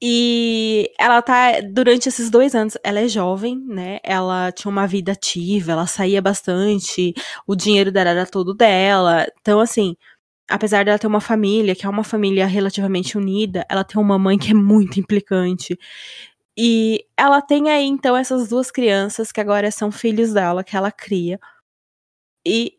E 0.05 0.91
ela 0.99 1.23
tá, 1.23 1.61
durante 1.61 2.09
esses 2.09 2.29
dois 2.29 2.57
anos, 2.57 2.77
ela 2.83 2.99
é 3.01 3.07
jovem, 3.07 3.57
né? 3.57 4.01
Ela 4.03 4.51
tinha 4.51 4.71
uma 4.71 4.85
vida 4.85 5.13
ativa, 5.13 5.73
ela 5.73 5.87
saía 5.87 6.21
bastante, 6.21 7.15
o 7.47 7.55
dinheiro 7.55 7.93
dela 7.93 8.11
era 8.11 8.27
todo 8.27 8.53
dela. 8.53 9.27
Então, 9.41 9.61
assim, 9.61 9.95
apesar 10.51 10.85
dela 10.85 10.99
ter 10.99 11.07
uma 11.07 11.21
família, 11.21 11.77
que 11.77 11.87
é 11.87 11.89
uma 11.89 12.03
família 12.03 12.47
relativamente 12.47 13.17
unida, 13.17 13.65
ela 13.71 13.85
tem 13.85 14.01
uma 14.01 14.19
mãe 14.19 14.37
que 14.37 14.51
é 14.51 14.55
muito 14.55 14.99
implicante. 14.99 15.79
E 16.57 17.07
ela 17.17 17.41
tem 17.41 17.71
aí, 17.71 17.87
então, 17.87 18.17
essas 18.17 18.49
duas 18.49 18.71
crianças 18.71 19.33
que 19.33 19.41
agora 19.41 19.71
são 19.71 19.91
filhos 19.91 20.33
dela, 20.33 20.65
que 20.65 20.77
ela 20.77 20.93
cria. 20.93 21.39
E 22.47 22.79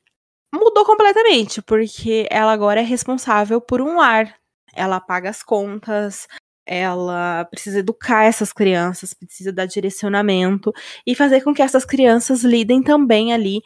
mudou 0.53 0.85
completamente, 0.85 1.61
porque 1.61 2.27
ela 2.29 2.51
agora 2.51 2.81
é 2.81 2.83
responsável 2.83 3.59
por 3.59 3.81
um 3.81 3.97
lar. 3.97 4.35
Ela 4.73 4.99
paga 4.99 5.29
as 5.29 5.41
contas, 5.43 6.27
ela 6.65 7.45
precisa 7.45 7.79
educar 7.79 8.25
essas 8.25 8.53
crianças, 8.53 9.13
precisa 9.13 9.51
dar 9.51 9.65
direcionamento 9.65 10.71
e 11.05 11.15
fazer 11.15 11.41
com 11.41 11.53
que 11.53 11.61
essas 11.61 11.85
crianças 11.85 12.43
lidem 12.43 12.81
também 12.83 13.33
ali 13.33 13.61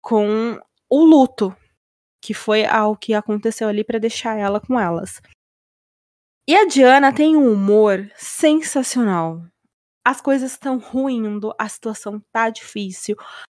com 0.00 0.60
o 0.90 1.04
luto, 1.04 1.54
que 2.20 2.34
foi 2.34 2.64
algo 2.64 2.96
que 2.96 3.14
aconteceu 3.14 3.68
ali 3.68 3.84
para 3.84 3.98
deixar 3.98 4.38
ela 4.38 4.60
com 4.60 4.78
elas. 4.78 5.20
E 6.46 6.56
a 6.56 6.66
Diana 6.66 7.14
tem 7.14 7.36
um 7.36 7.52
humor 7.52 8.10
sensacional. 8.16 9.51
As 10.04 10.20
coisas 10.20 10.52
estão 10.52 10.78
ruindo, 10.78 11.54
a 11.58 11.68
situação 11.68 12.20
tá 12.32 12.50
difícil, 12.50 13.16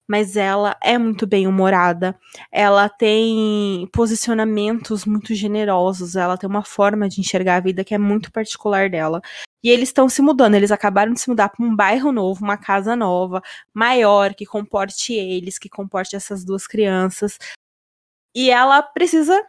mas 0.09 0.36
ela 0.36 0.76
é 0.82 0.99
muito 0.99 1.26
bem 1.26 1.47
humorada. 1.47 2.18
Ela 2.53 2.88
tem 2.88 3.88
posicionamentos 3.92 5.05
muito 5.07 5.34
generosos, 5.34 6.16
ela 6.16 6.36
tem 6.36 6.49
uma 6.49 6.64
forma 6.64 7.09
de 7.09 7.20
enxergar 7.20 7.57
a 7.57 7.61
vida 7.61 7.84
que 7.84 7.95
é 7.95 7.99
muito 7.99 8.30
particular 8.30 8.90
dela. 8.90 9.22
E 9.62 9.70
eles 9.70 9.88
estão 9.88 10.09
se 10.11 10.20
mudando, 10.20 10.55
eles 10.55 10.70
acabaram 10.70 11.14
de 11.14 11.20
se 11.20 11.28
mudar 11.30 11.49
para 11.49 11.64
um 11.64 11.74
bairro 11.74 12.12
novo, 12.12 12.45
uma 12.45 12.59
casa 12.59 12.95
nova, 12.95 13.40
maior, 13.72 14.34
que 14.34 14.45
comporte 14.45 15.14
eles, 15.14 15.59
que 15.59 15.70
comporte 15.70 16.14
essas 16.14 16.45
duas 16.45 16.66
crianças. 16.66 17.38
E 18.34 18.51
ela 18.51 18.82
precisa 18.82 19.40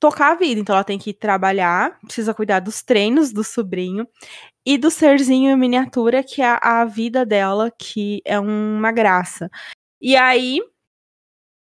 tocar 0.00 0.32
a 0.32 0.34
vida, 0.34 0.58
então 0.58 0.74
ela 0.74 0.82
tem 0.82 0.98
que 0.98 1.12
trabalhar, 1.12 2.00
precisa 2.00 2.32
cuidar 2.32 2.60
dos 2.60 2.82
treinos 2.82 3.32
do 3.32 3.44
sobrinho 3.44 4.08
e 4.64 4.78
do 4.78 4.90
serzinho 4.90 5.50
em 5.50 5.56
miniatura, 5.56 6.24
que 6.24 6.40
é 6.40 6.58
a 6.62 6.84
vida 6.86 7.24
dela, 7.24 7.70
que 7.70 8.22
é 8.24 8.40
uma 8.40 8.90
graça. 8.90 9.50
E 10.00 10.16
aí, 10.16 10.60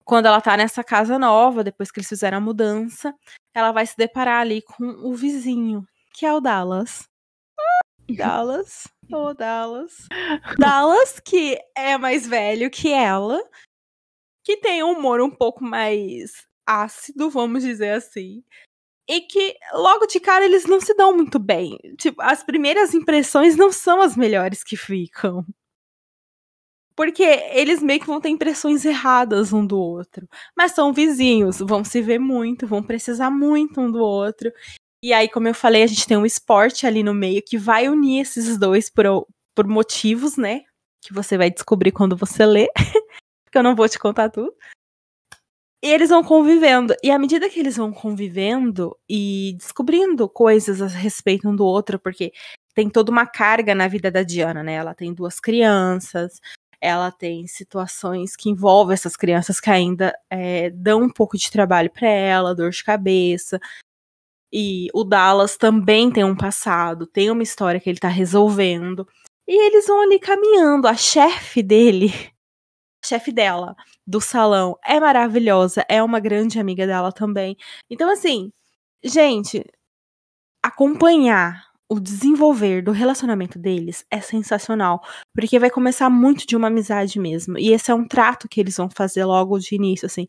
quando 0.05 0.27
ela 0.27 0.41
tá 0.41 0.57
nessa 0.57 0.83
casa 0.83 1.19
nova, 1.19 1.63
depois 1.63 1.91
que 1.91 2.01
eles 2.01 2.09
fizeram 2.09 2.39
a 2.39 2.41
mudança, 2.41 3.15
ela 3.55 3.73
vai 3.73 3.87
se 3.87 3.97
deparar 3.97 4.41
ali 4.41 4.63
com 4.63 4.85
o 4.85 5.15
vizinho, 5.15 5.87
que 6.15 6.25
é 6.25 6.33
o 6.33 6.41
Dallas. 6.41 7.07
Dallas, 8.09 8.89
ô 9.13 9.17
oh, 9.17 9.35
Dallas. 9.35 10.09
Dallas, 10.59 11.21
que 11.21 11.59
é 11.77 11.99
mais 11.99 12.27
velho 12.27 12.71
que 12.71 12.91
ela, 12.91 13.43
que 14.43 14.57
tem 14.57 14.83
um 14.83 14.93
humor 14.93 15.21
um 15.21 15.31
pouco 15.31 15.63
mais 15.63 16.47
ácido, 16.67 17.31
vamos 17.31 17.63
dizer 17.63 17.91
assim. 17.91 18.43
E 19.09 19.21
que 19.21 19.57
logo 19.75 20.07
de 20.07 20.19
cara 20.19 20.45
eles 20.45 20.65
não 20.67 20.81
se 20.81 20.95
dão 20.95 21.15
muito 21.15 21.39
bem. 21.39 21.79
Tipo, 21.99 22.23
as 22.23 22.43
primeiras 22.43 22.95
impressões 22.95 23.57
não 23.57 23.71
são 23.71 24.01
as 24.01 24.17
melhores 24.17 24.65
que 24.65 24.77
ficam. 24.77 25.45
Porque 26.97 27.23
eles 27.23 27.83
meio 27.83 28.01
que 28.01 28.07
vão 28.07 28.21
ter 28.21 28.29
impressões 28.29 28.85
erradas 28.85 29.53
um 29.53 29.67
do 29.67 29.79
outro. 29.79 30.29
Mas 30.57 30.73
são 30.73 30.93
vizinhos, 30.93 31.59
vão 31.59 31.85
se 31.85 32.01
ver 32.01 32.19
muito, 32.19 32.67
vão 32.67 32.83
precisar 32.83 33.31
muito 33.31 33.81
um 33.81 33.91
do 33.91 33.99
outro. 33.99 34.51
E 35.03 35.13
aí, 35.13 35.29
como 35.29 35.49
eu 35.49 35.55
falei, 35.55 35.83
a 35.83 35.87
gente 35.87 36.07
tem 36.07 36.17
um 36.17 36.25
esporte 36.25 36.87
ali 36.87 37.03
no 37.03 37.13
meio 37.13 37.43
que 37.45 37.59
vai 37.59 37.89
unir 37.89 38.23
esses 38.23 38.57
dois 38.57 38.89
por, 38.89 39.27
por 39.55 39.67
motivos, 39.67 40.37
né? 40.37 40.63
Que 41.03 41.13
você 41.13 41.37
vai 41.37 41.51
descobrir 41.51 41.93
quando 41.93 42.17
você 42.17 42.47
lê. 42.47 42.69
porque 43.45 43.59
eu 43.59 43.63
não 43.63 43.75
vou 43.75 43.89
te 43.89 43.99
contar 43.99 44.31
tudo. 44.31 44.55
E 45.85 45.91
eles 45.91 46.09
vão 46.09 46.25
convivendo. 46.25 46.95
E 47.03 47.11
à 47.11 47.19
medida 47.19 47.51
que 47.51 47.61
eles 47.61 47.77
vão 47.77 47.93
convivendo 47.93 48.97
e 49.07 49.55
descobrindo 49.59 50.27
coisas 50.27 50.81
a 50.81 50.87
respeito 50.87 51.47
um 51.47 51.55
do 51.55 51.63
outro, 51.63 51.99
porque 51.99 52.33
tem 52.75 52.89
toda 52.89 53.13
uma 53.13 53.27
carga 53.27 53.75
na 53.75 53.87
vida 53.87 54.11
da 54.11 54.23
Diana, 54.23 54.63
né? 54.63 54.73
Ela 54.73 54.95
tem 54.95 55.13
duas 55.13 55.39
crianças, 55.39 56.41
ela 56.81 57.13
tem 57.13 57.47
situações 57.47 58.35
que 58.35 58.49
envolvem 58.49 58.95
essas 58.95 59.15
crianças 59.15 59.61
que 59.61 59.69
ainda 59.69 60.15
é, 60.31 60.71
dão 60.71 61.03
um 61.03 61.11
pouco 61.11 61.37
de 61.37 61.51
trabalho 61.51 61.91
para 61.91 62.09
ela, 62.09 62.55
dor 62.55 62.71
de 62.71 62.83
cabeça. 62.83 63.61
E 64.51 64.89
o 64.95 65.05
Dallas 65.05 65.59
também 65.59 66.11
tem 66.11 66.25
um 66.25 66.35
passado, 66.37 67.07
tem 67.07 67.31
uma 67.31 67.43
história 67.43 67.79
que 67.79 67.91
ele 67.91 67.99
tá 67.99 68.09
resolvendo. 68.09 69.07
E 69.47 69.67
eles 69.67 69.87
vão 69.87 70.01
ali 70.01 70.19
caminhando. 70.19 70.89
A 70.89 70.95
chefe 70.95 71.63
dele, 71.63 72.11
chefe 73.07 73.33
dela, 73.33 73.75
do 74.07 74.21
salão, 74.21 74.77
é 74.85 74.99
maravilhosa, 75.01 75.85
é 75.89 76.03
uma 76.03 76.21
grande 76.21 76.59
amiga 76.59 76.87
dela 76.87 77.13
também. 77.13 77.57
Então, 77.91 78.11
assim, 78.11 78.53
gente, 79.03 79.65
acompanhar 80.63 81.65
o 81.89 82.01
desenvolver 82.01 82.83
do 82.83 82.91
relacionamento 82.91 83.59
deles 83.59 84.05
é 84.11 84.21
sensacional, 84.21 85.03
porque 85.35 85.59
vai 85.59 85.71
começar 85.71 86.09
muito 86.09 86.47
de 86.47 86.57
uma 86.57 86.69
amizade 86.69 87.19
mesmo. 87.21 87.59
E 87.59 87.73
esse 87.73 87.91
é 87.91 87.95
um 87.95 88.07
trato 88.07 88.49
que 88.49 88.61
eles 88.61 88.77
vão 88.77 88.89
fazer 88.91 89.25
logo 89.25 89.59
de 89.59 89.75
início, 89.75 90.07
assim. 90.07 90.27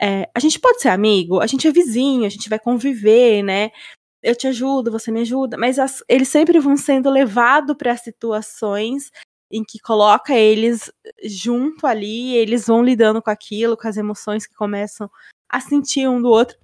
É, 0.00 0.28
a 0.34 0.40
gente 0.40 0.58
pode 0.60 0.80
ser 0.80 0.88
amigo, 0.88 1.40
a 1.40 1.46
gente 1.46 1.66
é 1.68 1.72
vizinho, 1.72 2.26
a 2.26 2.28
gente 2.28 2.48
vai 2.48 2.58
conviver, 2.58 3.42
né? 3.42 3.70
Eu 4.22 4.36
te 4.36 4.46
ajudo, 4.46 4.90
você 4.92 5.10
me 5.10 5.20
ajuda, 5.20 5.56
mas 5.58 5.78
as, 5.78 6.02
eles 6.08 6.28
sempre 6.28 6.58
vão 6.60 6.76
sendo 6.76 7.10
levados 7.10 7.76
para 7.76 7.96
situações 7.96 9.10
em 9.52 9.62
que 9.62 9.78
coloca 9.78 10.34
eles 10.34 10.90
junto 11.24 11.86
ali, 11.86 12.34
eles 12.34 12.66
vão 12.66 12.82
lidando 12.82 13.20
com 13.20 13.30
aquilo, 13.30 13.76
com 13.76 13.86
as 13.86 13.96
emoções 13.96 14.46
que 14.46 14.54
começam 14.54 15.10
a 15.48 15.60
sentir 15.60 16.08
um 16.08 16.20
do 16.20 16.28
outro. 16.28 16.56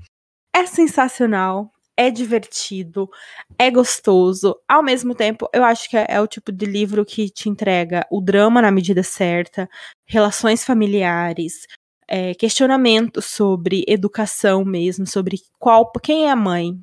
É 0.54 0.66
sensacional 0.66 1.70
é 1.98 2.12
divertido, 2.12 3.10
é 3.58 3.68
gostoso. 3.68 4.56
Ao 4.68 4.84
mesmo 4.84 5.16
tempo, 5.16 5.48
eu 5.52 5.64
acho 5.64 5.90
que 5.90 5.96
é, 5.96 6.06
é, 6.08 6.20
o 6.20 6.28
tipo 6.28 6.52
de 6.52 6.64
livro 6.64 7.04
que 7.04 7.28
te 7.28 7.48
entrega 7.48 8.06
o 8.08 8.20
drama 8.20 8.62
na 8.62 8.70
medida 8.70 9.02
certa, 9.02 9.68
relações 10.06 10.64
familiares, 10.64 11.66
é, 12.06 12.34
questionamentos 12.34 13.24
sobre 13.24 13.84
educação 13.88 14.64
mesmo, 14.64 15.08
sobre 15.08 15.38
qual 15.58 15.90
quem 16.00 16.26
é 16.26 16.30
a 16.30 16.36
mãe. 16.36 16.80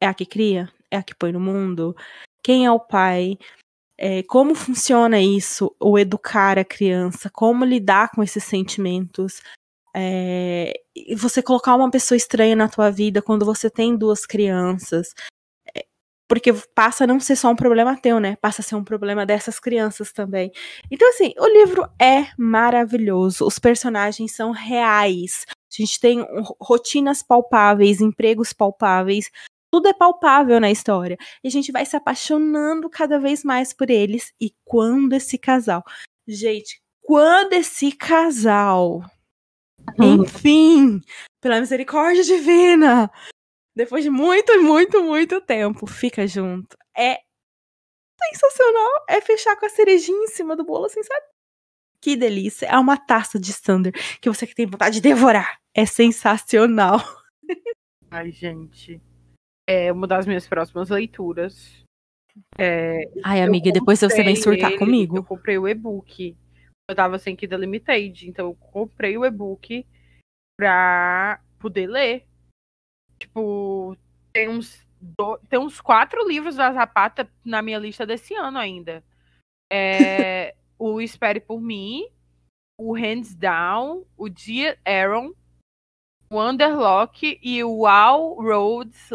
É 0.00 0.06
a 0.08 0.14
que 0.14 0.26
cria? 0.26 0.68
É 0.90 0.96
a 0.96 1.02
que 1.02 1.14
põe 1.14 1.30
no 1.30 1.38
mundo? 1.38 1.94
Quem 2.42 2.66
é 2.66 2.72
o 2.72 2.80
pai? 2.80 3.38
É, 3.98 4.22
como 4.24 4.54
funciona 4.54 5.20
isso, 5.20 5.74
o 5.80 5.98
educar 5.98 6.58
a 6.58 6.64
criança, 6.64 7.30
como 7.30 7.64
lidar 7.64 8.10
com 8.10 8.22
esses 8.22 8.44
sentimentos, 8.44 9.40
é, 9.94 10.74
você 11.16 11.42
colocar 11.42 11.74
uma 11.74 11.90
pessoa 11.90 12.16
estranha 12.16 12.54
na 12.54 12.68
tua 12.68 12.90
vida 12.90 13.22
quando 13.22 13.46
você 13.46 13.70
tem 13.70 13.96
duas 13.96 14.26
crianças. 14.26 15.14
É, 15.74 15.86
porque 16.28 16.52
passa 16.74 17.04
a 17.04 17.06
não 17.06 17.20
ser 17.20 17.36
só 17.36 17.50
um 17.50 17.56
problema 17.56 17.96
teu, 17.96 18.20
né? 18.20 18.36
Passa 18.36 18.62
a 18.62 18.64
ser 18.64 18.74
um 18.76 18.84
problema 18.84 19.24
dessas 19.24 19.58
crianças 19.58 20.12
também. 20.12 20.52
Então, 20.90 21.08
assim, 21.08 21.32
o 21.38 21.46
livro 21.46 21.88
é 22.00 22.28
maravilhoso. 22.38 23.46
Os 23.46 23.58
personagens 23.58 24.34
são 24.36 24.50
reais. 24.50 25.46
A 25.50 25.82
gente 25.82 26.00
tem 26.00 26.26
rotinas 26.60 27.22
palpáveis, 27.22 28.00
empregos 28.02 28.52
palpáveis. 28.52 29.30
Tudo 29.76 29.88
é 29.88 29.92
palpável 29.92 30.58
na 30.58 30.70
história. 30.70 31.18
E 31.44 31.48
a 31.48 31.50
gente 31.50 31.70
vai 31.70 31.84
se 31.84 31.94
apaixonando 31.94 32.88
cada 32.88 33.18
vez 33.18 33.44
mais 33.44 33.74
por 33.74 33.90
eles. 33.90 34.32
E 34.40 34.54
quando 34.64 35.12
esse 35.12 35.36
casal. 35.36 35.84
Gente, 36.26 36.80
quando 37.02 37.52
esse 37.52 37.92
casal 37.92 39.02
enfim, 40.00 41.02
pela 41.42 41.60
misericórdia 41.60 42.24
divina, 42.24 43.10
depois 43.74 44.02
de 44.02 44.08
muito, 44.08 44.62
muito, 44.62 45.04
muito 45.04 45.42
tempo, 45.42 45.86
fica 45.86 46.26
junto. 46.26 46.74
É 46.96 47.20
sensacional. 48.32 49.04
É 49.10 49.20
fechar 49.20 49.56
com 49.56 49.66
a 49.66 49.68
cerejinha 49.68 50.24
em 50.24 50.28
cima 50.28 50.56
do 50.56 50.64
bolo, 50.64 50.86
assim, 50.86 51.02
sabe? 51.02 51.26
Que 52.00 52.16
delícia. 52.16 52.64
É 52.64 52.78
uma 52.78 52.96
taça 52.96 53.38
de 53.38 53.52
Thunder 53.60 53.92
que 54.22 54.30
você 54.30 54.46
tem 54.46 54.64
vontade 54.64 54.94
de 54.94 55.02
devorar. 55.02 55.60
É 55.74 55.84
sensacional. 55.84 56.98
Ai, 58.10 58.30
gente. 58.30 59.02
É 59.68 59.92
uma 59.92 60.06
das 60.06 60.26
minhas 60.26 60.46
próximas 60.46 60.90
leituras. 60.90 61.84
É, 62.58 63.10
Ai, 63.24 63.42
amiga, 63.42 63.72
depois 63.72 63.98
você 63.98 64.22
vem 64.22 64.36
surtar 64.36 64.70
ele, 64.70 64.78
comigo. 64.78 65.16
Eu 65.16 65.24
comprei 65.24 65.58
o 65.58 65.66
e-book 65.66 66.36
eu 66.88 66.94
tava 66.94 67.18
sem 67.18 67.34
Kindle 67.34 67.58
Limited, 67.58 68.28
então 68.28 68.46
eu 68.46 68.54
comprei 68.54 69.18
o 69.18 69.24
e-book 69.24 69.84
pra 70.56 71.40
poder 71.58 71.88
ler. 71.88 72.24
Tipo, 73.18 73.96
tem 74.32 74.48
uns, 74.48 74.86
do... 75.00 75.36
tem 75.48 75.58
uns 75.58 75.80
quatro 75.80 76.26
livros 76.28 76.54
da 76.54 76.72
Zapata 76.72 77.28
na 77.44 77.60
minha 77.60 77.78
lista 77.78 78.06
desse 78.06 78.34
ano 78.34 78.58
ainda. 78.58 79.02
É, 79.72 80.54
o 80.78 81.00
Espere 81.00 81.40
por 81.40 81.60
Mim, 81.60 82.08
o 82.78 82.94
Hands 82.94 83.34
Down, 83.34 84.06
o 84.16 84.28
Dear 84.28 84.78
Aaron, 84.84 85.34
o 86.30 86.40
Underlock 86.42 87.38
e 87.42 87.62
o 87.64 87.86
All 87.86 88.34
Roads 88.42 89.10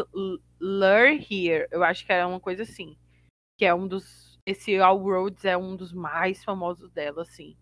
Lure 0.60 1.16
Here. 1.30 1.66
Eu 1.70 1.82
acho 1.84 2.04
que 2.06 2.12
é 2.12 2.24
uma 2.24 2.40
coisa 2.40 2.62
assim. 2.62 2.96
Que 3.58 3.64
é 3.64 3.74
um 3.74 3.86
dos. 3.86 4.38
Esse 4.46 4.76
All 4.78 4.98
Roads 4.98 5.44
é 5.44 5.56
um 5.56 5.76
dos 5.76 5.92
mais 5.92 6.42
famosos 6.42 6.90
dela, 6.92 7.22
assim. 7.22 7.56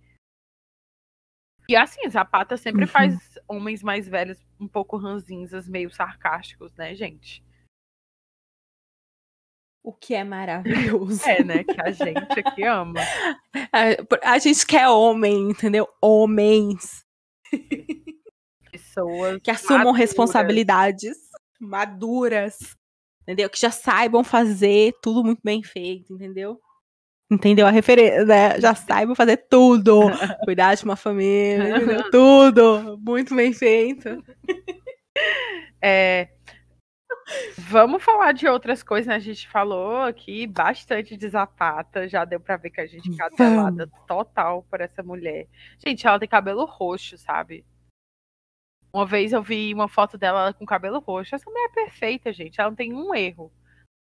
E 1.69 1.77
assim, 1.77 2.09
Zapata 2.09 2.57
sempre 2.57 2.83
Uhum. 2.83 2.89
faz 2.89 3.39
homens 3.47 3.83
mais 3.83 4.09
velhos 4.09 4.39
um 4.59 4.67
pouco 4.67 4.97
ranzinzas, 4.97 5.69
meio 5.69 5.91
sarcásticos, 5.91 6.75
né, 6.75 6.95
gente? 6.95 7.45
O 9.85 9.93
que 9.93 10.15
é 10.15 10.25
maravilhoso. 10.25 11.25
É, 11.29 11.43
né? 11.45 11.65
Que 11.65 11.81
a 11.81 11.91
gente 11.91 12.41
aqui 12.41 12.65
ama. 12.65 13.01
A, 13.73 14.03
por- 14.09 14.21
a 14.23 14.39
gente 14.39 14.67
quer 14.67 14.89
homem, 14.89 15.51
entendeu? 15.51 15.89
Homens 16.03 17.05
Pessoas 18.95 19.41
que 19.43 19.51
assumam 19.51 19.79
maduras. 19.79 19.99
responsabilidades 19.99 21.17
maduras, 21.61 22.77
entendeu? 23.23 23.49
Que 23.49 23.61
já 23.61 23.71
saibam 23.71 24.25
fazer 24.25 24.95
tudo 25.03 25.23
muito 25.23 25.41
bem 25.45 25.63
feito, 25.63 26.13
entendeu? 26.15 26.61
Entendeu 27.31 27.67
a 27.67 27.71
referência, 27.71 28.25
né? 28.25 28.61
Já 28.61 28.75
saibam 28.75 29.15
fazer 29.15 29.37
tudo. 29.49 30.01
Cuidar 30.45 30.75
de 30.75 30.85
uma 30.85 30.97
família, 30.97 31.77
entendeu? 31.77 32.11
tudo. 32.11 32.99
Muito 32.99 33.35
bem 33.35 33.53
feito. 33.53 34.23
É, 35.83 36.29
Vamos 37.57 38.03
falar 38.03 38.33
de 38.33 38.49
outras 38.49 38.83
coisas, 38.83 39.07
né? 39.07 39.15
A 39.15 39.21
gente 39.21 39.49
falou 39.49 39.99
aqui 40.03 40.47
bastante 40.47 41.17
de 41.17 41.29
Zapata, 41.29 42.09
já 42.09 42.25
deu 42.25 42.41
pra 42.41 42.57
ver 42.57 42.71
que 42.71 42.81
a 42.81 42.87
gente 42.87 43.17
cadelada 43.17 43.89
total 44.07 44.65
por 44.69 44.81
essa 44.81 45.03
mulher. 45.03 45.47
Gente, 45.79 46.07
ela 46.07 46.19
tem 46.19 46.29
cabelo 46.29 46.65
roxo, 46.65 47.17
sabe? 47.17 47.65
Uma 48.93 49.07
vez 49.07 49.33
eu 49.33 49.43
vi 49.43 49.73
uma 49.73 49.89
foto 49.89 50.19
dela 50.19 50.53
com 50.53 50.67
cabelo 50.67 50.99
roxo. 50.99 51.35
Essa 51.35 51.49
mulher 51.49 51.67
é 51.71 51.75
perfeita, 51.85 52.33
gente. 52.33 52.61
Ela 52.61 52.71
não 52.71 52.77
tem 52.77 52.93
um 52.93 53.15
erro. 53.15 53.53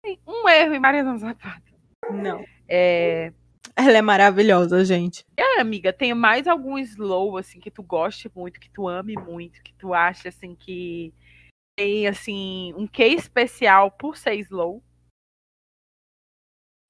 Tem 0.03 0.18
um 0.26 0.49
erro 0.49 0.74
em 0.74 0.80
Mariana 0.80 1.16
Zapata. 1.18 1.62
Não. 2.11 2.45
É, 2.68 3.32
Ela 3.76 3.99
é 3.99 4.03
maravilhosa, 4.03 4.84
gente. 4.84 5.24
é, 5.36 5.61
amiga, 5.61 5.93
tem 5.93 6.14
mais 6.14 6.47
algum 6.47 6.78
slow, 6.78 7.36
assim, 7.36 7.61
que 7.61 7.70
tu 7.70 7.82
goste 7.82 8.30
muito, 8.34 8.61
que 8.61 8.70
tu 8.70 8.89
ame 8.89 9.14
muito, 9.14 9.62
que 9.62 9.74
tu 9.74 9.93
acha, 9.93 10.28
assim, 10.28 10.55
que 10.55 11.12
tem, 11.76 12.07
assim, 12.07 12.72
um 12.76 12.86
quê 12.86 13.09
especial 13.09 13.91
por 13.91 14.16
ser 14.16 14.34
slow? 14.36 14.82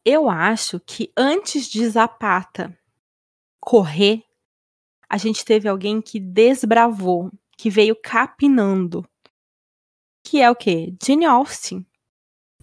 Eu 0.05 0.31
acho 0.31 0.81
que 0.81 1.13
antes 1.17 1.69
de 1.69 1.87
Zapata 1.89 2.79
correr, 3.61 4.23
a 5.09 5.19
gente 5.19 5.45
teve 5.45 5.69
alguém 5.69 6.01
que 6.01 6.19
desbravou, 6.21 7.31
que 7.59 7.69
veio 7.69 7.97
capinando. 8.01 9.05
Que 10.25 10.41
é 10.41 10.51
o 10.51 10.55
quê? 10.55 10.95
Jane 11.03 11.27
Austen. 11.27 11.85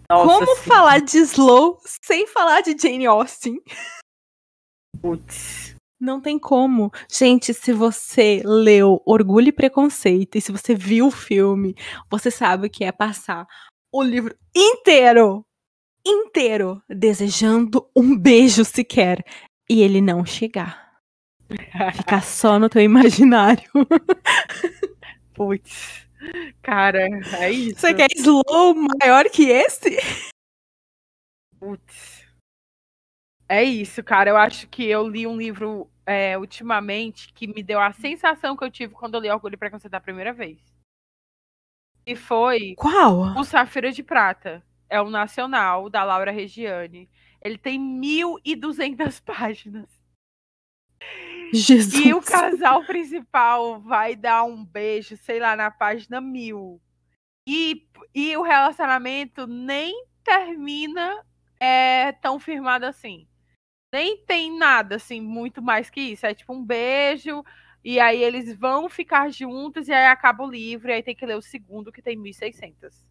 Nossa, 0.08 0.24
Como 0.24 0.56
sim. 0.56 0.62
falar 0.62 1.00
de 1.00 1.18
Slow 1.18 1.78
sem 1.84 2.26
falar 2.26 2.62
de 2.62 2.76
Jane 2.80 3.06
Austen? 3.06 3.60
Putz. 5.00 5.76
Não 6.00 6.20
tem 6.20 6.38
como. 6.38 6.90
Gente, 7.10 7.52
se 7.52 7.72
você 7.72 8.42
leu 8.44 9.02
Orgulho 9.04 9.48
e 9.48 9.52
Preconceito 9.52 10.36
e 10.36 10.40
se 10.40 10.52
você 10.52 10.74
viu 10.74 11.08
o 11.08 11.10
filme, 11.10 11.74
você 12.10 12.30
sabe 12.30 12.66
o 12.66 12.70
que 12.70 12.84
é 12.84 12.92
passar 12.92 13.46
o 13.92 14.02
livro 14.02 14.36
inteiro, 14.54 15.44
inteiro, 16.06 16.82
desejando 16.88 17.90
um 17.96 18.16
beijo 18.16 18.64
sequer 18.64 19.24
e 19.68 19.82
ele 19.82 20.00
não 20.00 20.24
chegar. 20.24 20.85
Ficar 21.94 22.22
só 22.22 22.58
no 22.58 22.68
teu 22.68 22.82
imaginário. 22.82 23.70
Putz. 25.34 26.06
Cara, 26.62 27.06
é 27.38 27.50
isso. 27.50 27.80
Você 27.80 27.94
quer 27.94 28.08
slow 28.16 28.74
maior 29.00 29.28
que 29.30 29.50
esse? 29.50 29.98
Putz. 31.58 32.26
É 33.48 33.62
isso, 33.62 34.02
cara. 34.02 34.30
Eu 34.30 34.36
acho 34.36 34.68
que 34.68 34.84
eu 34.84 35.06
li 35.06 35.26
um 35.26 35.36
livro 35.36 35.88
é, 36.04 36.36
ultimamente 36.36 37.32
que 37.32 37.46
me 37.46 37.62
deu 37.62 37.80
a 37.80 37.92
sensação 37.92 38.56
que 38.56 38.64
eu 38.64 38.70
tive 38.70 38.94
quando 38.94 39.14
eu 39.14 39.20
li 39.20 39.30
Orgulho 39.30 39.54
e 39.54 39.58
Preconceito 39.58 39.92
da 39.92 40.00
primeira 40.00 40.32
vez. 40.32 40.58
E 42.04 42.14
foi 42.14 42.74
Qual? 42.76 43.36
o 43.36 43.44
Safira 43.44 43.90
de 43.92 44.02
Prata. 44.02 44.62
É 44.88 45.00
o 45.00 45.10
nacional, 45.10 45.90
da 45.90 46.04
Laura 46.04 46.30
Regiane. 46.30 47.10
Ele 47.42 47.58
tem 47.58 47.80
1.200 47.80 49.20
páginas. 49.26 49.95
Jesus. 51.52 52.04
E 52.04 52.12
o 52.12 52.20
casal 52.20 52.84
principal 52.84 53.80
vai 53.80 54.16
dar 54.16 54.44
um 54.44 54.64
beijo, 54.64 55.16
sei 55.16 55.38
lá, 55.38 55.54
na 55.56 55.70
página 55.70 56.20
mil. 56.20 56.80
E, 57.48 57.86
e 58.14 58.36
o 58.36 58.42
relacionamento 58.42 59.46
nem 59.46 60.06
termina 60.24 61.24
é, 61.60 62.12
tão 62.12 62.38
firmado 62.38 62.84
assim. 62.84 63.28
Nem 63.92 64.18
tem 64.24 64.56
nada, 64.58 64.96
assim, 64.96 65.20
muito 65.20 65.62
mais 65.62 65.88
que 65.88 66.00
isso. 66.00 66.26
É 66.26 66.34
tipo 66.34 66.52
um 66.52 66.64
beijo, 66.64 67.44
e 67.84 68.00
aí 68.00 68.22
eles 68.22 68.56
vão 68.58 68.88
ficar 68.88 69.30
juntos, 69.30 69.86
e 69.88 69.92
aí 69.92 70.06
acaba 70.06 70.44
o 70.44 70.50
livro, 70.50 70.90
e 70.90 70.94
aí 70.94 71.02
tem 71.02 71.14
que 71.14 71.24
ler 71.24 71.36
o 71.36 71.42
segundo, 71.42 71.92
que 71.92 72.02
tem 72.02 72.18
1.600. 72.18 73.05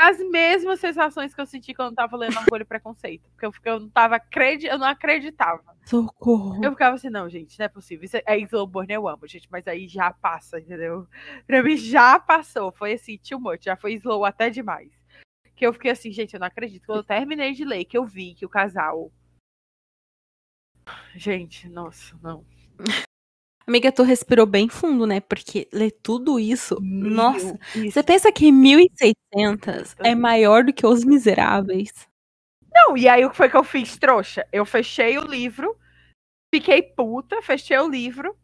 As 0.00 0.18
mesmas 0.20 0.78
sensações 0.78 1.34
que 1.34 1.40
eu 1.40 1.46
senti 1.46 1.74
quando 1.74 1.90
eu 1.90 1.96
tava 1.96 2.16
lendo 2.16 2.38
Orgulho 2.38 2.62
e 2.62 2.64
Preconceito. 2.64 3.28
Porque 3.30 3.46
eu, 3.46 3.52
eu 3.64 3.80
não 3.80 3.88
tava 3.88 4.14
acredi 4.14 4.66
eu 4.66 4.78
não 4.78 4.86
acreditava. 4.86 5.76
Socorro. 5.84 6.64
Eu 6.64 6.70
ficava 6.70 6.94
assim, 6.94 7.10
não, 7.10 7.28
gente, 7.28 7.58
não 7.58 7.66
é 7.66 7.68
possível. 7.68 8.04
Isso 8.04 8.16
é, 8.16 8.22
é 8.24 8.38
Slowburn, 8.38 8.92
eu 8.92 9.08
amo, 9.08 9.26
gente, 9.26 9.48
mas 9.50 9.66
aí 9.66 9.88
já 9.88 10.12
passa, 10.12 10.60
entendeu? 10.60 11.08
Pra 11.48 11.64
mim 11.64 11.76
já 11.76 12.20
passou. 12.20 12.70
Foi 12.70 12.92
assim, 12.92 13.18
too 13.18 13.40
much, 13.40 13.64
já 13.64 13.76
foi 13.76 13.94
slow 13.94 14.24
até 14.24 14.48
demais. 14.50 14.92
Que 15.56 15.66
eu 15.66 15.72
fiquei 15.72 15.90
assim, 15.90 16.12
gente, 16.12 16.34
eu 16.34 16.40
não 16.40 16.46
acredito. 16.46 16.86
Quando 16.86 16.98
eu 16.98 17.04
terminei 17.04 17.52
de 17.52 17.64
ler, 17.64 17.84
que 17.84 17.98
eu 17.98 18.06
vi 18.06 18.34
que 18.34 18.46
o 18.46 18.48
casal. 18.48 19.10
Gente, 21.16 21.68
nossa, 21.68 22.16
não. 22.22 22.46
Amiga, 23.68 23.92
tu 23.92 24.02
respirou 24.02 24.46
bem 24.46 24.66
fundo, 24.66 25.06
né? 25.06 25.20
Porque 25.20 25.68
ler 25.70 25.90
tudo 25.90 26.40
isso. 26.40 26.78
Nossa. 26.80 27.58
Isso. 27.74 27.90
Você 27.90 28.02
pensa 28.02 28.32
que 28.32 28.50
1.600 28.50 29.94
é 29.98 30.14
maior 30.14 30.64
do 30.64 30.72
que 30.72 30.86
Os 30.86 31.04
Miseráveis? 31.04 32.08
Não, 32.72 32.96
e 32.96 33.06
aí 33.06 33.26
o 33.26 33.30
que 33.30 33.36
foi 33.36 33.50
que 33.50 33.56
eu 33.58 33.62
fiz, 33.62 33.98
trouxa? 33.98 34.46
Eu 34.50 34.64
fechei 34.64 35.18
o 35.18 35.22
livro, 35.22 35.76
fiquei 36.54 36.80
puta, 36.80 37.42
fechei 37.42 37.78
o 37.78 37.90
livro, 37.90 38.34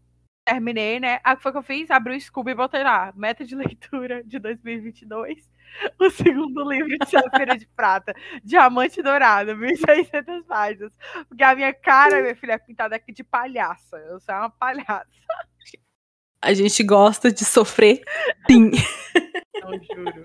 terminei, 0.47 1.01
né? 1.01 1.21
Aí 1.25 1.33
o 1.33 1.37
que 1.39 1.43
foi 1.43 1.53
que 1.53 1.59
eu 1.59 1.63
fiz? 1.63 1.91
Abri 1.91 2.15
o 2.15 2.21
Scooby 2.21 2.51
e 2.51 2.55
botei 2.55 2.83
lá, 2.83 3.11
meta 3.17 3.47
de 3.47 3.57
leitura 3.57 4.23
de 4.23 4.39
2022, 4.39 5.51
o 5.99 6.11
segundo 6.11 6.69
livro 6.69 6.97
de 6.99 7.11
Safira 7.11 7.57
de 7.57 7.67
Prata, 7.67 8.15
Diamante 8.43 9.03
Dourado, 9.03 9.53
1.600 9.53 10.45
páginas. 10.45 10.93
Porque 11.29 11.43
a 11.43 11.55
minha 11.55 11.73
cara, 11.73 12.23
minha 12.23 12.37
filha, 12.37 12.53
é 12.53 12.59
pintada 12.59 12.97
aqui 12.97 13.13
de 13.13 13.25
palhaça. 13.25 13.97
Eu 13.99 14.21
sou 14.21 14.35
uma 14.35 14.51
palhaça, 14.51 15.07
A 16.41 16.55
gente 16.55 16.83
gosta 16.83 17.31
de 17.33 17.45
sofrer, 17.45 18.03
sim. 18.51 18.71
eu 19.55 19.83
juro. 19.95 20.23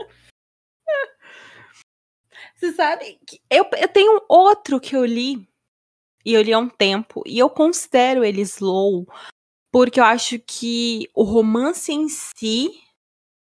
Você 2.55 2.73
sabe 2.73 3.17
que 3.25 3.41
eu, 3.49 3.65
eu 3.77 3.87
tenho 3.87 4.17
um 4.17 4.25
outro 4.27 4.81
que 4.81 4.95
eu 4.95 5.05
li, 5.05 5.47
e 6.25 6.33
eu 6.33 6.41
li 6.41 6.51
há 6.51 6.59
um 6.59 6.67
tempo, 6.67 7.23
e 7.25 7.39
eu 7.39 7.49
considero 7.49 8.21
ele 8.21 8.41
slow, 8.41 9.07
porque 9.71 9.99
eu 9.99 10.03
acho 10.03 10.37
que 10.39 11.09
o 11.15 11.23
romance 11.23 11.89
em 11.93 12.09
si 12.09 12.69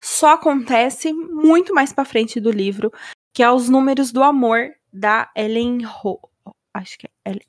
só 0.05 0.35
acontece 0.35 1.15
muito 1.15 1.73
mais 1.75 1.91
pra 1.91 2.05
frente 2.05 2.39
do 2.39 2.51
livro, 2.51 2.93
que 3.33 3.43
é 3.43 3.51
Os 3.51 3.71
Números 3.71 4.13
do 4.13 4.23
Amor, 4.23 4.71
da 4.93 5.31
Ellen 5.35 5.87
Ho... 5.87 6.21
Acho 6.75 6.99
que 6.99 7.07
é 7.07 7.31
Ellen... 7.31 7.47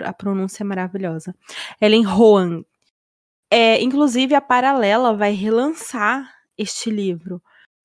A 0.00 0.12
pronúncia 0.14 0.62
é 0.62 0.64
maravilhosa. 0.64 1.34
Ellen 1.78 2.06
Hoang. 2.06 2.64
É, 3.50 3.82
inclusive, 3.82 4.34
a 4.34 4.40
Paralela 4.40 5.14
vai 5.14 5.32
relançar 5.32 6.34
este 6.56 6.88
livro, 6.88 7.42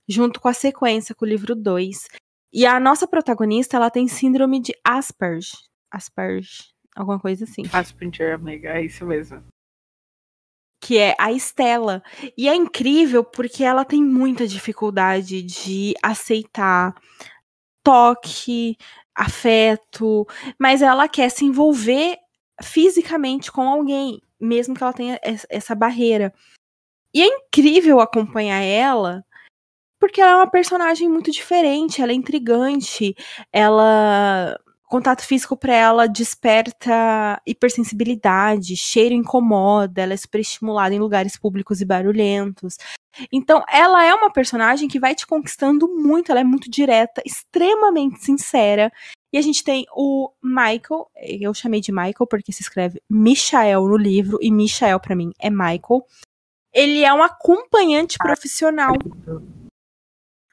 junto 0.08 0.40
com 0.40 0.48
a 0.48 0.54
sequência, 0.54 1.14
com 1.14 1.26
o 1.26 1.28
livro 1.28 1.54
2. 1.54 2.08
E 2.54 2.66
a 2.66 2.80
nossa 2.80 3.06
protagonista, 3.06 3.76
ela 3.76 3.92
tem 3.92 4.08
síndrome 4.08 4.62
de 4.62 4.74
Asperger. 4.86 5.52
Asperger, 5.92 6.64
alguma 6.96 7.20
coisa 7.20 7.44
assim. 7.44 7.64
Asperger, 7.74 8.36
amiga, 8.36 8.70
é 8.70 8.86
isso 8.86 9.06
mesmo. 9.06 9.44
Que 10.86 10.98
é 10.98 11.16
a 11.18 11.32
Estela. 11.32 12.04
E 12.38 12.50
é 12.50 12.54
incrível 12.54 13.24
porque 13.24 13.64
ela 13.64 13.86
tem 13.86 14.04
muita 14.04 14.46
dificuldade 14.46 15.42
de 15.42 15.94
aceitar 16.04 16.94
toque, 17.84 18.78
afeto, 19.16 20.28
mas 20.60 20.82
ela 20.82 21.08
quer 21.08 21.30
se 21.30 21.46
envolver 21.46 22.18
fisicamente 22.62 23.52
com 23.52 23.62
alguém, 23.62 24.22
mesmo 24.40 24.76
que 24.76 24.84
ela 24.84 24.94
tenha 24.94 25.20
es- 25.24 25.46
essa 25.50 25.74
barreira. 25.76 26.34
E 27.14 27.22
é 27.24 27.28
incrível 27.28 28.00
acompanhar 28.02 28.62
ela, 28.62 29.24
porque 30.00 30.22
ela 30.22 30.32
é 30.34 30.36
uma 30.38 30.52
personagem 30.52 31.10
muito 31.10 31.32
diferente, 31.32 32.02
ela 32.02 32.12
é 32.12 32.16
intrigante, 32.16 33.16
ela 33.54 34.58
contato 34.88 35.22
físico 35.22 35.58
pra 35.58 35.74
ela 35.74 36.08
desperta 36.08 37.42
hipersensibilidade, 37.46 38.78
cheiro 38.78 39.16
incomoda, 39.16 40.02
ela 40.02 40.14
é 40.14 40.18
superestimulada 40.18 40.94
em 40.94 41.00
lugares 41.00 41.36
públicos 41.38 41.82
e 41.82 41.86
barulhentos. 41.86 42.78
Então, 43.32 43.64
ela 43.70 44.04
é 44.06 44.14
uma 44.14 44.32
personagem 44.32 44.88
que 44.88 45.00
vai 45.00 45.16
te 45.16 45.26
conquistando 45.28 45.88
muito, 45.88 46.32
ela 46.32 46.42
é 46.42 46.44
muito 46.44 46.70
direta, 46.70 47.22
extremamente 47.26 48.24
sincera. 48.24 48.92
E 49.32 49.38
a 49.38 49.42
gente 49.42 49.64
tem 49.64 49.86
o 49.96 50.32
Michael, 50.44 51.10
eu 51.16 51.54
chamei 51.54 51.82
de 51.82 51.92
Michael 51.92 52.28
porque 52.30 52.52
se 52.52 52.62
escreve 52.62 53.02
Michael 53.10 53.88
no 53.88 53.98
livro, 53.98 54.38
e 54.42 54.52
Michael 54.52 55.00
para 55.00 55.16
mim 55.16 55.32
é 55.40 55.50
Michael. 55.50 56.06
Ele 56.72 57.04
é 57.04 57.14
um 57.14 57.24
acompanhante 57.24 58.18
profissional. 58.18 58.94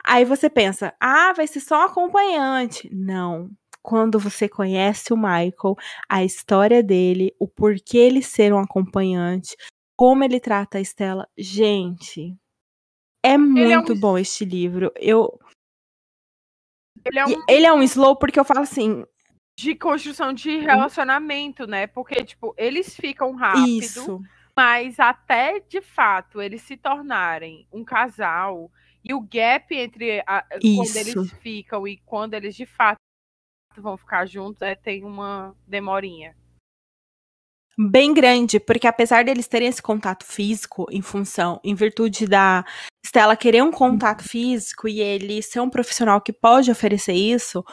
Aí 0.05 0.25
você 0.25 0.49
pensa, 0.49 0.95
ah, 0.99 1.33
vai 1.35 1.47
ser 1.47 1.61
só 1.61 1.81
um 1.81 1.87
acompanhante. 1.87 2.89
Não. 2.93 3.51
Quando 3.83 4.19
você 4.19 4.49
conhece 4.49 5.13
o 5.13 5.17
Michael, 5.17 5.77
a 6.09 6.23
história 6.23 6.83
dele, 6.83 7.35
o 7.39 7.49
porquê 7.49 7.99
ele 7.99 8.23
ser 8.23 8.53
um 8.53 8.59
acompanhante, 8.59 9.57
como 9.97 10.23
ele 10.25 10.39
trata 10.39 10.79
a 10.79 10.81
Estela, 10.81 11.27
gente, 11.37 12.37
é 13.23 13.37
muito 13.37 13.93
é 13.93 13.95
um... 13.95 14.01
bom 14.01 14.19
este 14.19 14.45
livro. 14.45 14.93
Eu 14.97 15.39
ele 17.05 17.19
é, 17.19 17.27
um... 17.27 17.45
ele 17.49 17.67
é 17.67 17.73
um 17.73 17.83
slow 17.83 18.17
porque 18.17 18.39
eu 18.39 18.45
falo 18.45 18.61
assim. 18.61 19.05
De 19.59 19.75
construção 19.75 20.33
de 20.33 20.59
relacionamento, 20.59 21.67
né? 21.67 21.87
Porque, 21.87 22.25
tipo, 22.25 22.55
eles 22.57 22.95
ficam 22.95 23.35
rápido, 23.35 23.67
Isso. 23.67 24.21
mas 24.57 24.99
até 24.99 25.61
de 25.61 25.81
fato 25.83 26.41
eles 26.41 26.63
se 26.63 26.77
tornarem 26.77 27.67
um 27.73 27.85
casal 27.85 28.71
e 29.05 29.13
o 29.13 29.21
gap 29.21 29.75
entre 29.75 30.23
a, 30.27 30.43
quando 30.61 30.97
eles 30.97 31.33
ficam 31.43 31.87
e 31.87 31.99
quando 32.07 32.35
eles 32.35 32.55
de 32.55 32.65
fato 32.65 32.97
vão 33.77 33.97
ficar 33.97 34.27
juntos 34.27 34.63
é, 34.63 34.75
tem 34.75 35.05
uma 35.05 35.55
demorinha 35.67 36.35
bem 37.89 38.13
grande, 38.13 38.61
porque 38.61 38.87
apesar 38.87 39.25
deles 39.25 39.49
terem 39.49 39.69
esse 39.69 39.81
contato 39.81 40.25
físico 40.25 40.87
em 40.91 41.01
função, 41.01 41.59
em 41.65 41.75
virtude 41.75 42.27
da 42.27 42.63
Stella 43.05 43.37
querer 43.37 43.63
um 43.63 43.71
contato 43.71 44.23
físico 44.23 44.87
e 44.87 45.01
ele 45.01 45.43
ser 45.43 45.61
um 45.61 45.71
profissional 45.71 46.21
que 46.21 46.33
pode 46.33 46.71
oferecer 46.71 47.15
isso, 47.15 47.65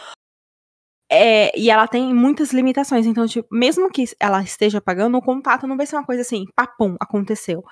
é, 1.10 1.58
e 1.58 1.70
ela 1.70 1.88
tem 1.88 2.14
muitas 2.14 2.52
limitações. 2.52 3.06
Então, 3.06 3.28
tipo, 3.28 3.48
mesmo 3.52 3.90
que 3.90 4.06
ela 4.20 4.42
esteja 4.42 4.80
pagando, 4.80 5.18
o 5.18 5.22
contato 5.22 5.68
não 5.68 5.78
vai 5.78 5.86
ser 5.86 5.96
uma 5.98 6.06
coisa 6.06 6.22
assim, 6.22 6.46
papum, 6.56 6.96
aconteceu. 7.00 7.64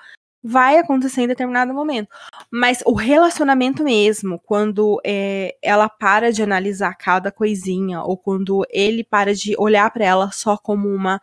Vai 0.48 0.78
acontecer 0.78 1.22
em 1.22 1.26
determinado 1.26 1.74
momento. 1.74 2.08
Mas 2.48 2.80
o 2.86 2.94
relacionamento 2.94 3.82
mesmo, 3.82 4.38
quando 4.38 5.00
é, 5.04 5.56
ela 5.60 5.88
para 5.88 6.30
de 6.30 6.40
analisar 6.40 6.94
cada 6.94 7.32
coisinha, 7.32 8.00
ou 8.02 8.16
quando 8.16 8.64
ele 8.70 9.02
para 9.02 9.34
de 9.34 9.56
olhar 9.58 9.90
para 9.90 10.04
ela 10.04 10.30
só 10.30 10.56
como 10.56 10.88
uma 10.88 11.20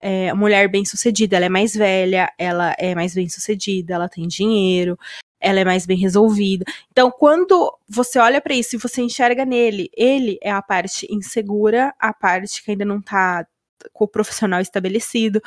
é, 0.00 0.34
mulher 0.34 0.68
bem 0.68 0.84
sucedida, 0.84 1.36
ela 1.36 1.46
é 1.46 1.48
mais 1.48 1.72
velha, 1.72 2.32
ela 2.36 2.74
é 2.76 2.96
mais 2.96 3.14
bem 3.14 3.28
sucedida, 3.28 3.94
ela 3.94 4.08
tem 4.08 4.26
dinheiro, 4.26 4.98
ela 5.40 5.60
é 5.60 5.64
mais 5.64 5.86
bem 5.86 5.96
resolvida. 5.96 6.64
Então, 6.90 7.12
quando 7.12 7.72
você 7.88 8.18
olha 8.18 8.40
para 8.40 8.54
isso 8.54 8.74
e 8.74 8.78
você 8.78 9.02
enxerga 9.02 9.44
nele, 9.44 9.88
ele 9.96 10.36
é 10.42 10.50
a 10.50 10.60
parte 10.60 11.06
insegura, 11.08 11.94
a 11.96 12.12
parte 12.12 12.60
que 12.60 12.72
ainda 12.72 12.84
não 12.84 13.00
tá 13.00 13.46
com 13.92 14.04
o 14.04 14.08
profissional 14.08 14.60
estabelecido. 14.60 15.40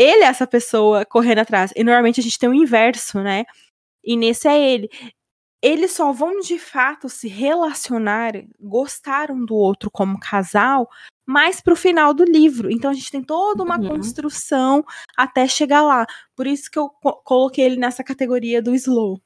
Ele 0.00 0.24
é 0.24 0.28
essa 0.28 0.46
pessoa 0.46 1.04
correndo 1.04 1.40
atrás. 1.40 1.74
E 1.76 1.84
normalmente 1.84 2.20
a 2.20 2.22
gente 2.22 2.38
tem 2.38 2.48
o 2.48 2.54
inverso, 2.54 3.20
né? 3.22 3.44
E 4.02 4.16
nesse 4.16 4.48
é 4.48 4.58
ele. 4.58 4.88
Eles 5.62 5.90
só 5.90 6.10
vão 6.10 6.40
de 6.40 6.58
fato 6.58 7.06
se 7.10 7.28
relacionar, 7.28 8.32
gostar 8.58 9.30
um 9.30 9.44
do 9.44 9.54
outro 9.54 9.90
como 9.90 10.18
casal, 10.18 10.88
mais 11.26 11.60
para 11.60 11.74
o 11.74 11.76
final 11.76 12.14
do 12.14 12.24
livro. 12.24 12.70
Então 12.70 12.90
a 12.90 12.94
gente 12.94 13.10
tem 13.10 13.22
toda 13.22 13.62
uma 13.62 13.78
uhum. 13.78 13.88
construção 13.88 14.82
até 15.14 15.46
chegar 15.46 15.82
lá. 15.82 16.06
Por 16.34 16.46
isso 16.46 16.70
que 16.70 16.78
eu 16.78 16.88
co 16.88 17.22
coloquei 17.22 17.66
ele 17.66 17.76
nessa 17.76 18.02
categoria 18.02 18.62
do 18.62 18.74
slow. 18.74 19.20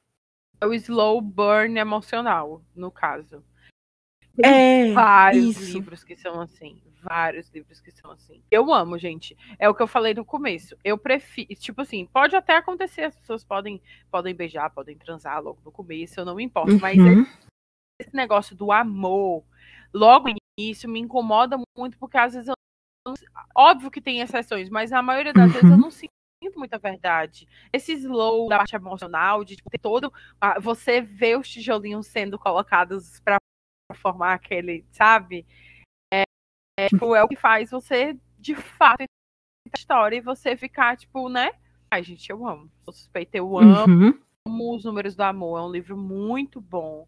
É 0.61 0.67
o 0.67 0.75
slow 0.75 1.21
burn 1.21 1.79
emocional, 1.79 2.61
no 2.75 2.91
caso. 2.91 3.45
Tem 4.37 4.91
é, 4.91 4.93
vários 4.93 5.57
isso. 5.57 5.75
livros 5.75 6.03
que 6.03 6.17
são 6.17 6.41
assim. 6.41 6.83
Vários 7.05 7.49
livros 7.51 7.81
que 7.81 7.91
são 7.91 8.11
assim. 8.11 8.43
Eu 8.51 8.73
amo, 8.73 8.99
gente. 8.99 9.37
É 9.59 9.69
o 9.69 9.75
que 9.75 9.83
eu 9.83 9.87
falei 9.87 10.15
no 10.15 10.25
começo. 10.25 10.77
Eu 10.83 10.97
prefiro. 10.97 11.55
Tipo 11.57 11.83
assim, 11.83 12.07
pode 12.07 12.35
até 12.35 12.57
acontecer, 12.57 13.03
as 13.03 13.17
pessoas 13.17 13.45
podem, 13.45 13.81
podem 14.11 14.35
beijar, 14.35 14.71
podem 14.71 14.97
transar 14.97 15.43
logo 15.43 15.61
no 15.65 15.71
começo, 15.71 16.19
eu 16.19 16.25
não 16.25 16.35
me 16.35 16.45
importo. 16.45 16.73
Uhum. 16.73 16.79
Mas 16.79 16.97
esse 18.01 18.15
negócio 18.15 18.57
do 18.57 18.73
amor, 18.73 19.45
logo 19.93 20.29
isso 20.59 20.89
me 20.89 21.01
incomoda 21.01 21.59
muito, 21.77 21.99
porque 21.99 22.17
às 22.17 22.35
vezes 22.35 22.49
eu. 22.49 22.55
Óbvio 23.55 23.91
que 23.91 24.01
tem 24.01 24.21
exceções, 24.21 24.71
mas 24.71 24.91
na 24.91 25.03
maioria 25.03 25.33
das 25.33 25.47
uhum. 25.47 25.53
vezes 25.53 25.71
eu 25.71 25.77
não 25.77 25.91
sinto 25.91 26.11
muita 26.57 26.79
verdade. 26.79 27.47
Esse 27.73 27.93
slow 27.93 28.49
da 28.49 28.59
parte 28.59 28.77
emocional, 28.77 29.45
de 29.45 29.57
tipo, 29.57 29.71
ter 29.71 29.79
todo. 29.79 30.13
Você 30.61 31.01
vê 31.01 31.37
os 31.37 31.49
tijolinhos 31.49 32.07
sendo 32.07 32.39
colocados 32.39 33.21
para 33.21 33.37
formar 33.95 34.35
aquele, 34.35 34.85
sabe? 34.91 35.47
É, 36.79 36.87
é, 36.87 36.89
tipo, 36.89 37.15
é 37.15 37.23
o 37.23 37.29
que 37.29 37.37
faz 37.37 37.71
você, 37.71 38.17
de 38.39 38.55
fato, 38.55 39.03
a 39.03 39.77
história 39.77 40.17
e 40.17 40.21
você 40.21 40.57
ficar, 40.57 40.97
tipo, 40.97 41.29
né? 41.29 41.53
Ai, 41.91 42.03
gente, 42.03 42.29
eu 42.31 42.47
amo. 42.47 42.71
Sou 42.85 42.93
suspeita, 42.93 43.37
eu 43.37 43.59
amo. 43.59 43.85
Uhum. 43.89 44.19
Amo 44.47 44.75
Os 44.75 44.85
Números 44.85 45.15
do 45.15 45.23
Amor. 45.23 45.59
É 45.59 45.63
um 45.63 45.71
livro 45.71 45.97
muito 45.97 46.61
bom. 46.61 47.07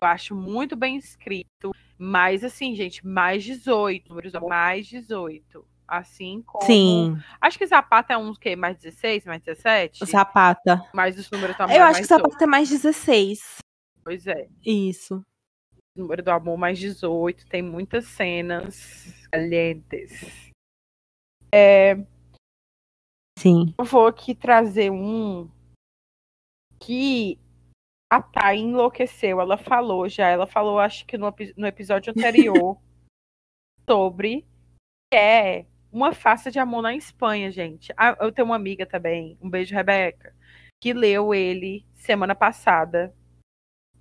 Eu 0.00 0.08
acho 0.08 0.34
muito 0.34 0.74
bem 0.74 0.96
escrito. 0.96 1.72
Mas, 1.98 2.42
assim, 2.42 2.74
gente, 2.74 3.06
mais 3.06 3.44
18. 3.44 4.08
Números 4.08 4.32
mais 4.48 4.86
18. 4.86 5.66
Assim 5.86 6.42
como. 6.44 6.64
Sim. 6.64 7.16
Acho 7.40 7.58
que 7.58 7.66
Zapata 7.66 8.14
é 8.14 8.16
um 8.16 8.34
que 8.34 8.56
mais 8.56 8.76
16, 8.78 9.24
mais 9.24 9.42
17? 9.42 10.04
Zapata. 10.04 10.82
Mas 10.92 11.18
os 11.18 11.30
números 11.30 11.56
também. 11.56 11.76
Eu 11.76 11.84
acho 11.84 12.00
que 12.00 12.06
Zapata 12.06 12.28
18. 12.30 12.42
é 12.42 12.46
mais 12.46 12.68
16. 12.68 13.58
Pois 14.02 14.26
é. 14.26 14.48
Isso. 14.64 15.24
Número 15.96 16.22
do 16.22 16.30
amor 16.30 16.56
mais 16.56 16.78
18. 16.78 17.46
Tem 17.46 17.62
muitas 17.62 18.04
cenas 18.06 19.26
calientes. 19.30 20.52
É. 21.52 21.96
Sim. 23.38 23.74
Eu 23.78 23.84
vou 23.84 24.06
aqui 24.06 24.34
trazer 24.34 24.90
um 24.90 25.50
que 26.78 27.38
a 28.10 28.22
Thay 28.22 28.58
enlouqueceu. 28.58 29.40
Ela 29.40 29.56
falou 29.56 30.08
já, 30.08 30.28
ela 30.28 30.46
falou, 30.46 30.78
acho 30.78 31.06
que 31.06 31.16
no, 31.16 31.32
no 31.56 31.66
episódio 31.66 32.12
anterior, 32.16 32.78
sobre 33.88 34.46
que 35.10 35.16
é 35.16 35.66
uma 35.92 36.12
face 36.12 36.50
de 36.50 36.58
amor 36.58 36.82
na 36.82 36.94
Espanha, 36.94 37.50
gente. 37.50 37.92
Ah, 37.96 38.16
eu 38.20 38.32
tenho 38.32 38.46
uma 38.46 38.56
amiga 38.56 38.84
também, 38.84 39.38
um 39.40 39.48
beijo, 39.48 39.74
Rebeca, 39.74 40.34
que 40.80 40.92
leu 40.92 41.34
ele 41.34 41.86
semana 41.94 42.34
passada. 42.34 43.14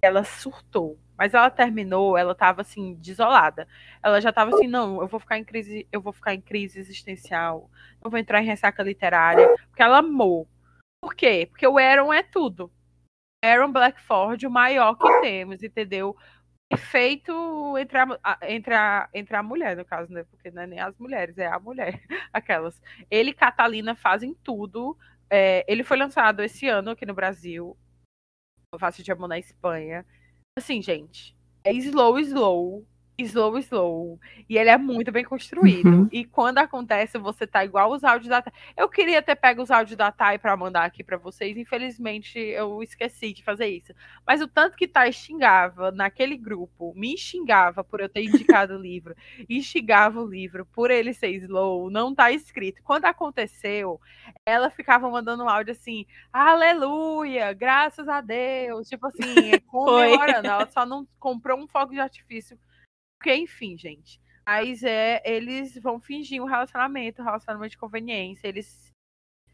Ela 0.01 0.23
surtou. 0.23 0.99
Mas 1.18 1.34
ela 1.34 1.49
terminou, 1.49 2.18
ela 2.18 2.36
tava 2.36 2.61
assim, 2.61 2.95
desolada. 2.95 3.68
Ela 4.03 4.20
já 4.20 4.32
tava 4.34 4.55
assim, 4.55 4.68
não, 4.68 5.01
eu 5.01 5.07
vou 5.07 5.20
ficar 5.20 5.38
em 5.38 5.43
crise, 5.43 5.88
eu 5.91 6.01
vou 6.01 6.13
ficar 6.13 6.34
em 6.34 6.41
crise 6.41 6.80
existencial, 6.80 7.70
eu 8.03 8.09
vou 8.09 8.20
entrar 8.20 8.41
em 8.41 8.45
ressaca 8.45 8.84
literária, 8.84 9.47
porque 9.68 9.82
ela 9.82 9.99
amou. 9.99 10.47
Por 11.01 11.16
quê? 11.16 11.47
Porque 11.49 11.68
o 11.68 11.78
Aaron 11.78 12.13
é 12.13 12.24
tudo. 12.24 12.72
Aaron 13.43 13.72
Blackford, 13.72 14.45
o 14.45 14.51
maior 14.51 14.95
que 14.95 15.22
temos, 15.22 15.61
entendeu? 15.63 16.16
Perfeito 16.70 17.78
entre 17.78 17.97
a, 17.99 18.39
entre, 18.43 18.74
a, 18.74 19.09
entre 19.13 19.36
a 19.36 19.43
mulher, 19.43 19.78
no 19.78 19.86
caso, 19.86 20.11
né? 20.11 20.24
Porque 20.24 20.49
não 20.49 20.63
é 20.63 20.68
nem 20.68 20.80
as 20.80 20.97
mulheres, 20.97 21.38
é 21.38 21.47
a 21.47 21.59
mulher, 21.59 22.01
aquelas. 22.34 22.82
Ele 23.09 23.30
e 23.30 23.34
Catalina 23.34 23.95
fazem 23.95 24.34
tudo. 24.43 24.97
É, 25.30 25.63
ele 25.72 25.84
foi 25.84 25.97
lançado 25.97 26.43
esse 26.43 26.68
ano 26.68 26.91
aqui 26.91 27.05
no 27.05 27.13
Brasil. 27.13 27.78
Fácil 28.80 29.03
de 29.03 29.11
Amor 29.11 29.28
na 29.28 29.39
Espanha. 29.39 30.05
Assim, 30.58 30.82
gente, 30.82 31.36
é 31.66 31.74
slow, 31.74 32.18
slow 32.18 32.88
slow, 33.18 33.57
slow. 33.59 34.20
E 34.49 34.57
ele 34.57 34.70
é 34.70 34.78
muito 34.78 35.11
bem 35.11 35.24
construído. 35.24 35.88
Uhum. 35.88 36.09
E 36.11 36.26
quando 36.26 36.57
acontece, 36.57 37.18
você 37.18 37.47
tá 37.47 37.63
igual 37.63 37.91
os 37.91 38.03
áudios 38.03 38.30
da 38.30 38.41
Thay. 38.41 38.53
Eu 38.76 38.89
queria 38.89 39.22
ter 39.22 39.36
pego 39.36 39.61
os 39.61 39.72
áudios 39.72 39.97
da 39.97 40.11
Thay 40.11 40.38
pra 40.38 40.57
mandar 40.57 40.84
aqui 40.84 41.03
para 41.03 41.18
vocês. 41.18 41.57
Infelizmente, 41.57 42.38
eu 42.38 42.84
esqueci 42.84 43.34
de 43.34 43.43
fazer 43.43 43.68
isso. 43.68 43.93
Mas 44.26 44.41
o 44.41 44.47
tanto 44.47 44.76
que 44.76 44.88
Thay 44.88 45.11
xingava 45.13 45.91
naquele 45.91 46.38
grupo, 46.38 46.93
me 46.95 47.18
xingava 47.18 47.84
por 47.84 47.99
eu 48.01 48.09
ter 48.09 48.24
indicado 48.55 48.76
o 48.76 48.82
livro, 48.82 49.16
e 49.47 49.61
xingava 49.61 50.22
o 50.22 50.28
livro 50.28 50.66
por 50.66 50.91
ele 50.91 51.13
ser 51.13 51.30
slow, 51.36 51.89
não 51.89 52.13
tá 52.13 52.32
escrito. 52.32 52.82
Quando 52.84 53.05
aconteceu, 53.05 53.99
ela 54.45 54.70
ficava 54.70 55.09
mandando 55.09 55.43
um 55.43 55.49
áudio 55.49 55.72
assim, 55.72 56.05
aleluia, 56.32 57.53
graças 57.53 58.07
a 58.07 58.22
Deus. 58.22 58.88
Tipo 58.89 59.07
assim, 59.07 59.59
comemorando. 59.68 60.47
Ela 60.55 60.68
só 60.68 60.86
não 60.86 61.07
comprou 61.20 61.59
um 61.59 61.68
fogo 61.68 61.91
de 61.91 61.99
artifício 61.99 62.57
porque, 63.26 63.36
enfim, 63.36 63.76
gente. 63.76 64.21
Mas 64.45 64.84
é, 64.84 65.19
eles 65.26 65.76
vão 65.80 65.99
fingir 65.99 66.39
um 66.43 66.45
relacionamento, 66.45 67.23
um 67.23 67.26
relacionamento 67.26 67.71
de 67.71 67.78
conveniência. 67.80 68.47
Eles 68.47 68.93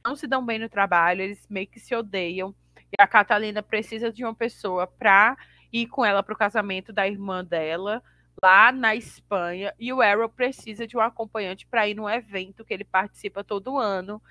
não 0.05 0.13
se 0.13 0.27
dão 0.27 0.45
bem 0.45 0.59
no 0.59 0.67
trabalho, 0.67 1.21
eles 1.21 1.47
meio 1.49 1.67
que 1.67 1.79
se 1.79 1.95
odeiam. 1.95 2.53
E 2.77 3.01
a 3.01 3.07
Catalina 3.07 3.63
precisa 3.63 4.11
de 4.11 4.25
uma 4.25 4.35
pessoa 4.35 4.85
pra 4.85 5.37
ir 5.71 5.87
com 5.87 6.03
ela 6.03 6.21
pro 6.21 6.35
casamento 6.35 6.91
da 6.91 7.07
irmã 7.07 7.45
dela, 7.45 8.03
lá 8.43 8.73
na 8.73 8.93
Espanha. 8.93 9.73
E 9.79 9.93
o 9.93 10.01
Arrow 10.01 10.27
precisa 10.27 10.85
de 10.85 10.97
um 10.97 10.99
acompanhante 10.99 11.65
para 11.65 11.87
ir 11.87 11.93
num 11.93 12.09
evento 12.09 12.65
que 12.65 12.73
ele 12.73 12.83
participa 12.83 13.41
todo 13.41 13.77
ano. 13.77 14.21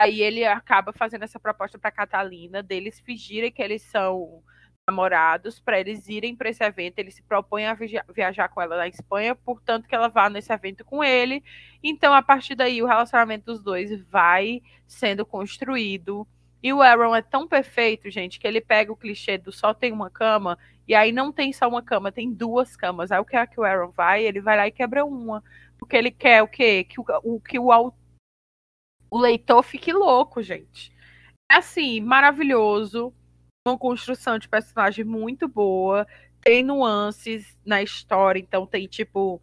Aí 0.00 0.22
ele 0.22 0.44
acaba 0.44 0.92
fazendo 0.92 1.24
essa 1.24 1.40
proposta 1.40 1.76
para 1.76 1.90
Catalina 1.90 2.62
deles 2.62 3.00
fingirem 3.00 3.50
que 3.50 3.62
eles 3.62 3.82
são 3.82 4.44
namorados 4.86 5.58
para 5.58 5.80
eles 5.80 6.08
irem 6.08 6.36
para 6.36 6.48
esse 6.48 6.62
evento. 6.62 6.98
Ele 6.98 7.10
se 7.10 7.22
propõe 7.22 7.66
a 7.66 7.74
viajar 7.74 8.48
com 8.48 8.62
ela 8.62 8.76
na 8.76 8.88
Espanha, 8.88 9.34
portanto 9.34 9.88
que 9.88 9.94
ela 9.94 10.08
vá 10.08 10.30
nesse 10.30 10.52
evento 10.52 10.84
com 10.84 11.02
ele. 11.02 11.42
Então, 11.82 12.14
a 12.14 12.22
partir 12.22 12.54
daí, 12.54 12.80
o 12.80 12.86
relacionamento 12.86 13.46
dos 13.46 13.60
dois 13.60 14.00
vai 14.02 14.62
sendo 14.86 15.26
construído. 15.26 16.26
E 16.62 16.72
o 16.72 16.80
Aaron 16.80 17.14
é 17.14 17.22
tão 17.22 17.46
perfeito, 17.46 18.08
gente, 18.10 18.38
que 18.38 18.46
ele 18.46 18.60
pega 18.60 18.92
o 18.92 18.96
clichê 18.96 19.36
do 19.36 19.52
só 19.52 19.74
tem 19.74 19.92
uma 19.92 20.10
cama, 20.10 20.58
e 20.88 20.94
aí 20.94 21.12
não 21.12 21.30
tem 21.32 21.52
só 21.52 21.68
uma 21.68 21.82
cama, 21.82 22.10
tem 22.12 22.32
duas 22.32 22.76
camas. 22.76 23.12
Aí 23.12 23.20
o 23.20 23.24
que 23.24 23.36
é 23.36 23.46
que 23.46 23.60
o 23.60 23.64
Aaron 23.64 23.90
vai? 23.90 24.24
Ele 24.24 24.40
vai 24.40 24.56
lá 24.56 24.66
e 24.66 24.72
quebra 24.72 25.04
uma. 25.04 25.42
Porque 25.78 25.96
ele 25.96 26.10
quer 26.10 26.42
o 26.42 26.48
quê? 26.48 26.84
Que 26.84 27.00
o, 27.00 27.04
o 27.24 27.40
que 27.40 27.58
o, 27.58 27.92
o 29.10 29.18
leitor 29.18 29.62
fique 29.62 29.92
louco, 29.92 30.42
gente. 30.42 30.92
É 31.50 31.56
assim, 31.56 32.00
maravilhoso 32.00 33.12
uma 33.70 33.78
construção 33.78 34.38
de 34.38 34.48
personagem 34.48 35.04
muito 35.04 35.48
boa, 35.48 36.06
tem 36.40 36.62
nuances 36.62 37.60
na 37.64 37.82
história, 37.82 38.38
então 38.38 38.66
tem 38.66 38.86
tipo 38.86 39.40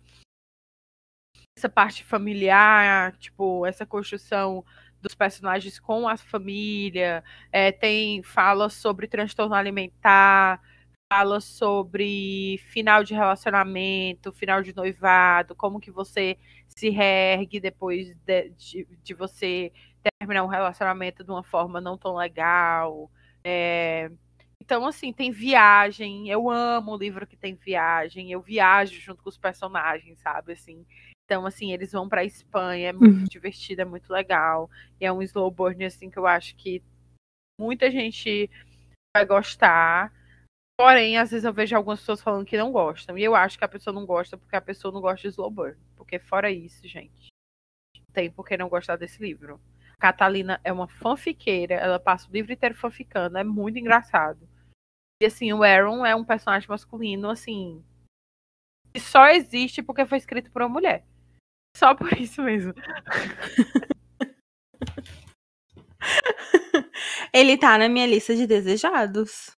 essa 1.57 1.69
parte 1.69 2.03
familiar, 2.03 3.15
tipo 3.17 3.65
essa 3.65 3.85
construção 3.85 4.65
dos 5.01 5.13
personagens 5.13 5.79
com 5.79 6.07
a 6.07 6.15
família, 6.15 7.23
é, 7.51 7.71
tem 7.71 8.23
fala 8.23 8.69
sobre 8.69 9.07
transtorno 9.07 9.53
alimentar, 9.53 10.61
fala 11.11 11.39
sobre 11.41 12.57
final 12.69 13.03
de 13.03 13.13
relacionamento, 13.13 14.31
final 14.31 14.63
de 14.63 14.75
noivado, 14.75 15.53
como 15.55 15.79
que 15.79 15.91
você 15.91 16.37
se 16.69 16.89
reergue 16.89 17.59
depois 17.59 18.15
de, 18.25 18.49
de, 18.51 18.87
de 19.03 19.13
você 19.13 19.71
terminar 20.19 20.43
um 20.43 20.47
relacionamento 20.47 21.23
de 21.23 21.29
uma 21.29 21.43
forma 21.43 21.79
não 21.79 21.97
tão 21.97 22.15
legal. 22.15 23.11
É... 23.43 24.11
Então, 24.61 24.85
assim, 24.85 25.11
tem 25.11 25.31
viagem. 25.31 26.29
Eu 26.29 26.49
amo 26.49 26.93
o 26.93 26.97
livro 26.97 27.27
que 27.27 27.35
tem 27.35 27.53
viagem. 27.53 28.31
Eu 28.31 28.41
viajo 28.41 28.93
junto 28.99 29.21
com 29.21 29.29
os 29.29 29.37
personagens, 29.37 30.19
sabe? 30.19 30.53
Assim. 30.53 30.85
Então, 31.25 31.45
assim, 31.45 31.73
eles 31.73 31.91
vão 31.91 32.07
pra 32.07 32.23
Espanha. 32.23 32.89
É 32.89 32.93
muito 32.93 33.19
uhum. 33.19 33.25
divertido, 33.25 33.81
é 33.81 33.85
muito 33.85 34.11
legal. 34.11 34.69
E 34.99 35.05
é 35.05 35.11
um 35.11 35.21
slow 35.21 35.51
burn, 35.51 35.83
assim, 35.83 36.09
que 36.09 36.17
eu 36.17 36.25
acho 36.25 36.55
que 36.55 36.81
muita 37.59 37.91
gente 37.91 38.49
vai 39.15 39.25
gostar. 39.25 40.13
Porém, 40.77 41.17
às 41.17 41.31
vezes 41.31 41.45
eu 41.45 41.53
vejo 41.53 41.75
algumas 41.75 41.99
pessoas 41.99 42.21
falando 42.21 42.45
que 42.45 42.57
não 42.57 42.71
gostam. 42.71 43.17
E 43.17 43.23
eu 43.23 43.35
acho 43.35 43.57
que 43.57 43.65
a 43.65 43.69
pessoa 43.69 43.93
não 43.93 44.05
gosta 44.05 44.37
porque 44.37 44.55
a 44.55 44.61
pessoa 44.61 44.93
não 44.93 45.01
gosta 45.01 45.21
de 45.21 45.27
slow 45.27 45.51
burn. 45.51 45.77
Porque 45.95 46.19
fora 46.19 46.51
isso, 46.51 46.87
gente, 46.87 47.27
tem 48.11 48.31
por 48.31 48.45
que 48.45 48.57
não 48.57 48.69
gostar 48.69 48.95
desse 48.95 49.21
livro. 49.21 49.59
Catalina 50.03 50.59
é 50.65 50.73
uma 50.73 50.89
fanfiqueira, 50.89 51.75
ela 51.75 51.97
passa 51.97 52.27
o 52.27 52.33
livro 52.33 52.51
inteiro 52.51 52.75
fanficando, 52.75 53.37
é 53.37 53.43
muito 53.43 53.79
engraçado. 53.79 54.45
E 55.21 55.25
assim, 55.25 55.53
o 55.53 55.63
Aaron 55.63 56.05
é 56.05 56.13
um 56.13 56.25
personagem 56.25 56.67
masculino, 56.67 57.29
assim, 57.29 57.81
que 58.93 58.99
só 58.99 59.27
existe 59.27 59.81
porque 59.81 60.05
foi 60.05 60.17
escrito 60.17 60.51
por 60.51 60.61
uma 60.61 60.67
mulher. 60.67 61.05
Só 61.77 61.95
por 61.95 62.11
isso 62.19 62.43
mesmo. 62.43 62.73
Ele 67.33 67.57
tá 67.57 67.77
na 67.77 67.87
minha 67.87 68.05
lista 68.05 68.35
de 68.35 68.45
desejados. 68.45 69.51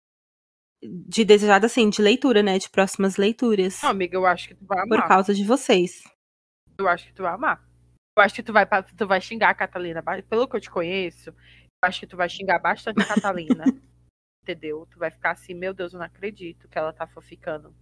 De 0.83 1.23
desejado, 1.23 1.67
assim, 1.67 1.89
de 1.89 2.01
leitura, 2.01 2.43
né? 2.43 2.59
De 2.59 2.69
próximas 2.69 3.15
leituras. 3.15 3.81
Não, 3.81 3.91
amiga, 3.91 4.17
eu 4.17 4.25
acho 4.25 4.49
que 4.49 4.55
tu 4.55 4.65
vai 4.65 4.81
amar. 4.81 5.03
Por 5.03 5.07
causa 5.07 5.33
de 5.33 5.45
vocês. 5.45 6.03
Eu 6.77 6.89
acho 6.89 7.07
que 7.07 7.13
tu 7.13 7.23
vai 7.23 7.31
amar. 7.31 7.65
Eu 8.16 8.24
acho 8.24 8.36
que 8.36 8.43
tu 8.43 8.53
vai, 8.53 8.68
tu 8.97 9.07
vai 9.07 9.20
xingar 9.20 9.49
a 9.49 9.55
Catalina. 9.55 10.03
Pelo 10.30 10.47
que 10.47 10.55
eu 10.55 10.61
te 10.61 10.70
conheço, 10.70 11.30
eu 11.30 11.36
acho 11.82 11.99
que 12.01 12.07
tu 12.07 12.16
vai 12.16 12.30
xingar 12.30 12.59
bastante 12.59 13.01
a 13.01 13.07
Catalina. 13.07 13.64
entendeu? 14.43 14.86
Tu 14.91 14.99
vai 14.99 15.09
ficar 15.09 15.32
assim, 15.32 15.53
meu 15.53 15.74
Deus, 15.74 15.93
eu 15.93 15.99
não 15.99 16.05
acredito 16.05 16.68
que 16.68 16.78
ela 16.78 16.93
tá 16.93 17.07
fanficando. 17.07 17.74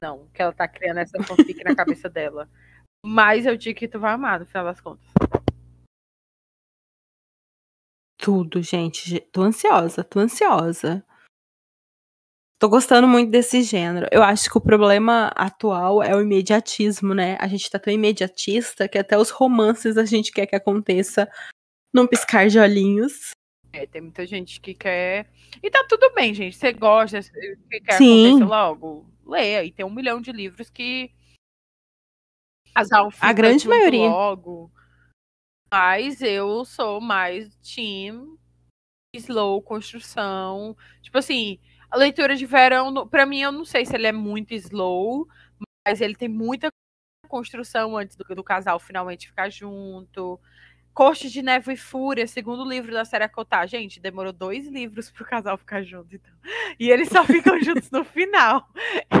Não, 0.00 0.28
que 0.28 0.42
ela 0.42 0.52
tá 0.52 0.66
criando 0.66 0.98
essa 0.98 1.22
fanfic 1.22 1.62
na 1.62 1.76
cabeça 1.76 2.08
dela. 2.08 2.50
Mas 3.06 3.46
eu 3.46 3.56
digo 3.56 3.78
que 3.78 3.86
tu 3.86 4.00
vai 4.00 4.14
amar, 4.14 4.40
no 4.40 4.46
final 4.46 4.64
das 4.64 4.80
contas. 4.80 5.06
Tudo, 8.16 8.62
gente. 8.62 9.20
Tô 9.30 9.42
ansiosa, 9.42 10.02
tô 10.02 10.18
ansiosa. 10.18 11.04
Tô 12.64 12.68
gostando 12.70 13.06
muito 13.06 13.30
desse 13.30 13.62
gênero. 13.62 14.08
Eu 14.10 14.22
acho 14.22 14.48
que 14.50 14.56
o 14.56 14.60
problema 14.60 15.26
atual 15.36 16.02
é 16.02 16.16
o 16.16 16.22
imediatismo, 16.22 17.12
né? 17.12 17.36
A 17.38 17.46
gente 17.46 17.70
tá 17.70 17.78
tão 17.78 17.92
imediatista 17.92 18.88
que 18.88 18.96
até 18.96 19.18
os 19.18 19.28
romances 19.28 19.98
a 19.98 20.06
gente 20.06 20.32
quer 20.32 20.46
que 20.46 20.56
aconteça 20.56 21.30
num 21.92 22.06
piscar 22.06 22.48
de 22.48 22.58
olhinhos. 22.58 23.32
É, 23.70 23.86
tem 23.86 24.00
muita 24.00 24.26
gente 24.26 24.62
que 24.62 24.72
quer. 24.72 25.30
E 25.62 25.70
tá 25.70 25.84
tudo 25.86 26.10
bem, 26.14 26.32
gente. 26.32 26.56
Você 26.56 26.72
gosta, 26.72 27.20
que 27.20 27.80
quer 27.80 27.98
Sim. 27.98 28.28
acontecer 28.28 28.44
logo, 28.46 29.06
leia. 29.26 29.62
E 29.62 29.70
tem 29.70 29.84
um 29.84 29.94
milhão 29.94 30.18
de 30.18 30.32
livros 30.32 30.70
que. 30.70 31.12
Casal 32.74 33.12
a 33.20 33.32
grande 33.34 33.68
maioria. 33.68 34.08
Logo. 34.08 34.72
Mas 35.70 36.22
eu 36.22 36.64
sou 36.64 36.98
mais 36.98 37.54
team 37.56 38.38
slow 39.12 39.60
construção. 39.60 40.74
Tipo 41.02 41.18
assim, 41.18 41.60
a 41.94 41.96
leitura 41.96 42.34
de 42.34 42.44
verão, 42.44 43.06
para 43.06 43.24
mim, 43.24 43.40
eu 43.40 43.52
não 43.52 43.64
sei 43.64 43.86
se 43.86 43.94
ele 43.94 44.08
é 44.08 44.12
muito 44.12 44.52
slow, 44.52 45.28
mas 45.86 46.00
ele 46.00 46.16
tem 46.16 46.28
muita 46.28 46.68
construção 47.28 47.96
antes 47.96 48.16
do, 48.16 48.24
do 48.34 48.42
casal 48.42 48.80
finalmente 48.80 49.28
ficar 49.28 49.48
junto. 49.48 50.40
Corte 50.92 51.30
de 51.30 51.40
Neve 51.40 51.74
e 51.74 51.76
Fúria, 51.76 52.26
segundo 52.26 52.68
livro 52.68 52.92
da 52.92 53.04
série 53.04 53.22
Acotar. 53.22 53.68
Gente, 53.68 54.00
demorou 54.00 54.32
dois 54.32 54.66
livros 54.66 55.08
pro 55.08 55.24
casal 55.24 55.56
ficar 55.56 55.84
junto. 55.84 56.16
Então. 56.16 56.32
E 56.80 56.90
eles 56.90 57.08
só 57.08 57.22
ficam 57.24 57.62
juntos 57.62 57.88
no 57.92 58.02
final. 58.02 58.68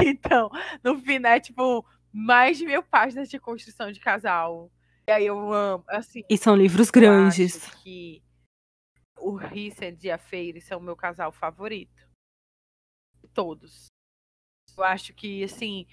Então, 0.04 0.50
no 0.82 0.98
final 0.98 1.32
é 1.32 1.40
tipo 1.40 1.86
mais 2.12 2.58
de 2.58 2.66
mil 2.66 2.82
páginas 2.82 3.28
de 3.28 3.38
construção 3.38 3.92
de 3.92 4.00
casal. 4.00 4.68
E 5.06 5.12
aí 5.12 5.26
eu 5.26 5.52
amo. 5.52 5.84
Assim, 5.88 6.24
e 6.28 6.36
são 6.36 6.56
livros 6.56 6.90
grandes. 6.90 7.72
que 7.84 8.20
o 9.16 9.36
Rissend 9.36 10.04
e 10.04 10.10
a 10.10 10.18
Feire 10.18 10.60
são 10.60 10.80
o 10.80 10.82
meu 10.82 10.96
casal 10.96 11.30
favorito 11.30 12.13
todos. 13.34 13.86
Eu 14.76 14.84
acho 14.84 15.12
que, 15.12 15.44
assim, 15.44 15.86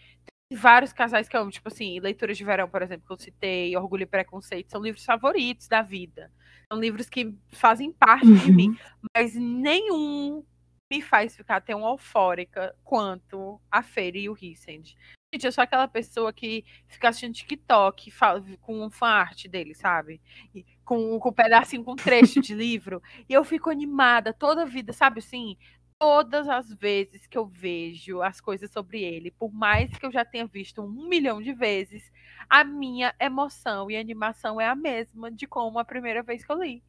tem 0.50 0.58
vários 0.58 0.94
casais 0.94 1.28
que 1.28 1.36
eu 1.36 1.42
amo, 1.42 1.52
tipo 1.52 1.68
assim, 1.68 2.00
Leituras 2.00 2.38
de 2.38 2.44
Verão, 2.44 2.70
por 2.70 2.82
exemplo, 2.82 3.06
que 3.06 3.14
eu 3.14 3.18
citei, 3.18 3.76
Orgulho 3.76 4.04
e 4.04 4.08
Preconceito, 4.08 4.72
são 4.72 4.82
livros 4.82 5.06
favoritos 5.06 5.68
da 5.68 5.82
vida. 5.82 6.32
São 6.72 6.80
livros 6.80 7.10
que 7.10 7.36
fazem 7.50 7.92
parte 7.92 8.28
uhum. 8.28 8.38
de 8.38 8.52
mim, 8.52 8.70
uhum. 8.70 9.08
mas 9.16 9.36
nenhum 9.36 10.44
me 10.92 11.02
faz 11.02 11.36
ficar 11.36 11.62
tão 11.62 11.88
eufórica 11.88 12.76
quanto 12.84 13.62
a 13.72 13.82
Feira 13.82 14.18
e 14.18 14.28
o 14.28 14.34
Rissend. 14.34 14.96
Gente, 15.34 15.46
eu 15.46 15.52
sou 15.54 15.64
aquela 15.64 15.88
pessoa 15.88 16.34
que 16.34 16.66
fica 16.90 17.08
assistindo 17.08 17.34
TikTok 17.34 18.12
fala, 18.12 18.44
com 18.60 18.86
um 18.86 18.92
fanart 18.92 19.48
dele, 19.48 19.74
sabe? 19.74 20.22
E, 20.54 20.66
com, 20.84 21.18
com 21.18 21.30
um 21.30 21.34
pedacinho, 21.34 21.86
com 21.86 21.94
um 21.94 21.96
trecho 21.96 22.42
de 22.42 22.54
livro. 22.56 23.02
E 23.30 23.34
eu 23.34 23.46
fico 23.46 23.70
animada 23.70 24.34
toda 24.34 24.64
a 24.64 24.66
vida, 24.66 24.92
sabe 24.92 25.20
assim? 25.20 25.56
Todas 26.02 26.50
as 26.50 26.74
vezes 26.74 27.28
que 27.28 27.38
eu 27.38 27.46
vejo 27.46 28.24
as 28.24 28.42
coisas 28.42 28.72
sobre 28.72 29.04
ele, 29.04 29.30
por 29.30 29.54
mais 29.54 29.96
que 29.96 30.04
eu 30.04 30.12
já 30.12 30.26
tenha 30.26 30.48
visto 30.48 30.82
um 30.82 31.08
milhão 31.08 31.40
de 31.40 31.54
vezes, 31.54 32.12
a 32.50 32.64
minha 32.64 33.14
emoção 33.20 33.92
e 33.92 33.96
animação 33.96 34.60
é 34.60 34.68
a 34.68 34.74
mesma 34.74 35.30
de 35.30 35.46
como 35.46 35.78
a 35.78 35.86
primeira 35.86 36.24
vez 36.24 36.44
que 36.44 36.52
eu 36.52 36.58
li. 36.58 36.84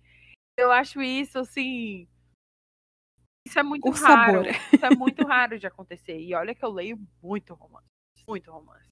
Eu 0.56 0.72
acho 0.72 1.02
isso 1.02 1.40
assim. 1.40 2.08
Isso 3.46 3.58
é 3.58 3.62
muito 3.62 3.86
o 3.86 3.90
raro. 3.90 4.44
Sabor. 4.44 4.46
Isso 4.72 4.86
é 4.86 4.96
muito 4.96 5.26
raro 5.26 5.58
de 5.58 5.66
acontecer. 5.66 6.18
E 6.18 6.34
olha 6.34 6.54
que 6.54 6.64
eu 6.64 6.70
leio 6.70 6.98
muito 7.22 7.52
romance. 7.52 7.86
Muito 8.26 8.50
romance. 8.50 8.91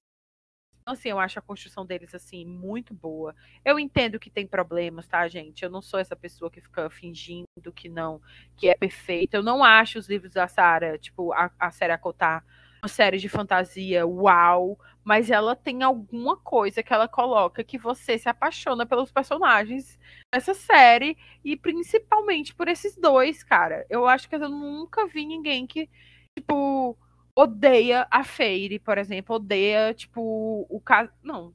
Assim, 0.91 1.09
eu 1.09 1.19
acho 1.19 1.39
a 1.39 1.41
construção 1.41 1.85
deles, 1.85 2.13
assim, 2.13 2.45
muito 2.45 2.93
boa. 2.93 3.35
Eu 3.63 3.79
entendo 3.79 4.19
que 4.19 4.29
tem 4.29 4.45
problemas, 4.45 5.07
tá, 5.07 5.27
gente? 5.27 5.63
Eu 5.63 5.69
não 5.69 5.81
sou 5.81 5.99
essa 5.99 6.15
pessoa 6.15 6.51
que 6.51 6.61
fica 6.61 6.89
fingindo 6.89 7.45
que 7.75 7.89
não, 7.89 8.21
que 8.55 8.69
é 8.69 8.75
perfeita. 8.75 9.37
Eu 9.37 9.43
não 9.43 9.63
acho 9.63 9.99
os 9.99 10.09
livros 10.09 10.33
da 10.33 10.47
Sarah, 10.47 10.97
tipo, 10.97 11.31
a, 11.33 11.51
a 11.59 11.71
série 11.71 11.93
Acotar, 11.93 12.43
uma 12.81 12.87
série 12.87 13.17
de 13.19 13.29
fantasia, 13.29 14.07
uau, 14.07 14.79
mas 15.03 15.29
ela 15.29 15.55
tem 15.55 15.83
alguma 15.83 16.35
coisa 16.35 16.81
que 16.81 16.91
ela 16.91 17.07
coloca 17.07 17.63
que 17.63 17.77
você 17.77 18.17
se 18.17 18.27
apaixona 18.27 18.85
pelos 18.85 19.11
personagens 19.11 19.99
dessa 20.33 20.53
série 20.53 21.15
e 21.45 21.55
principalmente 21.55 22.55
por 22.55 22.67
esses 22.67 22.97
dois, 22.97 23.43
cara. 23.43 23.85
Eu 23.89 24.07
acho 24.07 24.27
que 24.27 24.35
eu 24.35 24.49
nunca 24.49 25.05
vi 25.05 25.25
ninguém 25.25 25.67
que, 25.67 25.87
tipo, 26.37 26.97
odeia 27.35 28.07
a 28.09 28.23
Feire, 28.23 28.79
por 28.79 28.97
exemplo, 28.97 29.35
odeia, 29.35 29.93
tipo, 29.93 30.65
o 30.69 30.79
caso. 30.79 31.11
Não, 31.23 31.53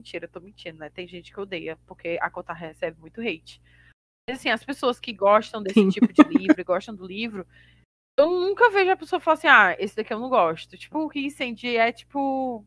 mentira, 0.00 0.26
eu 0.26 0.30
tô 0.30 0.40
mentindo, 0.40 0.78
né? 0.78 0.90
Tem 0.90 1.06
gente 1.06 1.32
que 1.32 1.40
odeia, 1.40 1.78
porque 1.86 2.18
a 2.20 2.30
Cota 2.30 2.52
recebe 2.52 3.00
muito 3.00 3.20
hate. 3.20 3.60
Mas, 4.28 4.38
assim, 4.38 4.50
as 4.50 4.64
pessoas 4.64 4.98
que 4.98 5.12
gostam 5.12 5.62
desse 5.62 5.80
Sim. 5.80 5.88
tipo 5.88 6.12
de 6.12 6.22
livro 6.36 6.60
e 6.60 6.64
gostam 6.64 6.94
do 6.94 7.06
livro, 7.06 7.46
eu 8.18 8.30
nunca 8.30 8.70
vejo 8.70 8.90
a 8.90 8.96
pessoa 8.96 9.20
falar 9.20 9.34
assim, 9.34 9.48
ah, 9.48 9.76
esse 9.78 9.94
daqui 9.94 10.12
eu 10.12 10.18
não 10.18 10.28
gosto. 10.28 10.76
Tipo, 10.76 11.00
o 11.00 11.06
Rissend 11.06 11.76
é, 11.76 11.92
tipo... 11.92 12.64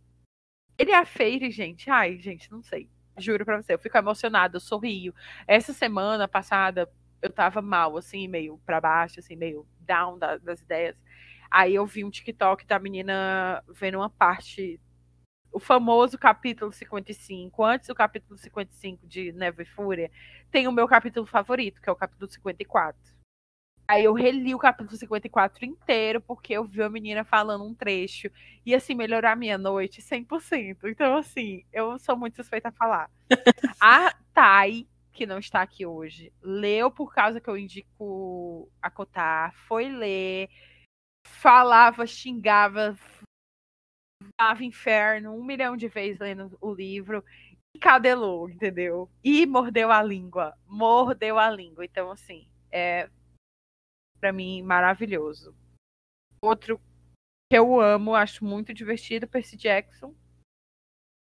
Ele 0.77 0.91
é 0.91 0.95
a 0.95 1.05
Feire, 1.05 1.51
gente. 1.51 1.89
Ai, 1.89 2.17
gente, 2.19 2.51
não 2.51 2.63
sei. 2.63 2.89
Juro 3.17 3.43
pra 3.43 3.61
você, 3.61 3.73
eu 3.73 3.79
fico 3.79 3.97
emocionada, 3.97 4.55
eu 4.55 4.61
sorrio. 4.61 5.13
Essa 5.45 5.73
semana 5.73 6.27
passada, 6.27 6.89
eu 7.21 7.29
tava 7.29 7.61
mal, 7.61 7.97
assim, 7.97 8.27
meio 8.27 8.57
pra 8.65 8.79
baixo, 8.79 9.19
assim, 9.19 9.35
meio 9.35 9.67
down 9.81 10.17
das 10.17 10.61
ideias. 10.61 10.95
Aí 11.51 11.75
eu 11.75 11.85
vi 11.85 12.03
um 12.03 12.09
TikTok 12.09 12.65
da 12.65 12.77
menina 12.77 13.63
vendo 13.67 13.97
uma 13.97 14.09
parte, 14.09 14.79
o 15.51 15.59
famoso 15.59 16.17
capítulo 16.17 16.71
55. 16.71 17.63
Antes 17.63 17.87
do 17.87 17.95
capítulo 17.95 18.37
55 18.37 19.07
de 19.07 19.31
Neve 19.31 19.63
e 19.63 19.65
Fúria, 19.65 20.11
tem 20.51 20.67
o 20.67 20.71
meu 20.71 20.87
capítulo 20.87 21.25
favorito, 21.25 21.81
que 21.81 21.89
é 21.89 21.91
o 21.91 21.95
capítulo 21.95 22.29
54. 22.29 23.19
Aí 23.89 24.03
eu 24.03 24.13
reli 24.13 24.53
o 24.53 24.59
capítulo 24.59 24.95
54 24.95 25.65
inteiro, 25.65 26.21
porque 26.21 26.53
eu 26.53 26.63
vi 26.63 26.83
a 26.83 26.89
menina 26.89 27.23
falando 27.23 27.65
um 27.65 27.73
trecho. 27.73 28.29
E 28.63 28.75
assim, 28.75 28.93
melhorar 28.93 29.31
a 29.31 29.35
minha 29.35 29.57
noite 29.57 29.99
100%. 29.99 30.77
Então, 30.83 31.17
assim, 31.17 31.63
eu 31.73 31.97
sou 31.97 32.15
muito 32.15 32.35
suspeita 32.35 32.69
a 32.69 32.71
falar. 32.71 33.09
a 33.81 34.13
Thay, 34.31 34.87
que 35.11 35.25
não 35.25 35.39
está 35.39 35.63
aqui 35.63 35.87
hoje, 35.87 36.31
leu 36.39 36.91
por 36.91 37.11
causa 37.11 37.41
que 37.41 37.49
eu 37.49 37.57
indico 37.57 38.71
a 38.79 38.91
Cotar, 38.91 39.55
foi 39.55 39.89
ler, 39.89 40.49
falava, 41.25 42.05
xingava, 42.05 42.97
falava 44.39 44.63
inferno 44.63 45.33
um 45.33 45.43
milhão 45.43 45.77
de 45.77 45.87
vezes 45.87 46.19
lendo 46.19 46.57
o 46.59 46.73
livro 46.73 47.23
e 47.75 47.79
cadelou, 47.79 48.49
entendeu? 48.49 49.09
E 49.23 49.45
mordeu 49.45 49.91
a 49.91 50.01
língua, 50.01 50.57
mordeu 50.65 51.37
a 51.37 51.49
língua. 51.49 51.85
Então, 51.85 52.11
assim, 52.11 52.49
é 52.71 53.09
para 54.19 54.33
mim 54.33 54.61
maravilhoso. 54.61 55.55
Outro 56.41 56.79
que 57.49 57.57
eu 57.57 57.79
amo, 57.79 58.15
acho 58.15 58.43
muito 58.45 58.73
divertido, 58.73 59.27
Percy 59.27 59.57
Jackson. 59.57 60.13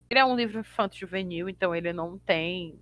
Ele 0.09 0.19
é 0.19 0.25
um 0.25 0.35
livro 0.35 0.59
infanto 0.59 0.95
juvenil, 0.95 1.47
então 1.47 1.73
ele 1.73 1.93
não 1.93 2.17
tem 2.19 2.79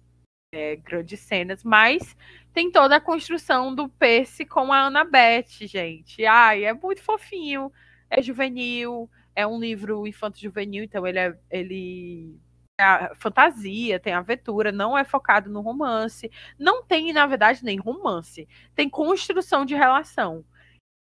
é, 0.51 0.75
grandes 0.77 1.19
cenas, 1.19 1.63
mas 1.63 2.15
tem 2.53 2.71
toda 2.71 2.95
a 2.95 3.01
construção 3.01 3.73
do 3.73 3.89
Percy 3.89 4.45
com 4.45 4.71
a 4.71 4.85
Annabeth, 4.85 5.67
gente. 5.67 6.25
Ai, 6.25 6.65
é 6.65 6.73
muito 6.73 7.01
fofinho, 7.01 7.71
é 8.09 8.21
juvenil, 8.21 9.09
é 9.35 9.45
um 9.45 9.59
livro 9.59 10.07
infanto-juvenil, 10.07 10.83
então 10.83 11.05
ele 11.05 11.19
é, 11.19 11.37
ele 11.51 12.39
é 12.79 13.13
fantasia, 13.15 13.99
tem 13.99 14.13
aventura, 14.13 14.71
não 14.71 14.97
é 14.97 15.03
focado 15.03 15.49
no 15.49 15.61
romance. 15.61 16.31
Não 16.57 16.83
tem, 16.83 17.11
na 17.13 17.25
verdade, 17.25 17.63
nem 17.63 17.77
romance. 17.77 18.47
Tem 18.75 18.89
construção 18.89 19.65
de 19.65 19.75
relação. 19.75 20.45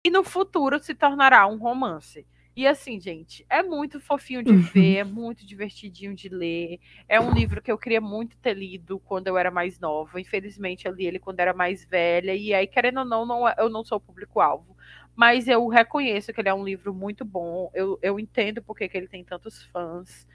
E 0.06 0.10
no 0.10 0.24
futuro 0.24 0.82
se 0.82 0.94
tornará 0.96 1.48
um 1.48 1.58
romance. 1.58 2.26
E 2.56 2.68
assim, 2.68 2.99
gente, 2.99 3.45
é 3.49 3.64
muito 3.64 3.99
fofinho 3.99 4.43
de 4.43 4.54
ver, 4.74 4.97
é 4.97 5.04
muito 5.04 5.45
divertidinho 5.45 6.16
de 6.16 6.30
ler. 6.30 6.80
É 7.10 7.20
um 7.20 7.34
livro 7.34 7.62
que 7.62 7.72
eu 7.72 7.78
queria 7.78 8.01
muito 8.01 8.38
ter 8.38 8.54
lido 8.54 8.99
quando 8.99 9.28
eu 9.28 9.38
era 9.38 9.49
mais 9.49 9.80
nova. 9.80 10.22
Infelizmente, 10.22 10.86
eu 10.86 10.93
li 10.93 11.06
ele 11.06 11.20
quando 11.20 11.39
era 11.39 11.54
mais 11.54 11.84
velha. 11.86 12.36
E 12.36 12.54
aí, 12.54 12.68
querendo 12.68 12.99
ou 12.99 13.06
não, 13.06 13.26
não 13.26 13.47
é, 13.47 13.56
eu 13.58 13.70
não 13.70 13.84
sou 13.84 13.99
público-alvo. 13.99 14.78
Mas 15.16 15.47
eu 15.47 15.68
reconheço 15.68 16.32
que 16.34 16.41
ele 16.41 16.49
é 16.49 16.54
um 16.54 16.64
livro 16.64 16.93
muito 16.93 17.26
bom. 17.26 17.72
Eu, 17.74 17.97
eu 18.01 18.20
entendo 18.20 18.62
porque 18.62 18.88
que 18.88 18.97
ele 18.97 19.08
tem 19.08 19.24
tantos 19.24 19.64
fãs. 19.66 20.28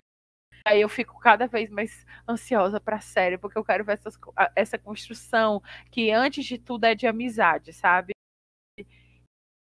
Aí 0.64 0.80
eu 0.80 0.88
fico 0.88 1.18
cada 1.20 1.46
vez 1.46 1.70
mais 1.70 2.04
ansiosa 2.28 2.80
para 2.80 2.96
a 2.96 3.00
série, 3.00 3.38
porque 3.38 3.58
eu 3.58 3.64
quero 3.64 3.84
ver 3.84 3.94
essas, 3.94 4.18
essa 4.54 4.78
construção 4.78 5.62
que, 5.90 6.10
antes 6.10 6.44
de 6.44 6.58
tudo, 6.58 6.84
é 6.84 6.94
de 6.94 7.06
amizade, 7.06 7.72
sabe? 7.72 8.12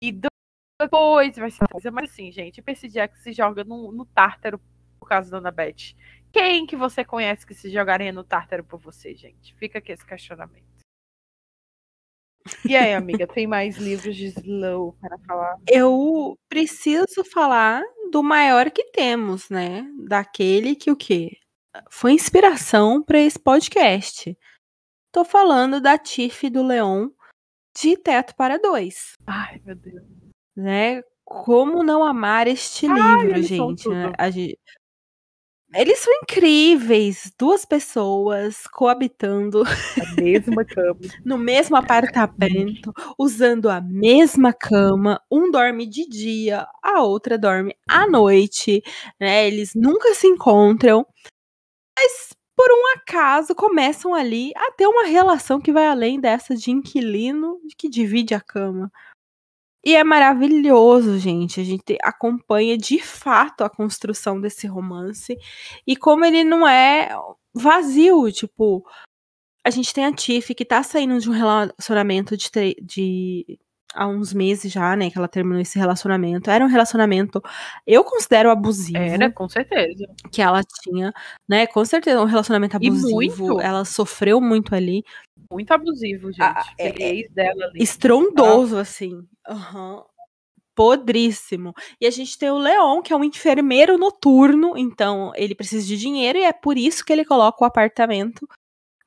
E 0.03 0.13
depois 0.81 1.37
vai 1.37 1.51
ser 1.51 1.67
coisa. 1.69 1.91
Mas 1.91 2.11
assim, 2.11 2.31
gente, 2.31 2.63
Percy 2.63 2.89
Jackson 2.89 3.23
se 3.23 3.33
joga 3.33 3.65
no, 3.65 3.93
no 3.93 4.05
Tártaro 4.05 4.61
por 4.99 5.09
causa 5.09 5.31
da 5.31 5.39
Ana 5.39 5.51
Beth. 5.51 5.95
Quem 6.33 6.67
que 6.67 6.77
você 6.77 7.05
conhece 7.05 7.47
que 7.47 7.55
se 7.55 7.71
jogaria 7.71 8.13
no 8.13 8.25
Tártaro 8.25 8.65
por 8.65 8.79
você, 8.79 9.15
gente? 9.15 9.55
Fica 9.55 9.79
aqui 9.79 9.93
esse 9.93 10.05
questionamento. 10.05 10.67
E 12.69 12.77
aí, 12.77 12.95
amiga, 12.95 13.27
tem 13.33 13.47
mais 13.47 13.77
livros 13.77 14.15
de 14.15 14.27
Slow 14.27 14.97
para 15.01 15.19
falar? 15.19 15.57
Eu 15.69 16.39
preciso 16.49 17.25
falar 17.33 17.83
do 18.11 18.23
maior 18.23 18.71
que 18.71 18.85
temos, 18.91 19.49
né? 19.49 19.91
Daquele 20.07 20.77
que 20.77 20.91
o 20.91 20.97
quê? 20.97 21.39
Foi 21.91 22.13
inspiração 22.13 23.03
para 23.03 23.19
esse 23.19 23.39
podcast. 23.39 24.37
Tô 25.13 25.25
falando 25.25 25.81
da 25.81 25.99
Tiff 25.99 26.49
do 26.51 26.63
Leon 26.63 27.09
de 27.79 27.97
Teto 27.97 28.35
para 28.37 28.59
Dois. 28.59 29.13
Ai, 29.27 29.61
meu 29.65 29.75
Deus 29.75 30.26
né? 30.57 31.03
Como 31.25 31.83
não 31.83 32.05
amar 32.05 32.47
este 32.47 32.87
Ai, 32.87 33.27
livro, 33.27 33.43
gente, 33.43 33.89
né? 33.89 34.13
gente? 34.31 34.59
Eles 35.75 35.99
são 35.99 36.13
incríveis, 36.23 37.33
duas 37.39 37.65
pessoas 37.65 38.67
coabitando 38.69 39.63
a 39.65 40.21
mesma 40.21 40.65
cama, 40.65 40.99
no 41.25 41.37
mesmo 41.37 41.77
apartamento, 41.77 42.93
usando 43.19 43.69
a 43.69 43.81
mesma 43.81 44.53
cama. 44.53 45.21
Um 45.31 45.51
dorme 45.51 45.85
de 45.87 46.09
dia, 46.09 46.67
a 46.83 47.03
outra 47.03 47.37
dorme 47.37 47.75
à 47.89 48.09
noite, 48.09 48.83
né? 49.21 49.47
Eles 49.47 49.73
nunca 49.75 50.15
se 50.15 50.29
encontram, 50.29 51.05
mas 51.99 52.33
por 52.57 52.71
um 52.71 52.95
acaso 52.97 53.55
começam 53.55 54.15
ali 54.15 54.53
a 54.57 54.73
ter 54.73 54.87
uma 54.87 55.05
relação 55.05 55.61
que 55.61 55.73
vai 55.73 55.87
além 55.87 56.19
dessa 56.19 56.55
de 56.55 56.71
inquilino 56.71 57.59
que 57.77 57.89
divide 57.89 58.35
a 58.35 58.41
cama. 58.41 58.91
E 59.87 59.95
é 59.95 60.03
maravilhoso, 60.03 61.17
gente. 61.17 61.61
A 61.61 61.65
gente 61.65 61.97
acompanha 62.03 62.77
de 62.77 62.99
fato 63.01 63.63
a 63.63 63.71
construção 63.71 64.41
desse 64.41 64.67
romance 64.67 65.39
e 65.87 65.95
como 65.95 66.25
ele 66.25 66.43
não 66.43 66.67
é 66.67 67.09
vazio, 67.55 68.33
tipo, 68.33 68.85
a 69.65 69.71
gente 69.71 69.95
tem 69.95 70.05
a 70.05 70.13
Tiff 70.13 70.53
que 70.57 70.65
tá 70.65 70.83
saindo 70.83 71.21
de 71.21 71.31
um 71.31 71.33
relacionamento 71.33 72.37
de, 72.37 72.51
de 72.83 73.61
há 73.97 74.07
uns 74.07 74.33
meses 74.33 74.71
já, 74.71 74.95
né, 74.95 75.11
que 75.11 75.19
ela 75.19 75.27
terminou 75.27 75.61
esse 75.61 75.79
relacionamento. 75.79 76.51
Era 76.51 76.65
um 76.65 76.69
relacionamento, 76.69 77.43
eu 77.87 78.05
considero 78.05 78.51
abusivo. 78.51 78.99
Era, 78.99 79.33
com 79.33 79.49
certeza. 79.49 80.07
Que 80.31 80.43
ela 80.43 80.63
tinha, 80.83 81.13
né, 81.49 81.67
com 81.67 81.85
certeza 81.85 82.21
um 82.21 82.27
relacionamento 82.27 82.77
abusivo. 82.77 83.61
Ela 83.61 83.85
sofreu 83.85 84.41
muito 84.41 84.75
ali. 84.75 85.03
Muito 85.51 85.73
abusivo, 85.73 86.29
gente. 86.29 86.43
Ah, 86.43 86.65
é, 86.79 87.03
ex 87.03 87.33
dela 87.33 87.65
ali. 87.67 87.83
Estrondoso, 87.83 88.77
ah. 88.77 88.83
assim. 88.83 89.23
Uhum. 89.49 90.03
Podríssimo. 90.75 91.73
E 91.99 92.07
a 92.07 92.11
gente 92.11 92.37
tem 92.37 92.51
o 92.51 92.59
Leon, 92.59 93.01
que 93.01 93.13
é 93.13 93.17
um 93.17 93.25
enfermeiro 93.25 93.97
noturno, 93.97 94.77
então 94.77 95.33
ele 95.35 95.55
precisa 95.55 95.87
de 95.87 95.97
dinheiro 95.97 96.39
e 96.39 96.45
é 96.45 96.53
por 96.53 96.77
isso 96.77 97.03
que 97.03 97.13
ele 97.13 97.25
coloca 97.25 97.65
o 97.65 97.67
apartamento 97.67 98.47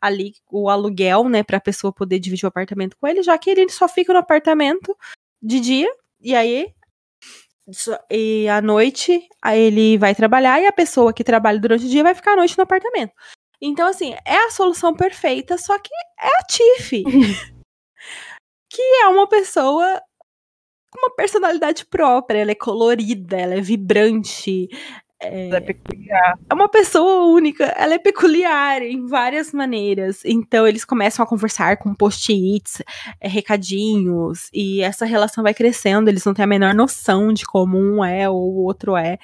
ali, 0.02 0.34
o 0.50 0.70
aluguel, 0.70 1.28
né, 1.28 1.44
pra 1.44 1.60
pessoa 1.60 1.94
poder 1.94 2.20
dividir 2.20 2.46
o 2.46 2.50
apartamento 2.50 2.96
com 2.98 3.08
ele, 3.08 3.24
já 3.24 3.38
que 3.38 3.50
ele 3.50 3.70
só 3.70 3.88
fica 3.88 4.14
no 4.14 4.20
apartamento 4.20 4.96
de 5.42 5.60
dia, 5.60 5.90
e 6.22 6.36
aí 6.36 6.74
e 8.10 8.48
à 8.50 8.62
noite 8.62 9.28
aí 9.44 9.60
ele 9.60 9.98
vai 9.98 10.16
trabalhar 10.16 10.60
e 10.60 10.66
a 10.66 10.72
pessoa 10.72 11.14
que 11.14 11.24
trabalha 11.24 11.60
durante 11.60 11.86
o 11.86 11.90
dia 11.90 12.04
vai 12.04 12.16
ficar 12.16 12.34
à 12.34 12.36
noite 12.38 12.58
no 12.58 12.64
apartamento. 12.64 13.14
Então, 13.62 13.88
assim, 13.88 14.16
é 14.26 14.38
a 14.46 14.52
solução 14.52 14.96
perfeita, 14.96 15.58
só 15.58 15.78
que 15.78 15.90
é 16.20 16.28
a 16.28 16.44
Tiff. 16.48 17.04
que 18.72 18.82
é 18.82 19.08
uma 19.08 19.28
pessoa 19.28 20.02
com 20.92 21.00
uma 21.00 21.16
personalidade 21.16 21.86
própria, 21.86 22.40
ela 22.40 22.52
é 22.52 22.56
colorida, 22.56 23.38
ela 23.38 23.56
é 23.56 23.62
vibrante. 23.62 24.70
É, 25.22 25.50
é 25.50 25.60
peculiar. 25.60 26.40
É 26.50 26.54
uma 26.54 26.70
pessoa 26.70 27.26
única, 27.26 27.66
ela 27.66 27.94
é 27.94 28.00
peculiar 28.00 28.82
em 28.82 29.06
várias 29.06 29.52
maneiras. 29.52 30.24
Então 30.24 30.66
eles 30.66 30.86
começam 30.86 31.24
a 31.24 31.28
conversar 31.28 31.78
com 31.78 31.94
post-its, 31.94 32.82
é, 33.20 33.28
recadinhos, 33.28 34.50
e 34.54 34.82
essa 34.82 35.06
relação 35.06 35.44
vai 35.44 35.54
crescendo, 35.54 36.10
eles 36.10 36.24
não 36.24 36.34
têm 36.34 36.44
a 36.44 36.48
menor 36.48 36.74
noção 36.74 37.34
de 37.34 37.46
como 37.46 37.78
um 37.78 38.04
é 38.04 38.30
ou 38.30 38.56
o 38.56 38.64
outro 38.64 38.96
é. 38.96 39.18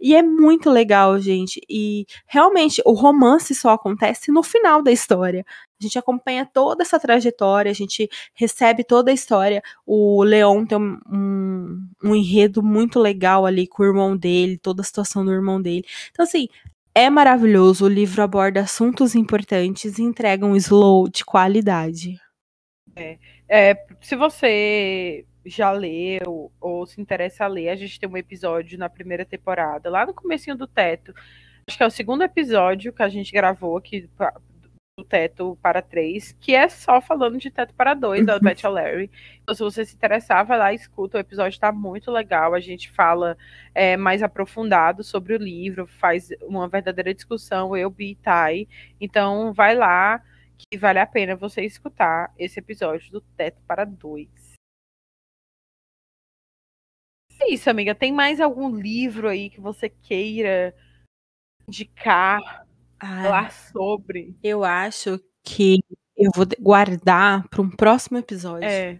E 0.00 0.14
é 0.14 0.22
muito 0.22 0.70
legal, 0.70 1.18
gente. 1.18 1.60
E 1.68 2.06
realmente 2.26 2.82
o 2.84 2.92
romance 2.92 3.54
só 3.54 3.70
acontece 3.70 4.30
no 4.30 4.42
final 4.42 4.82
da 4.82 4.92
história. 4.92 5.44
A 5.80 5.82
gente 5.82 5.98
acompanha 5.98 6.44
toda 6.46 6.82
essa 6.82 6.98
trajetória, 6.98 7.70
a 7.70 7.74
gente 7.74 8.08
recebe 8.34 8.84
toda 8.84 9.10
a 9.10 9.14
história. 9.14 9.62
O 9.86 10.22
Leon 10.22 10.66
tem 10.66 10.78
um, 10.78 11.88
um, 12.02 12.14
enredo 12.14 12.62
muito 12.62 12.98
legal 12.98 13.46
ali 13.46 13.66
com 13.66 13.82
o 13.82 13.86
irmão 13.86 14.16
dele, 14.16 14.58
toda 14.58 14.82
a 14.82 14.84
situação 14.84 15.24
do 15.24 15.32
irmão 15.32 15.60
dele. 15.60 15.84
Então, 16.10 16.24
assim, 16.24 16.48
é 16.94 17.10
maravilhoso. 17.10 17.84
O 17.84 17.88
livro 17.88 18.22
aborda 18.22 18.60
assuntos 18.60 19.14
importantes 19.14 19.98
e 19.98 20.02
entrega 20.02 20.46
um 20.46 20.56
slow 20.56 21.08
de 21.08 21.24
qualidade. 21.24 22.18
É, 22.96 23.18
é, 23.48 23.86
se 24.00 24.14
você 24.14 25.26
já 25.44 25.70
leu 25.70 26.50
ou 26.60 26.86
se 26.86 27.00
interessa 27.00 27.44
a 27.44 27.48
ler, 27.48 27.68
a 27.68 27.76
gente 27.76 27.98
tem 27.98 28.08
um 28.08 28.16
episódio 28.16 28.78
na 28.78 28.88
primeira 28.88 29.24
temporada, 29.24 29.90
lá 29.90 30.06
no 30.06 30.14
comecinho 30.14 30.56
do 30.56 30.66
Teto. 30.66 31.14
Acho 31.68 31.78
que 31.78 31.82
é 31.82 31.86
o 31.86 31.90
segundo 31.90 32.22
episódio 32.22 32.92
que 32.92 33.02
a 33.02 33.08
gente 33.08 33.32
gravou 33.32 33.76
aqui 33.76 34.08
do 34.96 35.04
Teto 35.04 35.58
para 35.60 35.82
três, 35.82 36.36
que 36.40 36.54
é 36.54 36.68
só 36.68 37.00
falando 37.00 37.38
de 37.38 37.50
Teto 37.50 37.74
para 37.74 37.94
dois, 37.94 38.24
da 38.24 38.38
Beth 38.40 38.62
Larry. 38.64 39.10
Então, 39.42 39.54
se 39.54 39.62
você 39.62 39.84
se 39.84 39.94
interessar, 39.94 40.46
vai 40.46 40.58
lá 40.58 40.72
e 40.72 40.76
escuta. 40.76 41.18
O 41.18 41.20
episódio 41.20 41.56
está 41.56 41.72
muito 41.72 42.10
legal. 42.10 42.54
A 42.54 42.60
gente 42.60 42.90
fala 42.90 43.36
é, 43.74 43.96
mais 43.96 44.22
aprofundado 44.22 45.02
sobre 45.02 45.34
o 45.34 45.38
livro, 45.38 45.86
faz 45.86 46.28
uma 46.42 46.68
verdadeira 46.68 47.12
discussão, 47.12 47.76
eu, 47.76 47.90
Bi 47.90 48.12
e 48.12 48.16
Tai. 48.16 48.68
Então, 49.00 49.52
vai 49.52 49.74
lá, 49.74 50.22
que 50.56 50.78
vale 50.78 51.00
a 51.00 51.06
pena 51.06 51.34
você 51.34 51.62
escutar 51.62 52.32
esse 52.38 52.60
episódio 52.60 53.10
do 53.10 53.20
Teto 53.20 53.60
para 53.66 53.84
dois. 53.84 54.53
É 57.44 57.52
isso, 57.52 57.68
amiga. 57.68 57.94
Tem 57.94 58.10
mais 58.12 58.40
algum 58.40 58.74
livro 58.74 59.28
aí 59.28 59.50
que 59.50 59.60
você 59.60 59.88
queira 59.88 60.74
indicar, 61.68 62.66
Ah, 62.98 63.22
falar 63.22 63.52
sobre? 63.52 64.34
eu 64.42 64.64
acho 64.64 65.20
que 65.44 65.78
eu 66.16 66.30
vou 66.34 66.46
guardar 66.58 67.46
para 67.48 67.60
um 67.60 67.70
próximo 67.70 68.16
episódio. 68.16 68.66
É. 68.68 68.98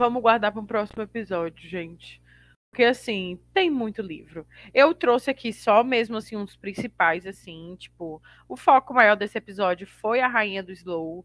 Vamos 0.00 0.20
guardar 0.20 0.52
para 0.52 0.60
um 0.60 0.66
próximo 0.66 1.02
episódio, 1.02 1.68
gente. 1.68 2.20
Porque 2.70 2.84
assim, 2.84 3.40
tem 3.54 3.70
muito 3.70 4.02
livro. 4.02 4.46
Eu 4.74 4.94
trouxe 4.94 5.30
aqui 5.30 5.52
só 5.52 5.82
mesmo 5.82 6.16
assim 6.18 6.36
uns 6.36 6.56
principais 6.56 7.26
assim, 7.26 7.76
tipo, 7.76 8.22
o 8.48 8.56
foco 8.56 8.94
maior 8.94 9.16
desse 9.16 9.38
episódio 9.38 9.86
foi 9.86 10.20
a 10.20 10.28
rainha 10.28 10.62
do 10.62 10.70
slow 10.72 11.24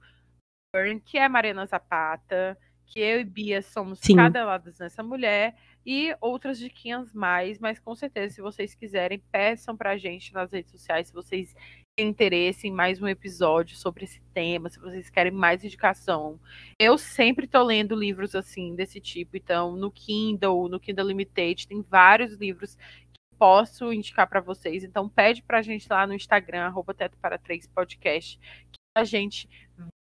que 1.05 1.17
é 1.17 1.29
Mariana 1.29 1.65
Zapata, 1.65 2.57
que 2.85 2.99
eu 2.99 3.19
e 3.21 3.23
Bia 3.23 3.61
somos 3.61 3.99
Sim. 3.99 4.15
cadeladas 4.15 4.79
nessa 4.79 5.03
mulher 5.03 5.55
e 5.85 6.15
outras 6.19 6.57
diquinhas 6.57 7.13
mais, 7.13 7.59
mas 7.59 7.79
com 7.79 7.93
certeza 7.93 8.35
se 8.35 8.41
vocês 8.41 8.73
quiserem, 8.73 9.21
peçam 9.31 9.77
pra 9.77 9.97
gente 9.97 10.33
nas 10.33 10.51
redes 10.51 10.71
sociais 10.71 11.07
se 11.07 11.13
vocês 11.13 11.55
têm 11.95 12.09
interesse 12.09 12.67
em 12.67 12.71
mais 12.71 13.01
um 13.01 13.07
episódio 13.07 13.77
sobre 13.77 14.03
esse 14.03 14.19
tema, 14.33 14.69
se 14.69 14.79
vocês 14.79 15.09
querem 15.09 15.31
mais 15.31 15.63
indicação. 15.63 16.39
Eu 16.79 16.97
sempre 16.97 17.47
tô 17.47 17.63
lendo 17.63 17.95
livros 17.95 18.35
assim, 18.35 18.75
desse 18.75 18.99
tipo. 18.99 19.37
Então, 19.37 19.75
no 19.75 19.91
Kindle, 19.91 20.67
no 20.67 20.79
Kindle 20.79 21.07
Limited, 21.07 21.67
tem 21.67 21.81
vários 21.81 22.33
livros 22.33 22.75
que 22.75 23.37
posso 23.37 23.93
indicar 23.93 24.27
para 24.27 24.41
vocês. 24.41 24.83
Então, 24.83 25.07
pede 25.07 25.41
pra 25.41 25.61
gente 25.61 25.87
lá 25.89 26.05
no 26.05 26.13
Instagram, 26.13 26.65
arroba 26.65 26.93
Teto 26.93 27.17
para 27.17 27.37
Três 27.37 27.67
Podcast, 27.67 28.37
que 28.71 28.79
a 28.97 29.03
gente 29.03 29.47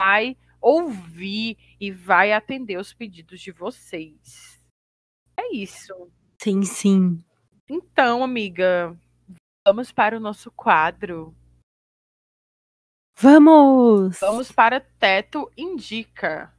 vai 0.01 0.35
ouvir 0.61 1.57
e 1.79 1.91
vai 1.91 2.33
atender 2.33 2.77
os 2.77 2.93
pedidos 2.93 3.41
de 3.41 3.51
vocês. 3.51 4.61
É 5.37 5.55
isso. 5.55 5.93
Sim, 6.41 6.63
sim. 6.63 7.23
Então, 7.69 8.23
amiga, 8.23 8.97
vamos 9.65 9.91
para 9.91 10.17
o 10.17 10.19
nosso 10.19 10.51
quadro. 10.51 11.35
Vamos! 13.17 14.19
Vamos 14.19 14.51
para 14.51 14.79
Teto 14.79 15.51
Indica. 15.57 16.53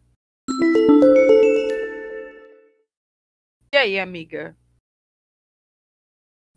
E 3.72 3.76
aí, 3.76 3.98
amiga? 3.98 4.56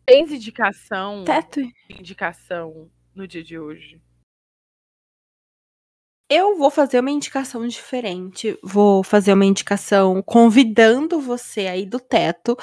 Tens 0.05 0.31
indicação, 0.31 1.23
Teto. 1.23 1.61
indicação 1.89 2.91
no 3.15 3.25
dia 3.25 3.43
de 3.43 3.57
hoje? 3.57 4.01
Eu 6.35 6.57
vou 6.57 6.71
fazer 6.71 6.99
uma 6.99 7.11
indicação 7.11 7.67
diferente. 7.67 8.57
Vou 8.63 9.03
fazer 9.03 9.33
uma 9.33 9.45
indicação 9.45 10.19
convidando 10.23 11.21
você 11.21 11.67
aí 11.67 11.85
do 11.85 11.99
teto 11.99 12.57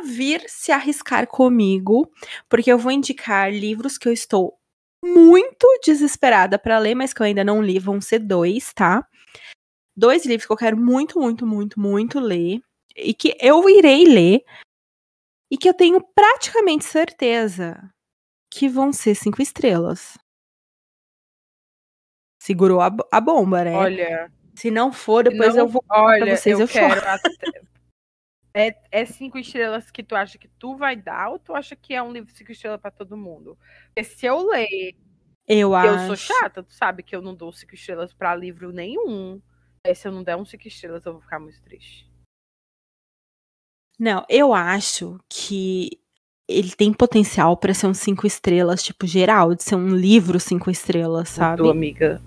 a 0.00 0.02
vir 0.02 0.44
se 0.48 0.72
arriscar 0.72 1.28
comigo, 1.28 2.10
porque 2.48 2.72
eu 2.72 2.76
vou 2.76 2.90
indicar 2.90 3.52
livros 3.52 3.96
que 3.96 4.08
eu 4.08 4.12
estou 4.12 4.58
muito 5.00 5.64
desesperada 5.84 6.58
para 6.58 6.76
ler, 6.80 6.96
mas 6.96 7.12
que 7.12 7.22
eu 7.22 7.26
ainda 7.26 7.44
não 7.44 7.62
li. 7.62 7.78
Vão 7.78 8.00
ser 8.00 8.18
dois, 8.18 8.72
tá? 8.74 9.06
Dois 9.96 10.26
livros 10.26 10.44
que 10.44 10.52
eu 10.52 10.56
quero 10.56 10.76
muito, 10.76 11.20
muito, 11.20 11.46
muito, 11.46 11.78
muito 11.78 12.18
ler 12.18 12.60
e 12.96 13.14
que 13.14 13.36
eu 13.40 13.68
irei 13.70 14.06
ler 14.06 14.44
e 15.48 15.56
que 15.56 15.68
eu 15.68 15.74
tenho 15.74 16.00
praticamente 16.00 16.84
certeza 16.84 17.80
que 18.52 18.68
vão 18.68 18.92
ser 18.92 19.14
cinco 19.14 19.40
estrelas. 19.40 20.18
Segurou 22.44 22.78
a, 22.82 22.94
a 23.10 23.20
bomba, 23.22 23.64
né? 23.64 23.72
Olha, 23.72 24.30
Se 24.54 24.70
não 24.70 24.92
for, 24.92 25.24
depois 25.24 25.54
não- 25.54 25.62
eu 25.62 25.68
vou. 25.68 25.82
olha, 25.88 26.36
vocês, 26.36 26.60
eu, 26.60 26.66
eu 26.66 26.68
quero 26.68 27.00
É, 28.52 28.76
é 28.92 29.06
cinco 29.06 29.38
estrelas 29.38 29.90
que 29.90 30.02
tu 30.02 30.14
acha 30.14 30.36
que 30.36 30.46
tu 30.58 30.76
vai 30.76 30.94
dar 30.94 31.30
ou 31.30 31.38
tu 31.38 31.54
acha 31.54 31.74
que 31.74 31.94
é 31.94 32.02
um 32.02 32.12
livro 32.12 32.30
cinco 32.34 32.52
estrelas 32.52 32.78
para 32.78 32.90
todo 32.90 33.16
mundo? 33.16 33.58
Porque 33.86 34.04
se 34.04 34.26
eu 34.26 34.46
ler 34.46 34.94
Eu 35.48 35.74
Eu 35.74 35.94
acho. 35.94 36.06
sou 36.08 36.16
chata, 36.16 36.62
tu 36.62 36.74
sabe 36.74 37.02
que 37.02 37.16
eu 37.16 37.22
não 37.22 37.34
dou 37.34 37.50
cinco 37.50 37.74
estrelas 37.74 38.12
pra 38.12 38.36
livro 38.36 38.70
nenhum. 38.72 39.40
Aí 39.82 39.94
se 39.94 40.06
eu 40.06 40.12
não 40.12 40.22
der 40.22 40.36
um 40.36 40.44
cinco 40.44 40.68
estrelas, 40.68 41.06
eu 41.06 41.14
vou 41.14 41.22
ficar 41.22 41.40
muito 41.40 41.62
triste. 41.62 42.06
Não, 43.98 44.22
eu 44.28 44.52
acho 44.52 45.18
que 45.30 45.98
ele 46.46 46.72
tem 46.76 46.92
potencial 46.92 47.56
pra 47.56 47.72
ser 47.72 47.86
um 47.86 47.94
cinco 47.94 48.26
estrelas, 48.26 48.82
tipo, 48.82 49.06
geral, 49.06 49.54
de 49.54 49.62
ser 49.62 49.76
um 49.76 49.88
livro 49.96 50.38
cinco 50.38 50.70
estrelas, 50.70 51.30
sabe? 51.30 51.62
Tua 51.62 51.70
amiga. 51.70 52.20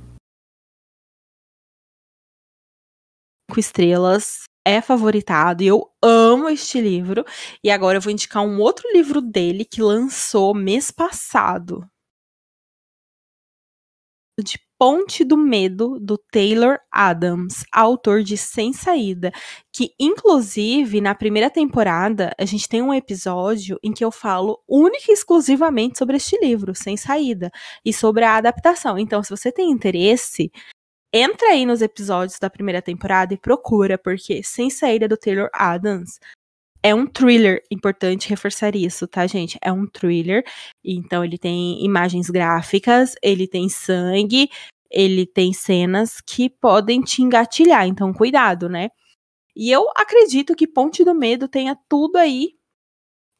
Cinco 3.57 3.59
estrelas 3.59 4.43
é 4.65 4.81
favoritado 4.81 5.63
e 5.63 5.67
eu 5.67 5.89
amo 6.03 6.49
este 6.49 6.79
livro. 6.79 7.25
E 7.63 7.71
agora 7.71 7.97
eu 7.97 8.01
vou 8.01 8.11
indicar 8.11 8.43
um 8.43 8.59
outro 8.59 8.87
livro 8.93 9.21
dele 9.21 9.65
que 9.65 9.81
lançou 9.81 10.53
mês 10.53 10.91
passado. 10.91 11.83
De 14.39 14.59
Ponte 14.79 15.23
do 15.23 15.35
Medo, 15.35 15.99
do 15.99 16.19
Taylor 16.31 16.77
Adams, 16.91 17.65
autor 17.73 18.21
de 18.21 18.37
Sem 18.37 18.71
Saída. 18.71 19.31
Que, 19.73 19.91
inclusive, 19.99 21.01
na 21.01 21.15
primeira 21.15 21.49
temporada, 21.49 22.31
a 22.37 22.45
gente 22.45 22.69
tem 22.69 22.83
um 22.83 22.93
episódio 22.93 23.79
em 23.81 23.91
que 23.91 24.05
eu 24.05 24.11
falo 24.11 24.61
única 24.67 25.05
e 25.09 25.13
exclusivamente 25.13 25.97
sobre 25.97 26.17
este 26.17 26.37
livro, 26.39 26.75
Sem 26.75 26.95
Saída, 26.95 27.49
e 27.83 27.91
sobre 27.91 28.23
a 28.23 28.35
adaptação. 28.35 28.99
Então, 28.99 29.23
se 29.23 29.31
você 29.31 29.51
tem 29.51 29.71
interesse, 29.71 30.51
entra 31.13 31.49
aí 31.49 31.65
nos 31.65 31.81
episódios 31.81 32.39
da 32.39 32.49
primeira 32.49 32.81
temporada 32.81 33.33
e 33.33 33.37
procura, 33.37 33.97
porque 33.97 34.43
Sem 34.43 34.69
Saída 34.69 35.07
do 35.07 35.17
Taylor 35.17 35.49
Adams 35.53 36.19
é 36.83 36.93
um 36.93 37.05
thriller, 37.05 37.61
importante 37.71 38.29
reforçar 38.29 38.75
isso, 38.75 39.07
tá, 39.07 39.25
gente? 39.27 39.57
É 39.61 39.71
um 39.71 39.85
thriller, 39.87 40.43
então 40.83 41.23
ele 41.23 41.37
tem 41.37 41.83
imagens 41.83 42.29
gráficas, 42.29 43.15
ele 43.21 43.47
tem 43.47 43.67
sangue, 43.67 44.49
ele 44.89 45.25
tem 45.25 45.51
cenas 45.53 46.21
que 46.21 46.49
podem 46.49 47.01
te 47.01 47.21
engatilhar, 47.21 47.87
então 47.87 48.13
cuidado, 48.13 48.69
né? 48.69 48.89
E 49.55 49.71
eu 49.71 49.89
acredito 49.95 50.55
que 50.55 50.67
Ponte 50.67 51.03
do 51.03 51.15
Medo 51.15 51.47
tenha 51.47 51.75
tudo 51.89 52.17
aí 52.17 52.55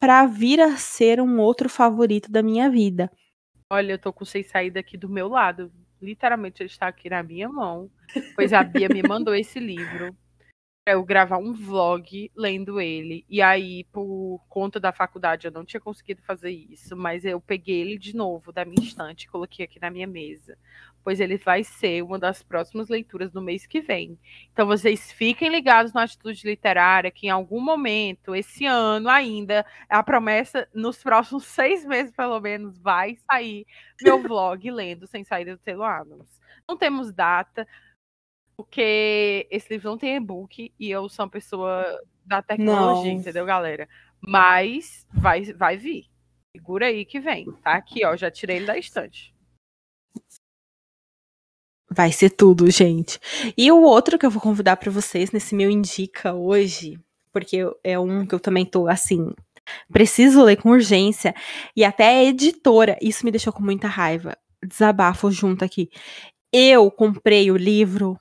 pra 0.00 0.26
vir 0.26 0.60
a 0.60 0.76
ser 0.76 1.20
um 1.20 1.38
outro 1.40 1.68
favorito 1.68 2.30
da 2.30 2.42
minha 2.42 2.68
vida. 2.68 3.10
Olha, 3.70 3.92
eu 3.92 3.98
tô 3.98 4.12
com 4.12 4.24
sem 4.24 4.42
saída 4.42 4.80
aqui 4.80 4.96
do 4.96 5.08
meu 5.08 5.28
lado. 5.28 5.72
Literalmente 6.00 6.62
ele 6.62 6.70
está 6.70 6.88
aqui 6.88 7.10
na 7.10 7.22
minha 7.22 7.48
mão. 7.48 7.90
Pois 8.34 8.52
a 8.52 8.62
Bia 8.62 8.88
me 8.88 9.02
mandou 9.02 9.34
esse 9.34 9.58
livro 9.58 10.16
pra 10.84 10.94
eu 10.94 11.04
gravar 11.04 11.36
um 11.36 11.52
vlog 11.52 12.30
lendo 12.34 12.80
ele. 12.80 13.24
E 13.28 13.42
aí, 13.42 13.84
por 13.92 14.40
conta 14.48 14.80
da 14.80 14.90
faculdade, 14.90 15.46
eu 15.46 15.52
não 15.52 15.64
tinha 15.64 15.80
conseguido 15.80 16.22
fazer 16.22 16.50
isso. 16.50 16.96
Mas 16.96 17.24
eu 17.24 17.40
peguei 17.40 17.80
ele 17.80 17.98
de 17.98 18.16
novo 18.16 18.52
da 18.52 18.64
minha 18.64 18.82
estante 18.82 19.24
e 19.24 19.28
coloquei 19.28 19.64
aqui 19.64 19.78
na 19.80 19.90
minha 19.90 20.06
mesa. 20.06 20.56
Pois 21.08 21.20
ele 21.20 21.38
vai 21.38 21.64
ser 21.64 22.02
uma 22.02 22.18
das 22.18 22.42
próximas 22.42 22.90
leituras 22.90 23.32
do 23.32 23.40
mês 23.40 23.66
que 23.66 23.80
vem. 23.80 24.18
Então 24.52 24.66
vocês 24.66 25.10
fiquem 25.10 25.48
ligados 25.48 25.94
na 25.94 26.02
Atitude 26.02 26.46
Literária, 26.46 27.10
que 27.10 27.28
em 27.28 27.30
algum 27.30 27.62
momento, 27.62 28.34
esse 28.34 28.66
ano 28.66 29.08
ainda, 29.08 29.64
a 29.88 30.02
promessa, 30.02 30.68
nos 30.74 31.02
próximos 31.02 31.44
seis 31.48 31.82
meses, 31.86 32.14
pelo 32.14 32.38
menos, 32.40 32.78
vai 32.78 33.16
sair 33.24 33.64
meu 34.02 34.20
vlog 34.22 34.70
lendo 34.70 35.06
sem 35.06 35.24
saída 35.24 35.56
do 35.56 35.62
Taylor 35.62 35.86
Adams. 35.86 36.38
Não 36.68 36.76
temos 36.76 37.10
data, 37.10 37.66
porque 38.54 39.48
esse 39.50 39.72
livro 39.72 39.88
não 39.88 39.96
tem 39.96 40.14
e-book 40.14 40.74
e 40.78 40.90
eu 40.90 41.08
sou 41.08 41.24
uma 41.24 41.30
pessoa 41.30 41.86
da 42.22 42.42
tecnologia, 42.42 43.14
Não. 43.14 43.20
entendeu, 43.20 43.46
galera? 43.46 43.88
Mas 44.20 45.06
vai, 45.10 45.54
vai 45.54 45.78
vir. 45.78 46.04
Segura 46.54 46.88
aí 46.88 47.06
que 47.06 47.18
vem. 47.18 47.50
Tá 47.62 47.72
aqui, 47.72 48.04
ó. 48.04 48.14
Já 48.14 48.30
tirei 48.30 48.56
ele 48.56 48.66
da 48.66 48.76
estante. 48.76 49.37
Vai 51.90 52.12
ser 52.12 52.30
tudo, 52.30 52.70
gente. 52.70 53.18
E 53.56 53.72
o 53.72 53.82
outro 53.82 54.18
que 54.18 54.26
eu 54.26 54.30
vou 54.30 54.42
convidar 54.42 54.76
pra 54.76 54.90
vocês 54.90 55.32
nesse 55.32 55.54
meu 55.54 55.70
indica 55.70 56.34
hoje, 56.34 56.98
porque 57.32 57.58
é 57.82 57.98
um 57.98 58.26
que 58.26 58.34
eu 58.34 58.40
também 58.40 58.66
tô 58.66 58.86
assim, 58.88 59.32
preciso 59.90 60.42
ler 60.42 60.56
com 60.56 60.70
urgência 60.70 61.34
e 61.74 61.84
até 61.84 62.08
a 62.08 62.24
editora, 62.24 62.98
isso 63.00 63.24
me 63.24 63.30
deixou 63.30 63.52
com 63.52 63.62
muita 63.62 63.88
raiva. 63.88 64.36
Desabafo 64.62 65.30
junto 65.30 65.64
aqui. 65.64 65.88
Eu 66.52 66.90
comprei 66.90 67.50
o 67.50 67.56
livro 67.56 68.18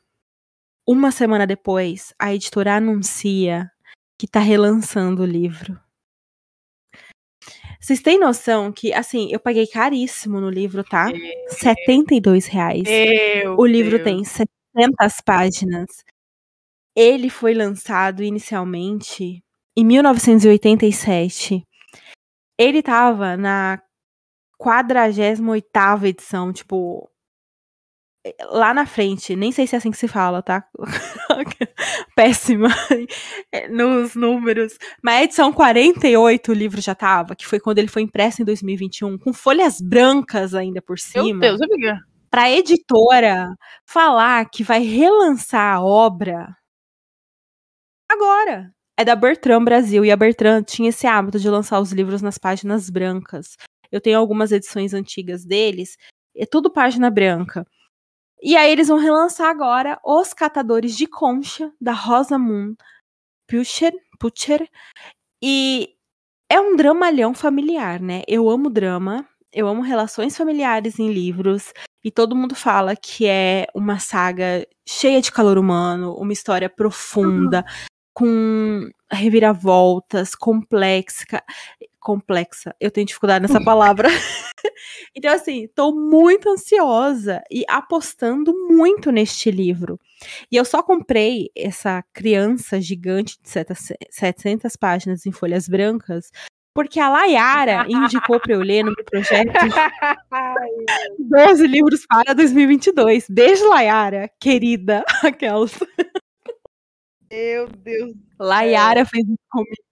uma 0.86 1.12
semana 1.12 1.46
depois, 1.46 2.14
a 2.18 2.34
editora 2.34 2.78
anuncia 2.78 3.70
que 4.18 4.26
tá 4.26 4.40
relançando 4.40 5.24
o 5.24 5.26
livro. 5.26 5.78
Vocês 7.80 8.02
têm 8.02 8.20
noção 8.20 8.72
que, 8.72 8.94
assim, 8.94 9.30
eu 9.32 9.40
paguei 9.40 9.68
caríssimo 9.68 10.40
no 10.42 10.50
livro, 10.50 10.84
tá? 10.84 11.08
72 11.50 12.48
reais. 12.48 12.84
Meu 12.84 13.58
O 13.58 13.66
livro 13.66 13.98
Deus. 13.98 14.04
tem 14.04 14.24
700 14.24 15.22
páginas. 15.26 15.88
Ele 16.96 17.30
foi 17.30 17.54
lançado 17.54 18.24
inicialmente 18.24 19.44
em 19.78 19.86
1987. 19.86 21.64
Ele 22.58 22.82
tava 22.82 23.38
na 23.38 23.80
48ª 24.60 26.08
edição, 26.08 26.52
tipo, 26.52 27.10
lá 28.50 28.74
na 28.74 28.86
frente, 28.86 29.36
nem 29.36 29.52
sei 29.52 29.68
se 29.68 29.76
é 29.76 29.78
assim 29.78 29.92
que 29.92 29.98
se 29.98 30.08
fala, 30.08 30.42
tá? 30.42 30.68
Péssima 32.16 32.70
nos 33.70 34.16
números. 34.16 34.78
Mas 35.02 35.16
a 35.16 35.24
edição 35.24 35.54
48 35.54 36.52
o 36.52 36.56
livro 36.56 36.82
já 36.82 36.96
tava, 36.96 37.36
que 37.36 37.46
foi 37.46 37.60
quando 37.60 37.80
ele 37.80 37.88
foi 37.88 38.02
impresso 38.02 38.42
em 38.42 38.46
2021, 38.46 39.18
com 39.18 39.34
folhas 39.34 39.80
brancas 39.80 40.54
ainda 40.54 40.82
por 40.82 41.00
cima. 41.00 41.24
Meu 41.24 41.40
Deus, 41.40 41.62
amiga. 41.62 42.00
Pra 42.30 42.52
editora 42.52 43.56
falar 43.86 44.50
que 44.50 44.64
vai 44.64 44.84
relançar 44.84 45.76
a 45.76 45.84
obra 45.84 46.56
agora. 48.10 48.72
É 49.00 49.06
da 49.06 49.16
Bertrand 49.16 49.64
Brasil, 49.64 50.04
e 50.04 50.12
a 50.12 50.16
Bertrand 50.16 50.64
tinha 50.64 50.90
esse 50.90 51.06
hábito 51.06 51.40
de 51.40 51.48
lançar 51.50 51.80
os 51.80 51.92
livros 51.92 52.22
nas 52.22 52.40
páginas 52.40 52.90
brancas. 52.90 53.56
Eu 53.92 54.02
tenho 54.02 54.18
algumas 54.18 54.52
edições 54.52 54.94
antigas 54.94 55.46
deles, 55.46 55.96
é 56.36 56.46
tudo 56.46 56.72
página 56.72 57.10
branca. 57.10 57.66
E 58.42 58.56
aí 58.56 58.72
eles 58.72 58.88
vão 58.88 58.98
relançar 58.98 59.50
agora 59.50 60.00
Os 60.06 60.34
Catadores 60.34 60.96
de 60.96 61.08
Concha, 61.08 61.72
da 61.82 61.92
Rosa 61.92 62.38
Moon 62.38 62.76
Putcher, 63.48 63.94
Putcher. 64.20 64.70
E 65.42 65.90
é 66.50 66.60
um 66.60 66.76
dramalhão 66.76 67.34
familiar, 67.34 68.00
né? 68.00 68.24
Eu 68.28 68.50
amo 68.50 68.70
drama, 68.70 69.28
eu 69.52 69.68
amo 69.68 69.82
relações 69.82 70.38
familiares 70.38 71.00
em 71.00 71.12
livros. 71.12 71.74
E 72.04 72.12
todo 72.12 72.36
mundo 72.36 72.56
fala 72.56 72.96
que 72.96 73.26
é 73.26 73.68
uma 73.74 74.00
saga 74.00 74.66
cheia 74.88 75.22
de 75.22 75.32
calor 75.32 75.58
humano, 75.58 76.16
uma 76.16 76.32
história 76.32 76.70
profunda, 76.70 77.60
uhum. 77.60 77.74
com 78.14 78.90
reviravoltas, 79.12 80.36
complexa. 80.36 81.26
Complexa. 82.08 82.74
Eu 82.80 82.90
tenho 82.90 83.06
dificuldade 83.06 83.42
nessa 83.42 83.62
palavra. 83.62 84.08
então, 85.14 85.30
assim, 85.30 85.68
tô 85.76 85.92
muito 85.92 86.50
ansiosa 86.50 87.44
e 87.52 87.66
apostando 87.68 88.54
muito 88.70 89.12
neste 89.12 89.52
livro. 89.52 90.00
E 90.50 90.56
eu 90.56 90.64
só 90.64 90.82
comprei 90.82 91.50
essa 91.54 92.02
criança 92.14 92.80
gigante 92.80 93.38
de 93.44 93.50
700 94.10 94.78
páginas 94.78 95.26
em 95.26 95.34
folhas 95.34 95.68
brancas 95.68 96.32
porque 96.74 96.98
a 96.98 97.10
Layara 97.10 97.86
indicou 97.92 98.40
para 98.40 98.54
eu 98.54 98.62
ler 98.62 98.86
no 98.86 98.94
meu 98.96 99.04
projeto 99.04 99.52
12 101.20 101.68
livros 101.68 102.06
para 102.08 102.34
2022. 102.34 103.26
Beijo, 103.30 103.68
Layara, 103.68 104.32
querida. 104.40 105.04
Aquelas. 105.24 105.78
Meu 107.30 107.68
Deus. 107.68 108.14
Layara 108.40 109.06
fez 109.06 109.26
isso 109.26 109.38
comigo. 109.50 109.87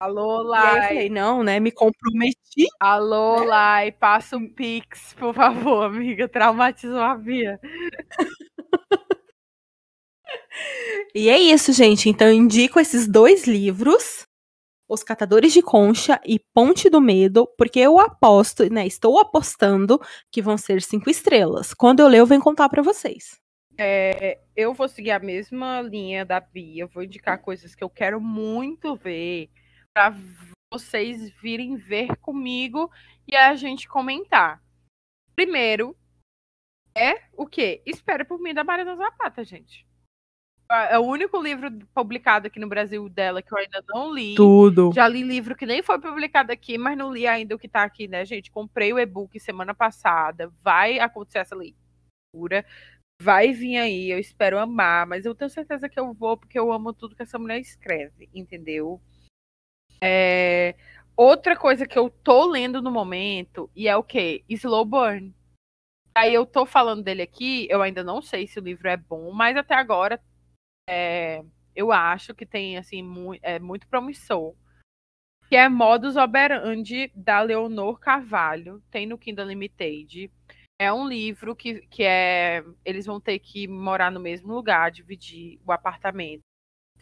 Alô, 0.00 0.42
Lai. 0.42 0.78
eu 0.78 0.82
falei, 0.88 1.08
não, 1.08 1.42
né? 1.42 1.58
Me 1.58 1.72
comprometi. 1.72 2.66
Alô, 2.78 3.42
Lai, 3.42 3.90
passa 3.90 4.36
um 4.36 4.48
pix, 4.48 5.12
por 5.14 5.34
favor, 5.34 5.84
amiga. 5.86 6.28
Traumatizou 6.28 7.00
a 7.00 7.16
Bia. 7.16 7.58
e 11.14 11.28
é 11.28 11.38
isso, 11.38 11.72
gente. 11.72 12.08
Então, 12.08 12.28
eu 12.28 12.34
indico 12.34 12.78
esses 12.78 13.08
dois 13.08 13.46
livros. 13.46 14.26
Os 14.88 15.02
Catadores 15.02 15.52
de 15.52 15.60
Concha 15.60 16.18
e 16.24 16.40
Ponte 16.54 16.88
do 16.88 16.98
Medo, 16.98 17.46
porque 17.58 17.78
eu 17.78 18.00
aposto, 18.00 18.72
né? 18.72 18.86
Estou 18.86 19.18
apostando 19.18 20.00
que 20.32 20.40
vão 20.40 20.56
ser 20.56 20.80
cinco 20.80 21.10
estrelas. 21.10 21.74
Quando 21.74 22.00
eu 22.00 22.08
ler, 22.08 22.20
eu 22.20 22.26
venho 22.26 22.40
contar 22.40 22.70
para 22.70 22.80
vocês. 22.80 23.38
É, 23.76 24.38
eu 24.56 24.72
vou 24.72 24.88
seguir 24.88 25.10
a 25.10 25.18
mesma 25.18 25.82
linha 25.82 26.24
da 26.24 26.40
Bia. 26.40 26.86
Vou 26.86 27.02
indicar 27.02 27.38
coisas 27.38 27.74
que 27.74 27.84
eu 27.84 27.90
quero 27.90 28.18
muito 28.18 28.96
ver 28.96 29.50
para 29.98 30.14
vocês 30.72 31.28
virem 31.40 31.74
ver 31.74 32.16
comigo 32.18 32.88
e 33.26 33.34
a 33.34 33.56
gente 33.56 33.88
comentar. 33.88 34.62
Primeiro 35.34 35.96
é 36.96 37.24
o 37.36 37.44
quê? 37.44 37.82
Espera 37.84 38.24
por 38.24 38.38
mim 38.38 38.54
da 38.54 38.62
Marina 38.62 38.94
Zapata, 38.94 39.42
gente. 39.42 39.84
É 40.70 40.96
o 40.98 41.02
único 41.02 41.42
livro 41.42 41.68
publicado 41.92 42.46
aqui 42.46 42.60
no 42.60 42.68
Brasil 42.68 43.08
dela 43.08 43.42
que 43.42 43.52
eu 43.52 43.58
ainda 43.58 43.82
não 43.88 44.14
li. 44.14 44.36
Tudo. 44.36 44.92
Já 44.94 45.08
li 45.08 45.22
livro 45.22 45.56
que 45.56 45.66
nem 45.66 45.82
foi 45.82 46.00
publicado 46.00 46.52
aqui, 46.52 46.78
mas 46.78 46.96
não 46.96 47.12
li 47.12 47.26
ainda 47.26 47.56
o 47.56 47.58
que 47.58 47.66
tá 47.66 47.82
aqui, 47.82 48.06
né, 48.06 48.24
gente? 48.24 48.52
Comprei 48.52 48.92
o 48.92 49.00
e-book 49.00 49.40
semana 49.40 49.74
passada. 49.74 50.48
Vai 50.62 51.00
acontecer 51.00 51.38
essa 51.38 51.56
leitura. 51.56 52.64
Vai 53.20 53.52
vir 53.52 53.78
aí, 53.78 54.12
eu 54.12 54.18
espero 54.20 54.60
amar, 54.60 55.06
mas 55.08 55.24
eu 55.24 55.34
tenho 55.34 55.50
certeza 55.50 55.88
que 55.88 55.98
eu 55.98 56.14
vou, 56.14 56.36
porque 56.36 56.56
eu 56.56 56.72
amo 56.72 56.92
tudo 56.92 57.16
que 57.16 57.22
essa 57.22 57.36
mulher 57.36 57.58
escreve, 57.58 58.28
entendeu? 58.32 59.00
É, 60.00 60.74
outra 61.16 61.56
coisa 61.56 61.86
que 61.86 61.98
eu 61.98 62.08
tô 62.08 62.46
lendo 62.46 62.80
no 62.80 62.90
momento, 62.90 63.70
e 63.74 63.88
é 63.88 63.96
o 63.96 64.02
quê? 64.02 64.44
Slow 64.48 64.84
Burn. 64.84 65.34
Aí 66.14 66.34
eu 66.34 66.44
tô 66.46 66.66
falando 66.66 67.02
dele 67.02 67.22
aqui, 67.22 67.66
eu 67.70 67.80
ainda 67.82 68.02
não 68.02 68.20
sei 68.20 68.46
se 68.46 68.58
o 68.58 68.62
livro 68.62 68.88
é 68.88 68.96
bom, 68.96 69.30
mas 69.32 69.56
até 69.56 69.74
agora 69.74 70.20
é, 70.88 71.44
eu 71.76 71.92
acho 71.92 72.34
que 72.34 72.46
tem, 72.46 72.76
assim, 72.76 73.02
mu 73.02 73.36
é 73.42 73.58
muito 73.58 73.86
promissor. 73.88 74.54
Que 75.48 75.56
é 75.56 75.68
Modus 75.68 76.16
Operandi, 76.16 77.10
da 77.14 77.40
Leonor 77.40 77.98
Carvalho, 77.98 78.82
tem 78.90 79.06
no 79.06 79.16
Kindle 79.16 79.46
Limited. 79.46 80.30
É 80.80 80.92
um 80.92 81.08
livro 81.08 81.56
que, 81.56 81.80
que 81.88 82.04
é. 82.04 82.64
Eles 82.84 83.06
vão 83.06 83.20
ter 83.20 83.38
que 83.38 83.66
morar 83.66 84.10
no 84.10 84.20
mesmo 84.20 84.52
lugar, 84.52 84.90
dividir 84.90 85.60
o 85.66 85.72
apartamento 85.72 86.47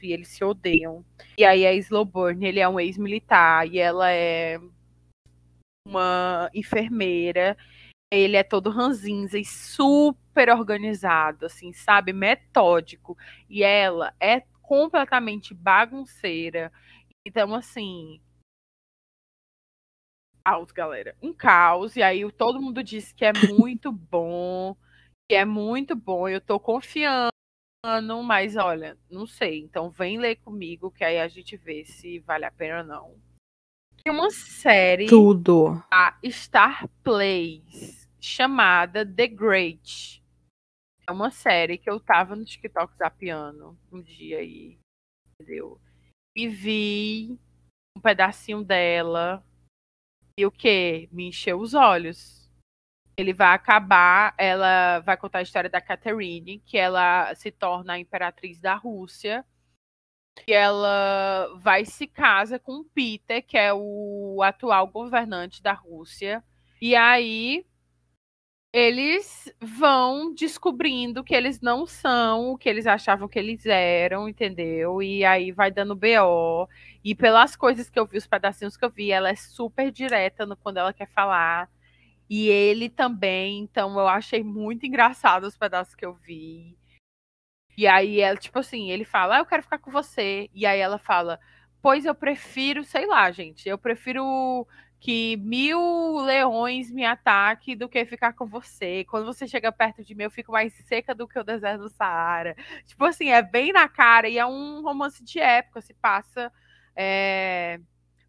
e 0.02 0.12
eles 0.12 0.28
se 0.28 0.44
odeiam. 0.44 1.04
E 1.38 1.44
aí 1.44 1.66
a 1.66 1.72
Slowburn, 1.74 2.46
ele 2.46 2.60
é 2.60 2.68
um 2.68 2.80
ex-militar 2.80 3.66
e 3.66 3.78
ela 3.78 4.10
é 4.10 4.58
uma 5.86 6.50
enfermeira. 6.54 7.56
Ele 8.10 8.36
é 8.36 8.42
todo 8.42 8.70
ranzinza 8.70 9.38
e 9.38 9.44
super 9.44 10.50
organizado, 10.50 11.46
assim, 11.46 11.72
sabe? 11.72 12.12
Metódico. 12.12 13.16
E 13.48 13.62
ela 13.62 14.14
é 14.20 14.40
completamente 14.62 15.54
bagunceira. 15.54 16.72
Então, 17.26 17.54
assim. 17.54 18.20
Caos, 20.44 20.70
galera. 20.70 21.16
Um 21.20 21.32
caos. 21.32 21.96
E 21.96 22.02
aí 22.02 22.30
todo 22.32 22.60
mundo 22.60 22.82
diz 22.82 23.12
que 23.12 23.24
é 23.24 23.32
muito 23.32 23.90
bom. 23.90 24.76
Que 25.28 25.36
é 25.36 25.44
muito 25.44 25.96
bom. 25.96 26.28
Eu 26.28 26.40
tô 26.40 26.60
confiando 26.60 27.35
ano, 27.86 28.22
mas 28.22 28.56
olha, 28.56 28.98
não 29.10 29.26
sei. 29.26 29.60
Então 29.60 29.90
vem 29.90 30.18
ler 30.18 30.36
comigo, 30.36 30.90
que 30.90 31.04
aí 31.04 31.18
a 31.18 31.28
gente 31.28 31.56
vê 31.56 31.84
se 31.84 32.18
vale 32.20 32.44
a 32.44 32.50
pena 32.50 32.80
ou 32.80 32.84
não. 32.84 33.14
Tem 34.02 34.12
uma 34.12 34.30
série 34.30 35.06
Tudo. 35.06 35.82
a 35.90 36.18
Star 36.26 36.88
Plays 37.02 38.08
chamada 38.20 39.06
The 39.06 39.28
Great. 39.28 40.22
É 41.08 41.12
uma 41.12 41.30
série 41.30 41.78
que 41.78 41.88
eu 41.88 42.00
tava 42.00 42.34
no 42.34 42.44
TikTok 42.44 42.96
zapiando 42.96 43.78
um 43.92 44.02
dia 44.02 44.38
aí, 44.38 44.78
entendeu? 45.40 45.80
E 46.36 46.48
vi 46.48 47.38
um 47.96 48.00
pedacinho 48.00 48.64
dela. 48.64 49.44
E 50.38 50.44
o 50.44 50.50
que? 50.50 51.08
Me 51.12 51.28
encheu 51.28 51.60
os 51.60 51.74
olhos 51.74 52.45
ele 53.16 53.32
vai 53.32 53.54
acabar, 53.54 54.34
ela 54.36 55.00
vai 55.00 55.16
contar 55.16 55.38
a 55.38 55.42
história 55.42 55.70
da 55.70 55.80
Catherine, 55.80 56.62
que 56.66 56.76
ela 56.76 57.34
se 57.34 57.50
torna 57.50 57.94
a 57.94 57.98
imperatriz 57.98 58.60
da 58.60 58.74
Rússia. 58.74 59.44
E 60.46 60.52
ela 60.52 61.56
vai 61.58 61.84
se 61.86 62.06
casa 62.06 62.58
com 62.58 62.84
Peter, 62.84 63.44
que 63.44 63.56
é 63.56 63.72
o 63.72 64.42
atual 64.42 64.86
governante 64.88 65.62
da 65.62 65.72
Rússia. 65.72 66.44
E 66.80 66.94
aí 66.94 67.64
eles 68.72 69.50
vão 69.58 70.34
descobrindo 70.34 71.24
que 71.24 71.34
eles 71.34 71.62
não 71.62 71.86
são 71.86 72.50
o 72.50 72.58
que 72.58 72.68
eles 72.68 72.86
achavam 72.86 73.26
que 73.26 73.38
eles 73.38 73.64
eram, 73.64 74.28
entendeu? 74.28 75.02
E 75.02 75.24
aí 75.24 75.50
vai 75.50 75.70
dando 75.70 75.96
BO. 75.96 76.68
E 77.02 77.14
pelas 77.14 77.56
coisas 77.56 77.88
que 77.88 77.98
eu 77.98 78.04
vi, 78.04 78.18
os 78.18 78.26
pedacinhos 78.26 78.76
que 78.76 78.84
eu 78.84 78.90
vi, 78.90 79.10
ela 79.10 79.30
é 79.30 79.34
super 79.34 79.90
direta 79.90 80.44
no, 80.44 80.54
quando 80.56 80.76
ela 80.76 80.92
quer 80.92 81.08
falar. 81.08 81.70
E 82.28 82.48
ele 82.48 82.88
também, 82.88 83.60
então 83.60 83.98
eu 83.98 84.08
achei 84.08 84.42
muito 84.42 84.84
engraçado 84.84 85.44
os 85.44 85.56
pedaços 85.56 85.94
que 85.94 86.04
eu 86.04 86.14
vi. 86.14 86.76
E 87.76 87.86
aí 87.86 88.20
ela, 88.20 88.36
tipo 88.36 88.58
assim, 88.58 88.90
ele 88.90 89.04
fala, 89.04 89.36
ah, 89.36 89.38
eu 89.40 89.46
quero 89.46 89.62
ficar 89.62 89.78
com 89.78 89.90
você. 89.90 90.50
E 90.54 90.66
aí 90.66 90.80
ela 90.80 90.98
fala, 90.98 91.38
pois 91.82 92.04
eu 92.04 92.14
prefiro, 92.14 92.82
sei 92.84 93.06
lá, 93.06 93.30
gente, 93.30 93.68
eu 93.68 93.78
prefiro 93.78 94.66
que 94.98 95.36
mil 95.36 96.16
leões 96.24 96.90
me 96.90 97.04
ataquem 97.04 97.76
do 97.76 97.88
que 97.88 98.04
ficar 98.06 98.32
com 98.32 98.46
você. 98.46 99.04
Quando 99.04 99.26
você 99.26 99.46
chega 99.46 99.70
perto 99.70 100.02
de 100.02 100.14
mim, 100.14 100.24
eu 100.24 100.30
fico 100.30 100.52
mais 100.52 100.72
seca 100.86 101.14
do 101.14 101.28
que 101.28 101.38
o 101.38 101.44
deserto 101.44 101.82
do 101.82 101.90
Saara. 101.90 102.56
Tipo 102.86 103.04
assim, 103.04 103.28
é 103.28 103.42
bem 103.42 103.72
na 103.72 103.88
cara 103.88 104.28
e 104.28 104.38
é 104.38 104.46
um 104.46 104.82
romance 104.82 105.22
de 105.22 105.38
época, 105.38 105.80
se 105.80 105.94
passa. 105.94 106.52
É 106.96 107.78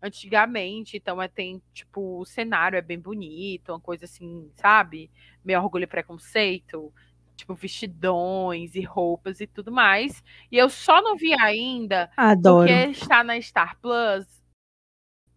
antigamente, 0.02 0.98
então 0.98 1.22
é, 1.22 1.28
tem, 1.28 1.62
tipo, 1.74 2.20
o 2.20 2.26
cenário 2.26 2.78
é 2.78 2.82
bem 2.82 3.00
bonito, 3.00 3.72
uma 3.72 3.80
coisa 3.80 4.06
assim, 4.06 4.52
sabe? 4.56 5.10
Meio 5.44 5.62
orgulho 5.62 5.84
e 5.84 5.88
preconceito, 5.88 6.94
tipo, 7.36 7.54
vestidões 7.54 8.76
e 8.76 8.82
roupas 8.82 9.40
e 9.40 9.48
tudo 9.48 9.72
mais. 9.72 10.24
E 10.52 10.58
eu 10.58 10.70
só 10.70 11.02
não 11.02 11.16
vi 11.16 11.34
ainda 11.42 12.12
Adoro. 12.16 12.68
porque 12.68 12.92
está 12.92 13.24
na 13.24 13.40
Star 13.42 13.80
Plus. 13.80 14.26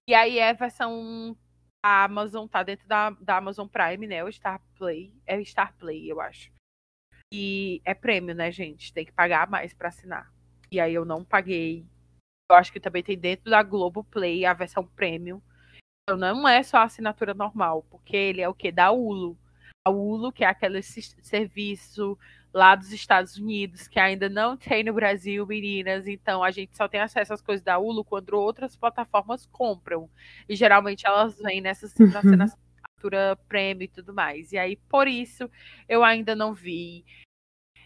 E 0.09 0.15
aí 0.15 0.39
é 0.39 0.51
a 0.51 0.55
versão 0.55 1.37
a 1.83 2.05
Amazon, 2.05 2.47
tá 2.47 2.63
dentro 2.63 2.87
da, 2.87 3.11
da 3.11 3.39
Amazon 3.39 3.67
Prime, 3.67 4.07
né? 4.07 4.23
O 4.23 4.33
Star 4.33 4.61
Play. 4.77 5.15
É 5.27 5.43
Star 5.45 5.75
Play, 5.77 6.11
eu 6.11 6.21
acho. 6.21 6.51
E 7.33 7.81
é 7.85 7.95
prêmio, 7.95 8.35
né, 8.35 8.51
gente? 8.51 8.93
Tem 8.93 9.05
que 9.05 9.13
pagar 9.13 9.49
mais 9.49 9.73
para 9.73 9.89
assinar. 9.89 10.33
E 10.71 10.81
aí 10.81 10.95
eu 10.95 11.05
não 11.05 11.25
paguei. 11.25 11.87
Eu 12.51 12.57
acho 12.57 12.73
que 12.73 12.81
também 12.81 13.03
tem 13.03 13.17
dentro 13.17 13.51
da 13.51 13.63
Globoplay 13.63 14.45
a 14.45 14.53
versão 14.53 14.85
premium. 14.85 15.41
Então 16.03 16.19
não 16.19 16.49
é 16.49 16.63
só 16.63 16.79
a 16.79 16.85
assinatura 16.85 17.33
normal, 17.33 17.87
porque 17.89 18.17
ele 18.17 18.41
é 18.41 18.49
o 18.49 18.55
que? 18.55 18.73
Da 18.73 18.91
Hulu. 18.91 19.39
A 19.87 19.91
Hulu, 19.91 20.33
que 20.33 20.45
é 20.45 20.49
aquele 20.49 20.83
serviço 20.83 22.19
lá 22.53 22.75
dos 22.75 22.93
Estados 22.93 23.37
Unidos, 23.37 23.87
que 23.87 24.01
ainda 24.01 24.29
não 24.29 24.57
tem 24.57 24.83
no 24.83 24.93
Brasil, 24.93 25.47
meninas. 25.47 26.07
Então 26.07 26.43
a 26.43 26.51
gente 26.51 26.77
só 26.77 26.89
tem 26.89 27.01
acesso 27.01 27.33
às 27.33 27.41
coisas 27.41 27.65
da 27.65 27.79
Hulu 27.79 28.05
quando 28.05 28.35
outras 28.35 28.77
plataformas 28.77 29.47
compram. 29.47 30.11
E 30.49 30.57
geralmente 30.57 31.07
elas 31.07 31.39
vêm 31.39 31.61
nessa 31.61 31.87
uhum. 31.87 32.11
assinatura 33.01 33.39
premium 33.49 33.85
e 33.85 33.89
tudo 33.89 34.13
mais. 34.13 34.53
E 34.53 34.59
aí, 34.59 34.77
por 34.77 35.07
isso, 35.07 35.49
eu 35.89 36.03
ainda 36.03 36.35
não 36.35 36.53
vi. 36.53 37.05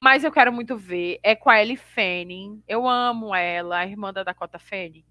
Mas 0.05 0.23
eu 0.23 0.31
quero 0.31 0.53
muito 0.53 0.77
ver. 0.77 1.19
É 1.23 1.35
com 1.35 1.49
a 1.49 1.59
Ellie 1.59 1.79
Fanning. 1.79 2.63
Eu 2.69 2.87
amo 2.87 3.35
ela, 3.35 3.79
a 3.79 3.87
irmã 3.87 4.13
da 4.13 4.23
Dakota 4.23 4.59
Fanning. 4.59 5.03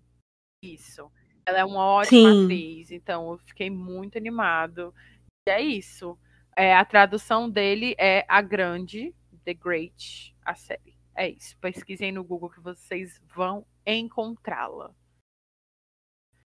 Isso. 0.64 1.12
Ela 1.44 1.58
é 1.58 1.66
uma 1.66 1.84
ótima 1.84 2.32
Sim. 2.32 2.44
atriz, 2.44 2.92
então 2.92 3.32
eu 3.32 3.40
fiquei 3.40 3.72
muito 3.72 4.20
animado. 4.20 4.94
E 5.48 5.52
é 5.52 5.60
isso. 5.60 6.16
É, 6.56 6.76
a 6.76 6.86
tradução 6.86 7.50
dele 7.50 7.96
é 7.98 8.24
A 8.28 8.40
Grande, 8.40 9.16
The 9.44 9.56
Great, 9.56 10.36
a 10.46 10.54
série. 10.54 10.96
É 11.16 11.28
isso. 11.28 11.58
Pesquisem 11.58 12.12
no 12.12 12.24
Google 12.24 12.52
que 12.52 12.60
vocês 12.60 13.20
vão 13.36 13.66
encontrá-la. 13.88 14.94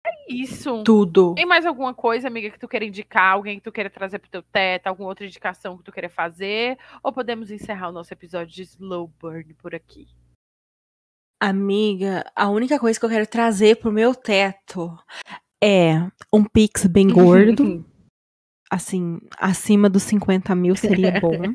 É 0.07 0.33
isso. 0.33 0.83
Tudo. 0.83 1.35
Tem 1.35 1.45
mais 1.45 1.65
alguma 1.65 1.93
coisa, 1.93 2.27
amiga, 2.27 2.49
que 2.49 2.59
tu 2.59 2.67
queira 2.67 2.85
indicar? 2.85 3.33
Alguém 3.33 3.57
que 3.57 3.63
tu 3.63 3.71
queira 3.71 3.89
trazer 3.89 4.19
pro 4.19 4.29
teu 4.29 4.41
teto? 4.41 4.87
Alguma 4.87 5.09
outra 5.09 5.25
indicação 5.25 5.77
que 5.77 5.83
tu 5.83 5.91
queira 5.91 6.09
fazer? 6.09 6.77
Ou 7.03 7.11
podemos 7.11 7.51
encerrar 7.51 7.89
o 7.89 7.91
nosso 7.91 8.13
episódio 8.13 8.53
de 8.53 8.61
Slow 8.63 9.11
Burn 9.19 9.53
por 9.55 9.75
aqui? 9.75 10.07
Amiga, 11.39 12.25
a 12.35 12.49
única 12.49 12.79
coisa 12.79 12.99
que 12.99 13.05
eu 13.05 13.09
quero 13.09 13.27
trazer 13.27 13.77
pro 13.77 13.91
meu 13.91 14.15
teto 14.15 14.97
é 15.63 16.09
um 16.33 16.43
Pix 16.43 16.85
bem 16.85 17.09
gordo. 17.09 17.85
assim, 18.69 19.19
acima 19.37 19.89
dos 19.89 20.03
50 20.03 20.55
mil 20.55 20.75
seria 20.75 21.11
bom. 21.21 21.53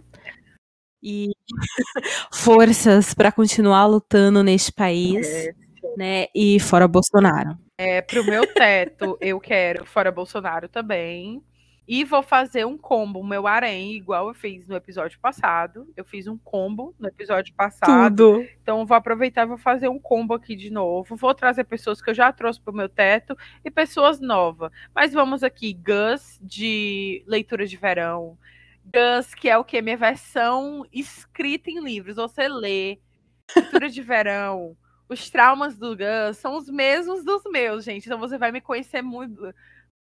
e 1.02 1.30
forças 2.32 3.14
para 3.14 3.32
continuar 3.32 3.86
lutando 3.86 4.42
neste 4.42 4.72
país, 4.72 5.26
é. 5.26 5.54
né? 5.96 6.26
E 6.34 6.60
fora 6.60 6.86
Bolsonaro. 6.86 7.58
É, 7.82 8.00
pro 8.00 8.22
meu 8.22 8.46
teto, 8.46 9.18
eu 9.20 9.40
quero 9.40 9.84
fora 9.84 10.12
Bolsonaro 10.12 10.68
também. 10.68 11.42
E 11.86 12.04
vou 12.04 12.22
fazer 12.22 12.64
um 12.64 12.78
combo, 12.78 13.18
o 13.18 13.26
meu 13.26 13.44
harém, 13.44 13.94
igual 13.96 14.28
eu 14.28 14.34
fiz 14.34 14.68
no 14.68 14.76
episódio 14.76 15.18
passado. 15.18 15.92
Eu 15.96 16.04
fiz 16.04 16.28
um 16.28 16.38
combo 16.38 16.94
no 16.96 17.08
episódio 17.08 17.52
passado. 17.54 18.34
Tudo. 18.34 18.48
Então 18.62 18.86
vou 18.86 18.96
aproveitar 18.96 19.42
e 19.42 19.48
vou 19.48 19.58
fazer 19.58 19.88
um 19.88 19.98
combo 19.98 20.32
aqui 20.32 20.54
de 20.54 20.70
novo. 20.70 21.16
Vou 21.16 21.34
trazer 21.34 21.64
pessoas 21.64 22.00
que 22.00 22.08
eu 22.08 22.14
já 22.14 22.32
trouxe 22.32 22.60
pro 22.60 22.72
meu 22.72 22.88
teto 22.88 23.36
e 23.64 23.70
pessoas 23.70 24.20
novas. 24.20 24.70
Mas 24.94 25.12
vamos 25.12 25.42
aqui, 25.42 25.74
Gus 25.74 26.38
de 26.40 27.24
leitura 27.26 27.66
de 27.66 27.76
verão. 27.76 28.38
Gus, 28.84 29.34
que 29.34 29.48
é 29.50 29.58
o 29.58 29.64
que? 29.64 29.82
Minha 29.82 29.96
versão 29.96 30.86
escrita 30.92 31.68
em 31.68 31.82
livros. 31.82 32.14
Você 32.14 32.46
lê, 32.46 33.00
leitura 33.56 33.90
de 33.90 34.02
verão. 34.02 34.76
Os 35.12 35.28
traumas 35.28 35.76
do 35.76 35.94
Gus 35.94 36.38
são 36.38 36.56
os 36.56 36.70
mesmos 36.70 37.22
dos 37.22 37.42
meus, 37.44 37.84
gente. 37.84 38.06
Então 38.06 38.18
você 38.18 38.38
vai 38.38 38.50
me 38.50 38.62
conhecer 38.62 39.02
muito 39.02 39.54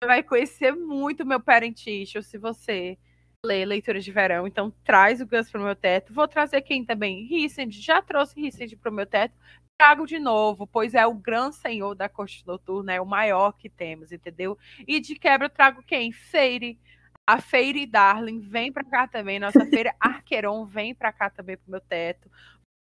vai 0.04 0.22
conhecer 0.22 0.72
muito 0.72 1.26
meu 1.26 1.40
parent 1.40 1.86
issue 1.86 2.22
se 2.22 2.38
você 2.38 2.98
ler 3.44 3.64
leitura 3.64 4.00
de 4.00 4.12
verão. 4.12 4.46
Então, 4.46 4.70
traz 4.84 5.20
o 5.20 5.26
Gus 5.26 5.50
pro 5.50 5.62
meu 5.62 5.74
teto. 5.74 6.12
Vou 6.12 6.28
trazer 6.28 6.62
quem 6.62 6.84
também? 6.84 7.24
Rissend. 7.26 7.80
Já 7.80 8.02
trouxe 8.02 8.38
Rissend 8.38 8.76
pro 8.76 8.92
meu 8.92 9.06
teto. 9.06 9.34
Trago 9.78 10.06
de 10.06 10.18
novo, 10.18 10.66
pois 10.66 10.94
é 10.94 11.06
o 11.06 11.14
grande 11.14 11.56
senhor 11.56 11.94
da 11.94 12.06
corte 12.06 12.46
noturna, 12.46 12.92
é 12.92 13.00
o 13.00 13.06
maior 13.06 13.52
que 13.52 13.70
temos, 13.70 14.12
entendeu? 14.12 14.58
E 14.86 15.00
de 15.00 15.14
quebra 15.14 15.46
eu 15.46 15.50
trago 15.50 15.82
quem? 15.82 16.12
Feire. 16.12 16.78
A 17.26 17.40
Feire 17.40 17.86
Darling 17.86 18.40
vem 18.40 18.70
para 18.70 18.84
cá 18.84 19.08
também. 19.08 19.38
Nossa 19.38 19.64
Feira 19.64 19.94
Arqueron 19.98 20.66
vem 20.66 20.94
para 20.94 21.12
cá 21.12 21.30
também 21.30 21.56
pro 21.56 21.70
meu 21.70 21.80
teto. 21.80 22.30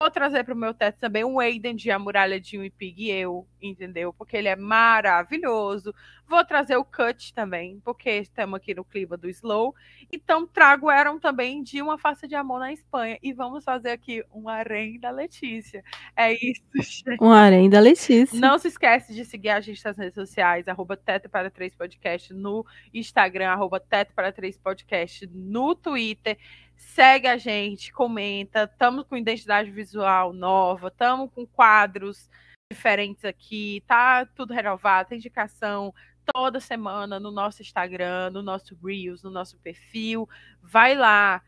Vou 0.03 0.11
trazer 0.11 0.43
para 0.43 0.53
o 0.53 0.57
meu 0.57 0.73
teto 0.73 0.99
também 0.99 1.23
um 1.23 1.39
Aiden 1.39 1.77
de 1.77 1.89
A 1.89 1.97
Muralha 1.97 2.37
de 2.37 2.59
um 2.59 2.69
Pig 2.69 3.09
eu, 3.09 3.47
entendeu? 3.61 4.11
Porque 4.11 4.35
ele 4.35 4.49
é 4.49 4.55
maravilhoso. 4.57 5.95
Vou 6.27 6.43
trazer 6.43 6.75
o 6.75 6.83
Cut 6.83 7.33
também, 7.33 7.79
porque 7.85 8.09
estamos 8.09 8.57
aqui 8.57 8.73
no 8.73 8.83
clima 8.83 9.15
do 9.15 9.29
Slow. 9.29 9.73
Então 10.11 10.45
trago 10.45 10.89
Aaron 10.89 11.19
também 11.19 11.63
de 11.63 11.81
Uma 11.81 11.97
Face 11.97 12.27
de 12.27 12.35
Amor 12.35 12.59
na 12.59 12.73
Espanha. 12.73 13.17
E 13.23 13.31
vamos 13.31 13.63
fazer 13.63 13.91
aqui 13.91 14.21
um 14.33 14.49
harém 14.49 14.99
da 14.99 15.09
Letícia. 15.09 15.81
É 16.17 16.33
isso, 16.33 16.63
gente. 16.75 17.23
Um 17.23 17.31
harém 17.31 17.69
da 17.69 17.79
Letícia. 17.79 18.37
Não 18.37 18.59
se 18.59 18.67
esquece 18.67 19.13
de 19.13 19.23
seguir 19.23 19.49
a 19.49 19.61
gente 19.61 19.85
nas 19.85 19.97
redes 19.97 20.15
sociais, 20.15 20.67
arroba 20.67 20.97
Teto 20.97 21.29
para 21.29 21.49
3 21.49 21.75
Podcast 21.75 22.33
no 22.33 22.65
Instagram, 22.93 23.51
arroba 23.51 23.79
Teto 23.79 24.13
para 24.13 24.33
3 24.33 24.57
Podcast 24.57 25.25
no 25.27 25.73
Twitter. 25.75 26.37
Segue 26.75 27.27
a 27.27 27.37
gente, 27.37 27.91
comenta. 27.91 28.63
Estamos 28.63 29.05
com 29.05 29.17
identidade 29.17 29.71
visual 29.71 30.33
nova, 30.33 30.87
estamos 30.87 31.31
com 31.33 31.45
quadros 31.45 32.29
diferentes 32.71 33.23
aqui, 33.25 33.83
tá 33.87 34.25
tudo 34.25 34.53
renovado, 34.53 35.09
tem 35.09 35.17
indicação 35.17 35.93
toda 36.33 36.59
semana 36.59 37.19
no 37.19 37.31
nosso 37.31 37.61
Instagram, 37.61 38.31
no 38.31 38.41
nosso 38.41 38.77
Reels, 38.83 39.23
no 39.23 39.29
nosso 39.29 39.57
perfil. 39.57 40.27
Vai 40.61 40.95
lá, 40.95 41.41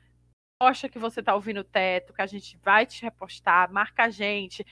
posta 0.60 0.88
que 0.88 0.98
você 0.98 1.22
tá 1.22 1.36
ouvindo 1.36 1.60
o 1.60 1.64
teto, 1.64 2.14
que 2.14 2.22
a 2.22 2.26
gente 2.26 2.58
vai 2.58 2.86
te 2.86 3.04
repostar, 3.04 3.72
marca 3.72 4.06
a 4.06 4.10
gente. 4.10 4.66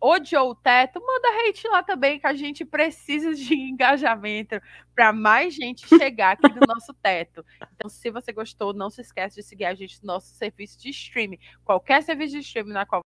Odiou 0.00 0.50
o 0.50 0.54
teto, 0.54 1.00
manda 1.00 1.28
hate 1.40 1.66
lá 1.68 1.82
também, 1.82 2.20
que 2.20 2.26
a 2.26 2.34
gente 2.34 2.64
precisa 2.64 3.34
de 3.34 3.54
engajamento 3.54 4.60
para 4.94 5.12
mais 5.12 5.54
gente 5.54 5.86
chegar 5.88 6.32
aqui 6.32 6.48
no 6.48 6.66
nosso 6.66 6.94
teto. 6.94 7.44
Então, 7.74 7.88
se 7.88 8.10
você 8.10 8.32
gostou, 8.32 8.72
não 8.72 8.90
se 8.90 9.00
esquece 9.00 9.36
de 9.36 9.42
seguir 9.42 9.64
a 9.64 9.74
gente 9.74 10.00
no 10.02 10.06
nosso 10.06 10.34
serviço 10.34 10.78
de 10.78 10.90
streaming. 10.90 11.38
Qualquer 11.64 12.02
serviço 12.02 12.34
de 12.34 12.40
streaming 12.40 12.72
na 12.72 12.86
qual 12.86 13.02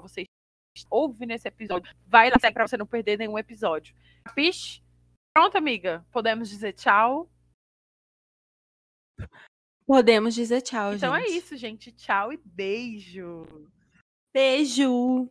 você 0.00 0.24
ouve 0.88 1.26
nesse 1.26 1.48
episódio, 1.48 1.92
vai 2.06 2.30
lá 2.30 2.36
para 2.52 2.66
você 2.66 2.76
não 2.76 2.86
perder 2.86 3.18
nenhum 3.18 3.36
episódio. 3.36 3.94
Capiche? 4.24 4.80
Pronto, 5.34 5.58
amiga? 5.58 6.06
Podemos 6.12 6.48
dizer 6.48 6.72
tchau? 6.74 7.28
Podemos 9.88 10.34
dizer 10.34 10.60
tchau, 10.60 10.92
então 10.92 11.16
gente. 11.16 11.24
Então 11.24 11.34
é 11.34 11.38
isso, 11.38 11.56
gente. 11.56 11.90
Tchau 11.92 12.30
e 12.30 12.36
beijo. 12.44 13.46
Beijo. 14.34 15.30